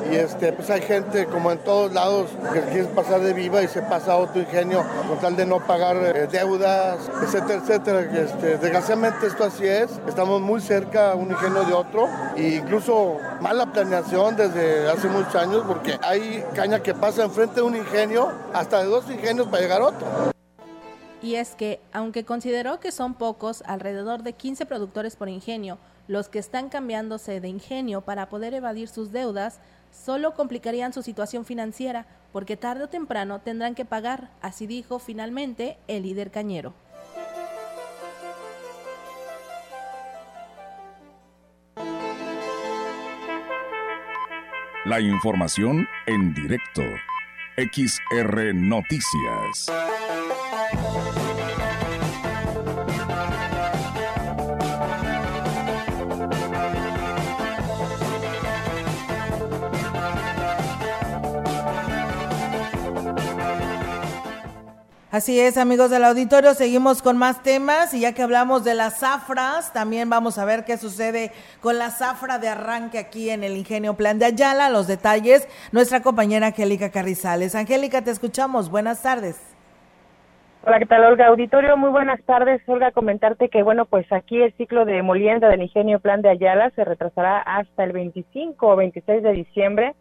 Y 0.10 0.16
este, 0.16 0.54
pues 0.54 0.70
hay 0.70 0.82
gente 0.82 1.26
como 1.26 1.52
en 1.52 1.58
todos 1.58 1.92
lados 1.92 2.30
que 2.54 2.62
quiere 2.62 2.86
pasar 2.86 3.20
de 3.20 3.34
viva 3.34 3.62
y 3.62 3.68
se 3.68 3.82
pasa 3.82 4.14
a 4.14 4.16
otro 4.16 4.42
ingenio 4.42 4.82
con 5.10 5.20
tal 5.20 5.36
de 5.36 5.46
no 5.46 5.60
pagar 5.60 5.98
eh, 5.98 6.28
deudas, 6.32 7.00
etcétera, 7.22 7.60
etcétera. 7.62 8.00
Este, 8.24 8.58
desgraciadamente 8.58 9.28
esto 9.28 9.44
así 9.44 9.68
es, 9.68 9.92
estamos 10.08 10.40
muy 10.40 10.62
cerca 10.62 11.16
un 11.16 11.32
ingenio 11.32 11.66
de 11.66 11.74
otro. 11.74 12.08
E 12.38 12.62
incluso 12.64 13.18
mala 13.42 13.66
planeación 13.66 14.38
desde 14.38 14.90
hace 14.90 15.10
muchos 15.10 15.36
años 15.36 15.64
porque 15.68 16.00
hay 16.02 16.46
caña 16.56 16.80
que 16.80 16.94
pasa 16.94 17.26
enfrente 17.26 17.56
de 17.56 17.64
un 17.64 17.76
ingenio 17.76 18.32
hasta 18.54 18.80
de 18.80 18.86
dos 18.86 19.10
ingenios 19.10 19.48
para 19.48 19.64
llegar 19.64 19.82
a 19.82 19.86
otro 19.88 20.33
y 21.24 21.36
es 21.36 21.56
que, 21.56 21.80
aunque 21.94 22.26
consideró 22.26 22.82
que 22.82 22.92
son 22.92 23.14
pocos, 23.14 23.64
alrededor 23.66 24.24
de 24.24 24.34
15 24.34 24.66
productores 24.66 25.16
por 25.16 25.30
ingenio, 25.30 25.80
los 26.10 26.28
que 26.28 26.38
están 26.38 26.68
cambiándose 26.68 27.40
de 27.40 27.48
ingenio 27.48 28.02
para 28.02 28.28
poder 28.28 28.54
evadir 28.54 28.90
sus 28.90 29.14
deudas, 29.14 29.62
solo 29.90 30.34
complicarían 30.34 30.92
su 30.92 31.02
situación 31.02 31.46
financiera, 31.46 32.06
porque 32.34 32.58
tarde 32.58 32.84
o 32.84 32.90
temprano 32.90 33.40
tendrán 33.40 33.74
que 33.74 33.86
pagar, 33.86 34.32
así 34.42 34.68
dijo 34.68 35.00
finalmente 35.00 35.78
el 35.88 36.04
líder 36.04 36.30
cañero. 36.30 36.74
La 44.84 45.00
información 45.00 45.88
en 46.06 46.34
directo. 46.34 46.82
XR 47.56 48.54
Noticias. 48.54 49.72
Así 65.14 65.40
es, 65.40 65.60
amigos 65.60 65.92
del 65.92 66.06
auditorio, 66.06 66.56
seguimos 66.56 67.04
con 67.04 67.20
más 67.20 67.44
temas 67.44 67.94
y 67.94 68.00
ya 68.00 68.16
que 68.16 68.24
hablamos 68.24 68.64
de 68.64 68.74
las 68.74 69.02
zafras, 69.02 69.72
también 69.72 70.10
vamos 70.10 70.40
a 70.40 70.46
ver 70.46 70.66
qué 70.66 70.76
sucede 70.76 71.32
con 71.62 71.78
la 71.78 71.92
zafra 71.92 72.40
de 72.40 72.48
arranque 72.48 72.98
aquí 72.98 73.30
en 73.30 73.44
el 73.44 73.56
Ingenio 73.56 73.94
Plan 73.94 74.18
de 74.18 74.26
Ayala. 74.26 74.72
Los 74.72 74.88
detalles, 74.88 75.48
nuestra 75.72 76.02
compañera 76.02 76.48
Angélica 76.48 76.90
Carrizales. 76.90 77.54
Angélica, 77.54 78.02
te 78.02 78.10
escuchamos. 78.10 78.72
Buenas 78.72 79.04
tardes. 79.04 79.40
Hola, 80.66 80.80
¿qué 80.80 80.88
tal, 80.88 81.04
Olga? 81.04 81.28
Auditorio, 81.28 81.78
muy 81.78 81.92
buenas 81.92 82.20
tardes. 82.24 82.68
Olga, 82.68 82.90
comentarte 82.90 83.50
que, 83.50 83.62
bueno, 83.62 83.86
pues 83.86 84.12
aquí 84.12 84.42
el 84.42 84.52
ciclo 84.54 84.84
de 84.84 85.04
molienda 85.04 85.48
del 85.48 85.62
ingenio 85.62 86.00
Plan 86.00 86.24
de 86.24 86.30
Ayala 86.30 86.72
se 86.72 86.86
retrasará 86.86 87.38
hasta 87.38 87.84
el 87.84 87.92
25 87.92 88.66
o 88.66 88.76
26 88.76 89.22
de 89.22 89.32
diciembre, 89.34 89.94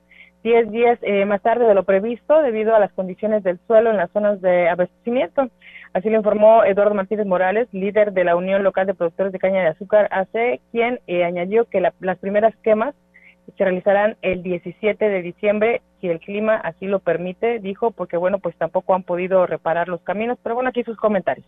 10 0.43 0.71
días 0.71 0.99
eh, 1.03 1.25
más 1.25 1.41
tarde 1.43 1.67
de 1.67 1.75
lo 1.75 1.85
previsto, 1.85 2.43
debido 2.43 2.75
a 2.75 2.81
las 2.81 2.93
condiciones 2.93 3.43
del 3.43 3.59
suelo 3.67 3.91
en 3.91 3.97
las 3.97 4.11
zonas 4.11 4.41
de 4.41 4.69
abastecimiento. 4.69 5.49
Así 5.93 6.11
lo 6.11 6.17
informó 6.17 6.65
Eduardo 6.65 6.95
Martínez 6.95 7.27
Morales, 7.27 7.69
líder 7.73 8.13
de 8.13 8.25
la 8.25 8.35
Unión 8.35 8.63
Local 8.63 8.87
de 8.87 8.95
Productores 8.95 9.33
de 9.33 9.39
Caña 9.39 9.63
de 9.63 9.69
Azúcar, 9.69 10.09
AC, 10.11 10.61
quien 10.73 11.01
eh, 11.07 11.25
añadió 11.25 11.67
que 11.67 11.81
las 11.81 12.19
primeras 12.19 12.55
quemas 12.63 12.95
se 13.57 13.65
realizarán 13.65 14.17
el 14.23 14.43
17 14.43 15.09
de 15.09 15.23
diciembre 15.23 15.83
si 16.01 16.09
el 16.09 16.21
clima 16.21 16.57
así 16.57 16.87
lo 16.87 17.01
permite, 17.01 17.59
dijo, 17.59 17.91
porque 17.91 18.17
bueno, 18.17 18.39
pues 18.39 18.57
tampoco 18.57 18.95
han 18.95 19.03
podido 19.03 19.47
reparar 19.47 19.89
los 19.89 20.01
caminos, 20.03 20.39
pero 20.43 20.55
bueno, 20.55 20.71
aquí 20.71 20.83
sus 20.83 20.97
comentarios. 20.97 21.47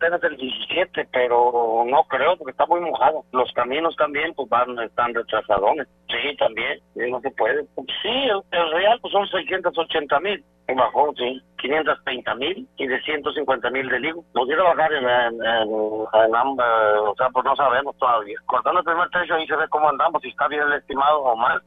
Apenas 0.00 0.22
el 0.24 0.36
17, 0.38 1.08
pero 1.12 1.84
no 1.86 2.04
creo 2.04 2.34
porque 2.38 2.52
está 2.52 2.64
muy 2.64 2.80
mojado. 2.80 3.22
Los 3.32 3.52
caminos 3.52 3.94
también 3.96 4.32
pues 4.32 4.48
van 4.48 4.78
están 4.78 5.12
retrasadones. 5.12 5.86
Sí, 6.08 6.34
también, 6.38 6.80
no 6.94 7.20
se 7.20 7.30
puede. 7.32 7.64
Sí, 8.00 8.28
el, 8.50 8.70
real 8.72 8.98
pues 9.02 9.12
son 9.12 9.28
680 9.28 10.20
mil. 10.20 10.42
Bajó, 10.74 11.12
sí, 11.18 11.42
530 11.58 12.34
mil 12.36 12.66
y 12.78 12.86
de 12.86 12.98
150 13.02 13.68
mil 13.68 13.90
de 13.90 14.00
ligo. 14.00 14.24
Pudiera 14.32 14.62
bajar 14.62 14.90
en, 14.90 15.04
en, 15.04 16.34
ambas, 16.34 16.66
o 17.02 17.14
sea, 17.18 17.28
pues 17.28 17.44
no 17.44 17.54
sabemos 17.56 17.94
todavía. 17.98 18.38
Cortando 18.46 18.80
el 18.80 18.86
primer 18.86 19.10
trecho 19.10 19.34
ahí 19.34 19.46
se 19.46 19.56
ve 19.56 19.68
cómo 19.68 19.90
andamos, 19.90 20.22
si 20.22 20.28
está 20.28 20.48
bien 20.48 20.72
estimado 20.72 21.20
o 21.24 21.36
mal. 21.36 21.60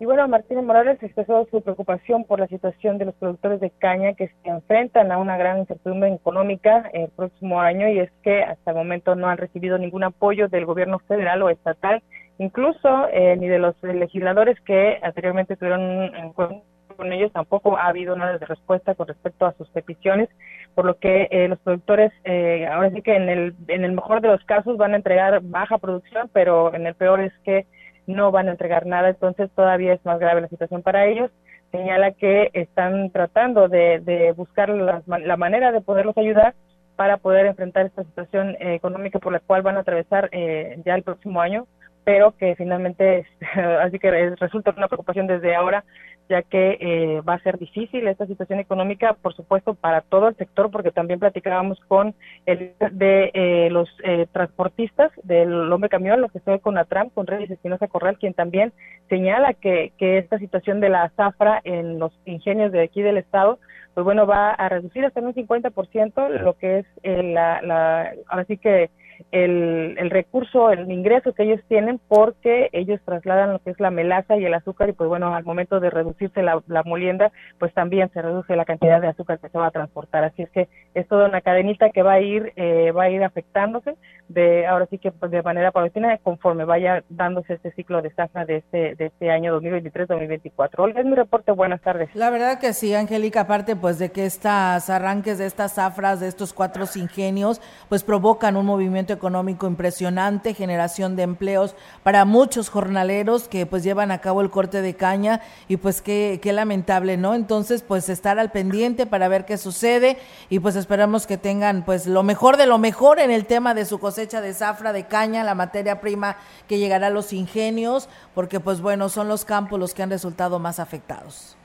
Y 0.00 0.06
bueno, 0.06 0.26
Martínez 0.28 0.64
Morales 0.64 0.96
expresó 1.02 1.46
su 1.50 1.60
preocupación 1.60 2.24
por 2.24 2.40
la 2.40 2.46
situación 2.46 2.96
de 2.96 3.04
los 3.04 3.14
productores 3.16 3.60
de 3.60 3.68
caña 3.68 4.14
que 4.14 4.28
se 4.28 4.48
enfrentan 4.48 5.12
a 5.12 5.18
una 5.18 5.36
gran 5.36 5.58
incertidumbre 5.58 6.10
económica 6.14 6.88
el 6.94 7.10
próximo 7.10 7.60
año 7.60 7.86
y 7.86 7.98
es 7.98 8.10
que 8.22 8.42
hasta 8.42 8.70
el 8.70 8.78
momento 8.78 9.14
no 9.14 9.28
han 9.28 9.36
recibido 9.36 9.76
ningún 9.76 10.02
apoyo 10.02 10.48
del 10.48 10.64
gobierno 10.64 11.00
federal 11.00 11.42
o 11.42 11.50
estatal, 11.50 12.02
incluso 12.38 13.08
eh, 13.12 13.36
ni 13.36 13.46
de 13.46 13.58
los 13.58 13.74
legisladores 13.82 14.58
que 14.62 14.98
anteriormente 15.02 15.56
tuvieron 15.56 15.82
encuentro 16.14 16.62
con 16.96 17.12
ellos 17.12 17.32
tampoco 17.32 17.76
ha 17.76 17.88
habido 17.88 18.14
de 18.14 18.38
respuesta 18.38 18.94
con 18.94 19.06
respecto 19.06 19.46
a 19.46 19.52
sus 19.52 19.68
peticiones, 19.68 20.28
por 20.74 20.84
lo 20.86 20.98
que 20.98 21.28
eh, 21.30 21.48
los 21.48 21.58
productores 21.60 22.10
eh, 22.24 22.66
ahora 22.66 22.90
sí 22.90 23.00
que 23.02 23.16
en 23.16 23.28
el 23.28 23.54
en 23.68 23.84
el 23.84 23.92
mejor 23.92 24.20
de 24.22 24.28
los 24.28 24.42
casos 24.44 24.76
van 24.76 24.94
a 24.94 24.96
entregar 24.96 25.40
baja 25.42 25.78
producción, 25.78 26.30
pero 26.32 26.74
en 26.74 26.86
el 26.86 26.94
peor 26.94 27.20
es 27.20 27.32
que 27.44 27.66
no 28.06 28.30
van 28.30 28.48
a 28.48 28.52
entregar 28.52 28.86
nada, 28.86 29.08
entonces 29.08 29.50
todavía 29.54 29.94
es 29.94 30.04
más 30.04 30.18
grave 30.18 30.40
la 30.40 30.48
situación 30.48 30.82
para 30.82 31.06
ellos. 31.06 31.30
Señala 31.70 32.12
que 32.12 32.50
están 32.52 33.10
tratando 33.10 33.68
de, 33.68 34.34
buscar 34.36 34.68
la, 34.70 35.36
manera 35.36 35.70
de 35.72 35.80
poderlos 35.80 36.16
ayudar 36.18 36.54
para 36.96 37.16
poder 37.16 37.46
enfrentar 37.46 37.86
esta 37.86 38.02
situación 38.04 38.56
eh, 38.60 38.74
económica 38.74 39.18
por 39.18 39.32
la 39.32 39.40
cual 39.40 39.62
van 39.62 39.76
a 39.76 39.80
atravesar 39.80 40.28
eh, 40.32 40.80
ya 40.84 40.94
el 40.94 41.02
próximo 41.02 41.40
año, 41.40 41.66
pero 42.04 42.36
que 42.36 42.56
finalmente, 42.56 43.26
así 43.82 43.98
que 43.98 44.10
resulta 44.36 44.74
una 44.76 44.88
preocupación 44.88 45.26
desde 45.26 45.54
ahora 45.54 45.84
ya 46.30 46.42
que 46.42 46.78
eh, 46.80 47.20
va 47.28 47.34
a 47.34 47.42
ser 47.42 47.58
difícil 47.58 48.06
esta 48.06 48.24
situación 48.24 48.60
económica, 48.60 49.14
por 49.14 49.34
supuesto, 49.34 49.74
para 49.74 50.00
todo 50.00 50.28
el 50.28 50.36
sector, 50.36 50.70
porque 50.70 50.92
también 50.92 51.18
platicábamos 51.18 51.80
con 51.88 52.14
el 52.46 52.72
de 52.92 53.32
eh, 53.34 53.68
los 53.70 53.88
eh, 54.04 54.26
transportistas 54.32 55.10
del 55.24 55.70
hombre 55.72 55.90
camión, 55.90 56.20
lo 56.20 56.28
que 56.28 56.38
estoy 56.38 56.60
con 56.60 56.78
Atram, 56.78 57.10
con 57.10 57.26
Reyes 57.26 57.50
Espinosa 57.50 57.88
Corral, 57.88 58.16
quien 58.16 58.32
también 58.32 58.72
señala 59.08 59.54
que, 59.54 59.92
que 59.98 60.18
esta 60.18 60.38
situación 60.38 60.78
de 60.78 60.90
la 60.90 61.10
zafra 61.16 61.60
en 61.64 61.98
los 61.98 62.12
ingenios 62.24 62.70
de 62.70 62.82
aquí 62.82 63.02
del 63.02 63.16
estado, 63.16 63.58
pues 63.94 64.04
bueno, 64.04 64.24
va 64.24 64.52
a 64.52 64.68
reducir 64.68 65.04
hasta 65.04 65.20
un 65.20 65.34
50% 65.34 66.28
lo 66.42 66.56
que 66.56 66.78
es 66.78 66.86
la, 67.02 67.60
la, 67.60 68.12
ahora 68.28 68.44
que 68.44 68.90
el, 69.30 69.96
el 69.98 70.10
recurso, 70.10 70.70
el 70.70 70.90
ingreso 70.90 71.32
que 71.32 71.44
ellos 71.44 71.60
tienen 71.68 72.00
porque 72.08 72.68
ellos 72.72 73.00
trasladan 73.04 73.52
lo 73.52 73.58
que 73.58 73.70
es 73.70 73.80
la 73.80 73.90
melaza 73.90 74.36
y 74.36 74.44
el 74.44 74.54
azúcar 74.54 74.88
y 74.88 74.92
pues 74.92 75.08
bueno, 75.08 75.34
al 75.34 75.44
momento 75.44 75.80
de 75.80 75.90
reducirse 75.90 76.42
la, 76.42 76.62
molienda, 76.84 77.30
pues 77.58 77.72
también 77.74 78.10
se 78.12 78.22
reduce 78.22 78.56
la 78.56 78.64
cantidad 78.64 79.00
de 79.00 79.08
azúcar 79.08 79.38
que 79.38 79.48
se 79.48 79.58
va 79.58 79.66
a 79.66 79.70
transportar. 79.70 80.24
Así 80.24 80.42
es 80.42 80.50
que 80.50 80.68
es 80.94 81.06
toda 81.08 81.28
una 81.28 81.40
cadenita 81.40 81.90
que 81.90 82.02
va 82.02 82.14
a 82.14 82.20
ir, 82.20 82.52
eh, 82.56 82.92
va 82.92 83.04
a 83.04 83.10
ir 83.10 83.22
afectándose 83.22 83.96
de 84.30 84.64
ahora 84.66 84.86
sí 84.88 84.98
que 84.98 85.10
pues, 85.10 85.32
de 85.32 85.42
manera 85.42 85.72
paulatina 85.72 86.16
conforme 86.18 86.64
vaya 86.64 87.02
dándose 87.08 87.54
este 87.54 87.72
ciclo 87.72 88.00
de 88.00 88.10
zafra 88.10 88.44
de 88.44 88.58
este, 88.58 88.94
de 88.94 89.06
este 89.06 89.30
año 89.30 89.60
2023-2024. 89.60 90.70
Olga, 90.78 91.00
es 91.00 91.06
mi 91.06 91.16
reporte, 91.16 91.50
buenas 91.50 91.80
tardes. 91.80 92.08
La 92.14 92.30
verdad 92.30 92.60
que 92.60 92.72
sí, 92.72 92.94
Angélica, 92.94 93.42
aparte 93.42 93.74
pues 93.74 93.98
de 93.98 94.10
que 94.12 94.24
estas 94.24 94.88
arranques 94.88 95.38
de 95.38 95.46
estas 95.46 95.74
zafras, 95.74 96.20
de 96.20 96.28
estos 96.28 96.52
cuatro 96.52 96.84
ingenios, 96.94 97.60
pues 97.88 98.04
provocan 98.04 98.56
un 98.56 98.66
movimiento 98.66 99.09
económico 99.12 99.66
impresionante, 99.66 100.54
generación 100.54 101.16
de 101.16 101.22
empleos 101.22 101.74
para 102.02 102.24
muchos 102.24 102.68
jornaleros 102.68 103.48
que 103.48 103.66
pues 103.66 103.82
llevan 103.82 104.10
a 104.10 104.20
cabo 104.20 104.40
el 104.40 104.50
corte 104.50 104.82
de 104.82 104.94
caña 104.94 105.40
y 105.68 105.76
pues 105.76 106.02
qué, 106.02 106.38
qué 106.42 106.52
lamentable, 106.52 107.16
¿no? 107.16 107.34
Entonces 107.34 107.82
pues 107.82 108.08
estar 108.08 108.38
al 108.38 108.52
pendiente 108.52 109.06
para 109.06 109.28
ver 109.28 109.44
qué 109.44 109.58
sucede 109.58 110.18
y 110.48 110.58
pues 110.58 110.76
esperamos 110.76 111.26
que 111.26 111.36
tengan 111.36 111.84
pues 111.84 112.06
lo 112.06 112.22
mejor 112.22 112.56
de 112.56 112.66
lo 112.66 112.78
mejor 112.78 113.20
en 113.20 113.30
el 113.30 113.46
tema 113.46 113.74
de 113.74 113.84
su 113.84 113.98
cosecha 113.98 114.40
de 114.40 114.54
zafra, 114.54 114.92
de 114.92 115.06
caña, 115.06 115.44
la 115.44 115.54
materia 115.54 116.00
prima 116.00 116.36
que 116.68 116.78
llegará 116.78 117.08
a 117.08 117.10
los 117.10 117.32
ingenios, 117.32 118.08
porque 118.34 118.60
pues 118.60 118.80
bueno, 118.80 119.08
son 119.08 119.28
los 119.28 119.44
campos 119.44 119.78
los 119.78 119.94
que 119.94 120.02
han 120.02 120.10
resultado 120.10 120.58
más 120.58 120.78
afectados. 120.78 121.56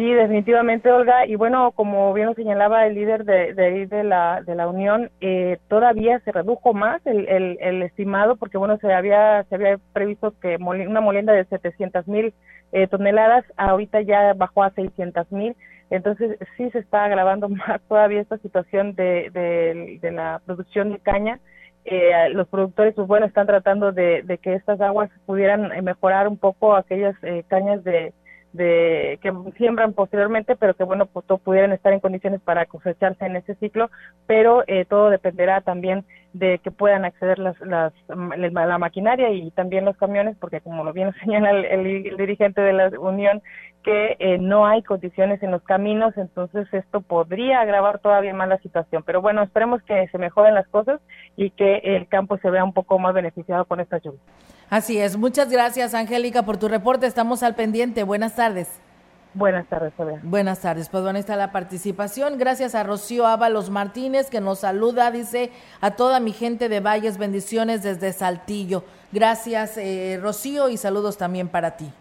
Sí, 0.00 0.14
definitivamente, 0.14 0.90
Olga. 0.90 1.26
Y 1.26 1.34
bueno, 1.34 1.72
como 1.72 2.14
bien 2.14 2.28
lo 2.28 2.34
señalaba 2.34 2.86
el 2.86 2.94
líder 2.94 3.26
de, 3.26 3.52
de, 3.52 3.86
de 3.86 4.02
la, 4.02 4.40
de 4.40 4.54
la 4.54 4.66
Unión, 4.66 5.10
eh, 5.20 5.58
todavía 5.68 6.20
se 6.20 6.32
redujo 6.32 6.72
más 6.72 7.04
el, 7.04 7.28
el, 7.28 7.82
estimado, 7.82 8.36
porque 8.36 8.56
bueno, 8.56 8.78
se 8.78 8.90
había, 8.94 9.44
se 9.50 9.56
había 9.56 9.78
previsto 9.92 10.32
que 10.40 10.56
una 10.56 11.02
molienda 11.02 11.34
de 11.34 11.44
700 11.44 12.08
mil 12.08 12.32
eh, 12.72 12.86
toneladas, 12.86 13.44
ahorita 13.58 14.00
ya 14.00 14.32
bajó 14.32 14.62
a 14.62 14.70
600 14.70 15.30
mil. 15.32 15.54
Entonces, 15.90 16.38
sí 16.56 16.70
se 16.70 16.78
está 16.78 17.04
agravando 17.04 17.48
más 17.50 17.82
todavía 17.86 18.22
esta 18.22 18.38
situación 18.38 18.94
de, 18.94 19.28
de, 19.34 19.98
de 20.00 20.12
la 20.12 20.40
producción 20.46 20.92
de 20.92 20.98
caña 21.00 21.40
eh, 21.84 22.30
los 22.30 22.48
productores, 22.48 22.94
pues 22.94 23.06
bueno, 23.06 23.26
están 23.26 23.46
tratando 23.46 23.92
de, 23.92 24.38
que 24.42 24.54
estas 24.54 24.80
aguas 24.80 25.10
pudieran 25.26 25.72
eh, 25.72 25.82
mejorar 25.82 26.28
un 26.28 26.38
poco 26.38 26.74
aquellas 26.74 27.14
eh, 27.22 27.44
cañas 27.48 27.82
de, 27.84 28.12
de 28.52 29.18
que 29.22 29.32
siembran 29.56 29.92
posteriormente, 29.92 30.56
pero 30.56 30.74
que 30.74 30.84
bueno, 30.84 31.06
pues 31.06 31.24
pudieran 31.44 31.72
estar 31.72 31.92
en 31.92 32.00
condiciones 32.00 32.40
para 32.40 32.66
cosecharse 32.66 33.24
en 33.24 33.36
ese 33.36 33.54
ciclo, 33.56 33.90
pero 34.26 34.64
eh, 34.66 34.84
todo 34.86 35.10
dependerá 35.10 35.60
también 35.60 36.04
de 36.32 36.58
que 36.58 36.70
puedan 36.70 37.04
acceder 37.04 37.38
las, 37.38 37.58
las, 37.60 37.92
la 38.08 38.78
maquinaria 38.78 39.30
y 39.30 39.50
también 39.50 39.84
los 39.84 39.96
camiones, 39.96 40.36
porque 40.38 40.60
como 40.60 40.84
lo 40.84 40.92
bien 40.92 41.12
señala 41.24 41.50
el, 41.50 42.16
dirigente 42.16 42.60
de 42.60 42.72
la 42.72 42.88
Unión, 42.98 43.42
que 43.82 44.16
eh, 44.18 44.38
no 44.38 44.66
hay 44.66 44.82
condiciones 44.82 45.42
en 45.42 45.50
los 45.50 45.62
caminos, 45.62 46.16
entonces 46.16 46.66
esto 46.72 47.00
podría 47.00 47.60
agravar 47.60 47.98
todavía 47.98 48.34
más 48.34 48.48
la 48.48 48.58
situación. 48.58 49.02
Pero 49.04 49.20
bueno, 49.20 49.42
esperemos 49.42 49.82
que 49.82 50.08
se 50.08 50.18
mejoren 50.18 50.54
las 50.54 50.68
cosas 50.68 51.00
y 51.36 51.50
que 51.50 51.78
el 51.84 52.08
campo 52.08 52.38
se 52.38 52.50
vea 52.50 52.64
un 52.64 52.72
poco 52.72 52.98
más 52.98 53.14
beneficiado 53.14 53.64
con 53.64 53.80
esta 53.80 53.98
lluvia. 53.98 54.20
Así 54.68 54.98
es. 54.98 55.16
Muchas 55.16 55.50
gracias, 55.50 55.94
Angélica, 55.94 56.44
por 56.44 56.56
tu 56.56 56.68
reporte. 56.68 57.06
Estamos 57.06 57.42
al 57.42 57.54
pendiente. 57.54 58.04
Buenas 58.04 58.36
tardes. 58.36 58.80
Buenas 59.32 59.66
tardes, 59.68 59.94
Fabián. 59.94 60.20
Buenas 60.24 60.60
tardes. 60.60 60.88
Pues 60.88 61.02
bueno, 61.04 61.18
está 61.18 61.36
la 61.36 61.52
participación. 61.52 62.36
Gracias 62.36 62.74
a 62.74 62.82
Rocío 62.82 63.26
Ábalos 63.26 63.70
Martínez, 63.70 64.28
que 64.28 64.40
nos 64.40 64.60
saluda, 64.60 65.10
dice 65.12 65.52
a 65.80 65.92
toda 65.92 66.18
mi 66.18 66.32
gente 66.32 66.68
de 66.68 66.80
Valles, 66.80 67.16
bendiciones 67.16 67.82
desde 67.82 68.12
Saltillo. 68.12 68.82
Gracias, 69.12 69.76
eh, 69.76 70.18
Rocío, 70.20 70.68
y 70.68 70.76
saludos 70.76 71.16
también 71.16 71.48
para 71.48 71.76
ti. 71.76 71.92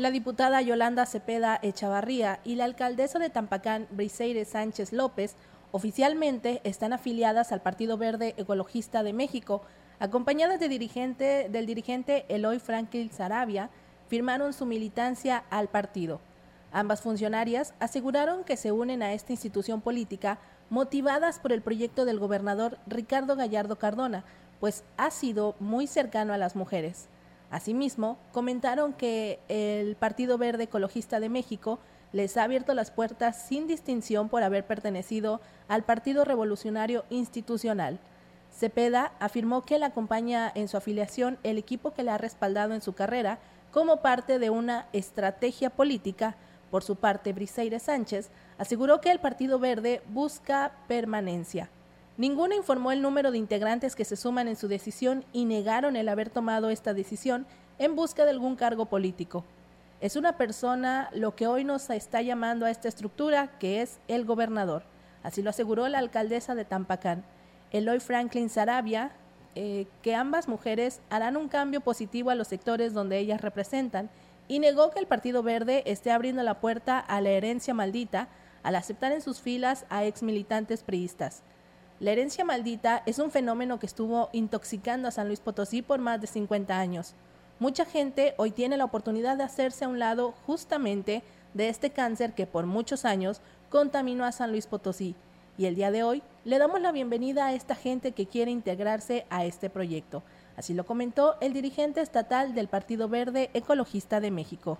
La 0.00 0.10
diputada 0.10 0.62
Yolanda 0.62 1.04
Cepeda 1.04 1.58
Echavarría 1.60 2.40
y 2.42 2.54
la 2.54 2.64
alcaldesa 2.64 3.18
de 3.18 3.28
Tampacán, 3.28 3.86
Briseire 3.90 4.46
Sánchez 4.46 4.94
López, 4.94 5.36
oficialmente 5.72 6.62
están 6.64 6.94
afiliadas 6.94 7.52
al 7.52 7.60
Partido 7.60 7.98
Verde 7.98 8.32
Ecologista 8.38 9.02
de 9.02 9.12
México, 9.12 9.60
acompañadas 9.98 10.58
del 10.58 10.70
dirigente 11.66 12.24
Eloy 12.34 12.60
Franklin 12.60 13.12
Sarabia, 13.12 13.68
firmaron 14.08 14.54
su 14.54 14.64
militancia 14.64 15.44
al 15.50 15.68
partido. 15.68 16.22
Ambas 16.72 17.02
funcionarias 17.02 17.74
aseguraron 17.78 18.42
que 18.44 18.56
se 18.56 18.72
unen 18.72 19.02
a 19.02 19.12
esta 19.12 19.32
institución 19.32 19.82
política 19.82 20.38
motivadas 20.70 21.38
por 21.40 21.52
el 21.52 21.60
proyecto 21.60 22.06
del 22.06 22.18
gobernador 22.18 22.78
Ricardo 22.86 23.36
Gallardo 23.36 23.76
Cardona, 23.76 24.24
pues 24.60 24.82
ha 24.96 25.10
sido 25.10 25.56
muy 25.60 25.86
cercano 25.86 26.32
a 26.32 26.38
las 26.38 26.56
mujeres. 26.56 27.10
Asimismo, 27.50 28.16
comentaron 28.32 28.92
que 28.92 29.40
el 29.48 29.96
Partido 29.96 30.38
Verde 30.38 30.64
Ecologista 30.64 31.18
de 31.18 31.28
México 31.28 31.80
les 32.12 32.36
ha 32.36 32.44
abierto 32.44 32.74
las 32.74 32.90
puertas 32.90 33.44
sin 33.46 33.66
distinción 33.66 34.28
por 34.28 34.42
haber 34.42 34.66
pertenecido 34.66 35.40
al 35.68 35.82
Partido 35.84 36.24
Revolucionario 36.24 37.04
Institucional. 37.10 37.98
Cepeda 38.52 39.12
afirmó 39.20 39.64
que 39.64 39.78
le 39.78 39.84
acompaña 39.84 40.50
en 40.54 40.68
su 40.68 40.76
afiliación 40.76 41.38
el 41.42 41.58
equipo 41.58 41.92
que 41.92 42.02
le 42.02 42.10
ha 42.10 42.18
respaldado 42.18 42.74
en 42.74 42.82
su 42.82 42.94
carrera, 42.94 43.38
como 43.72 43.98
parte 43.98 44.38
de 44.38 44.50
una 44.50 44.86
estrategia 44.92 45.70
política. 45.70 46.36
Por 46.70 46.82
su 46.82 46.96
parte, 46.96 47.32
Briseire 47.32 47.78
Sánchez 47.78 48.30
aseguró 48.58 49.00
que 49.00 49.10
el 49.10 49.20
Partido 49.20 49.58
Verde 49.58 50.02
busca 50.08 50.72
permanencia. 50.88 51.70
Ninguna 52.20 52.54
informó 52.54 52.92
el 52.92 53.00
número 53.00 53.30
de 53.30 53.38
integrantes 53.38 53.96
que 53.96 54.04
se 54.04 54.14
suman 54.14 54.46
en 54.46 54.56
su 54.56 54.68
decisión 54.68 55.24
y 55.32 55.46
negaron 55.46 55.96
el 55.96 56.06
haber 56.06 56.28
tomado 56.28 56.68
esta 56.68 56.92
decisión 56.92 57.46
en 57.78 57.96
busca 57.96 58.24
de 58.26 58.30
algún 58.30 58.56
cargo 58.56 58.84
político. 58.84 59.42
Es 60.02 60.16
una 60.16 60.36
persona 60.36 61.08
lo 61.14 61.34
que 61.34 61.46
hoy 61.46 61.64
nos 61.64 61.88
está 61.88 62.20
llamando 62.20 62.66
a 62.66 62.70
esta 62.70 62.88
estructura, 62.88 63.58
que 63.58 63.80
es 63.80 64.00
el 64.06 64.26
gobernador. 64.26 64.82
Así 65.22 65.40
lo 65.40 65.48
aseguró 65.48 65.88
la 65.88 65.96
alcaldesa 65.96 66.54
de 66.54 66.66
Tampacán, 66.66 67.24
Eloy 67.70 68.00
Franklin 68.00 68.50
Sarabia, 68.50 69.12
eh, 69.54 69.86
que 70.02 70.14
ambas 70.14 70.46
mujeres 70.46 71.00
harán 71.08 71.38
un 71.38 71.48
cambio 71.48 71.80
positivo 71.80 72.28
a 72.28 72.34
los 72.34 72.48
sectores 72.48 72.92
donde 72.92 73.16
ellas 73.16 73.40
representan 73.40 74.10
y 74.46 74.58
negó 74.58 74.90
que 74.90 74.98
el 74.98 75.06
Partido 75.06 75.42
Verde 75.42 75.84
esté 75.86 76.10
abriendo 76.10 76.42
la 76.42 76.60
puerta 76.60 76.98
a 76.98 77.22
la 77.22 77.30
herencia 77.30 77.72
maldita 77.72 78.28
al 78.62 78.76
aceptar 78.76 79.10
en 79.12 79.22
sus 79.22 79.40
filas 79.40 79.86
a 79.88 80.04
ex 80.04 80.22
militantes 80.22 80.82
priistas. 80.82 81.42
La 82.00 82.12
herencia 82.12 82.46
maldita 82.46 83.02
es 83.04 83.18
un 83.18 83.30
fenómeno 83.30 83.78
que 83.78 83.84
estuvo 83.84 84.30
intoxicando 84.32 85.06
a 85.06 85.10
San 85.10 85.26
Luis 85.26 85.40
Potosí 85.40 85.82
por 85.82 86.00
más 86.00 86.18
de 86.18 86.26
50 86.26 86.80
años. 86.80 87.12
Mucha 87.58 87.84
gente 87.84 88.32
hoy 88.38 88.52
tiene 88.52 88.78
la 88.78 88.86
oportunidad 88.86 89.36
de 89.36 89.44
hacerse 89.44 89.84
a 89.84 89.88
un 89.88 89.98
lado 89.98 90.32
justamente 90.46 91.22
de 91.52 91.68
este 91.68 91.90
cáncer 91.90 92.32
que 92.32 92.46
por 92.46 92.64
muchos 92.64 93.04
años 93.04 93.42
contaminó 93.68 94.24
a 94.24 94.32
San 94.32 94.50
Luis 94.50 94.66
Potosí 94.66 95.14
y 95.58 95.66
el 95.66 95.74
día 95.74 95.90
de 95.90 96.02
hoy 96.02 96.22
le 96.46 96.58
damos 96.58 96.80
la 96.80 96.90
bienvenida 96.90 97.44
a 97.44 97.52
esta 97.52 97.74
gente 97.74 98.12
que 98.12 98.24
quiere 98.24 98.50
integrarse 98.50 99.26
a 99.28 99.44
este 99.44 99.68
proyecto. 99.68 100.22
Así 100.56 100.72
lo 100.72 100.86
comentó 100.86 101.36
el 101.42 101.52
dirigente 101.52 102.00
estatal 102.00 102.54
del 102.54 102.68
Partido 102.68 103.10
Verde 103.10 103.50
Ecologista 103.52 104.20
de 104.20 104.30
México. 104.30 104.78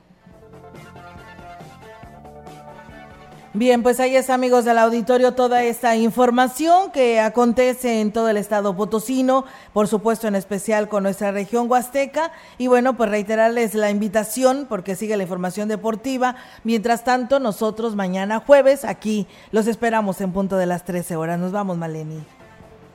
Bien, 3.52 3.82
pues 3.82 3.98
ahí 3.98 4.14
está, 4.14 4.34
amigos 4.34 4.64
del 4.64 4.78
auditorio, 4.78 5.34
toda 5.34 5.64
esta 5.64 5.96
información 5.96 6.92
que 6.92 7.18
acontece 7.18 8.00
en 8.00 8.12
todo 8.12 8.28
el 8.28 8.36
estado 8.36 8.76
potosino, 8.76 9.44
por 9.72 9.88
supuesto 9.88 10.28
en 10.28 10.36
especial 10.36 10.88
con 10.88 11.02
nuestra 11.02 11.32
región 11.32 11.68
huasteca. 11.68 12.30
Y 12.58 12.68
bueno, 12.68 12.96
pues 12.96 13.10
reiterarles 13.10 13.74
la 13.74 13.90
invitación 13.90 14.66
porque 14.68 14.94
sigue 14.94 15.16
la 15.16 15.24
información 15.24 15.68
deportiva. 15.68 16.36
Mientras 16.62 17.02
tanto, 17.02 17.40
nosotros 17.40 17.96
mañana 17.96 18.38
jueves 18.38 18.84
aquí 18.84 19.26
los 19.50 19.66
esperamos 19.66 20.20
en 20.20 20.30
punto 20.30 20.56
de 20.56 20.66
las 20.66 20.84
13 20.84 21.16
horas. 21.16 21.40
Nos 21.40 21.50
vamos, 21.50 21.76
Maleni. 21.76 22.24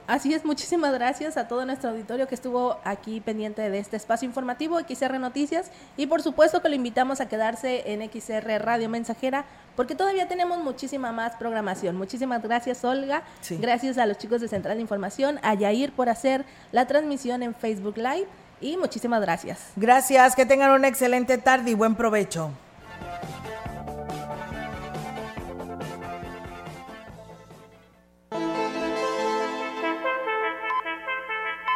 Así 0.08 0.36
es, 0.36 0.46
muchísimas 0.46 0.94
gracias 0.94 1.36
a 1.36 1.48
todo 1.48 1.66
nuestro 1.66 1.90
auditorio 1.90 2.28
que 2.28 2.36
estuvo 2.36 2.78
aquí 2.84 3.22
pendiente 3.22 3.68
de 3.68 3.80
este 3.80 3.98
espacio 3.98 4.28
informativo 4.28 4.80
XR 4.80 5.20
Noticias 5.20 5.72
y 5.98 6.06
por 6.06 6.22
supuesto 6.22 6.62
que 6.62 6.70
lo 6.70 6.76
invitamos 6.76 7.22
a 7.22 7.28
quedarse 7.28 7.92
en 7.92 8.08
XR 8.08 8.60
Radio 8.60 8.88
Mensajera 8.88 9.46
porque 9.76 9.96
todavía 9.96 10.28
tenemos 10.28 10.64
muchísima 10.64 11.12
más 11.12 11.36
programación. 11.38 11.96
Muchísimas 11.96 12.44
gracias 12.44 12.86
Olga, 12.86 13.24
gracias 13.50 13.98
a 13.98 14.06
los 14.06 14.20
chicos 14.20 14.42
de 14.42 14.48
Central 14.48 14.76
de 14.76 14.82
Información, 14.82 15.40
a 15.42 15.56
Yair 15.56 15.92
por 15.92 16.08
hacer 16.10 16.46
la 16.72 16.86
transmisión 16.86 17.42
en 17.42 17.56
Facebook 17.56 17.98
Live 17.98 18.28
y 18.62 18.78
muchísimas 18.78 19.22
gracias. 19.22 19.72
Gracias, 19.76 20.36
que 20.36 20.46
tengan 20.46 20.70
una 20.70 20.88
excelente 20.88 21.40
tarde 21.40 21.72
y 21.72 21.74
buen 21.74 21.96
provecho. 21.96 22.52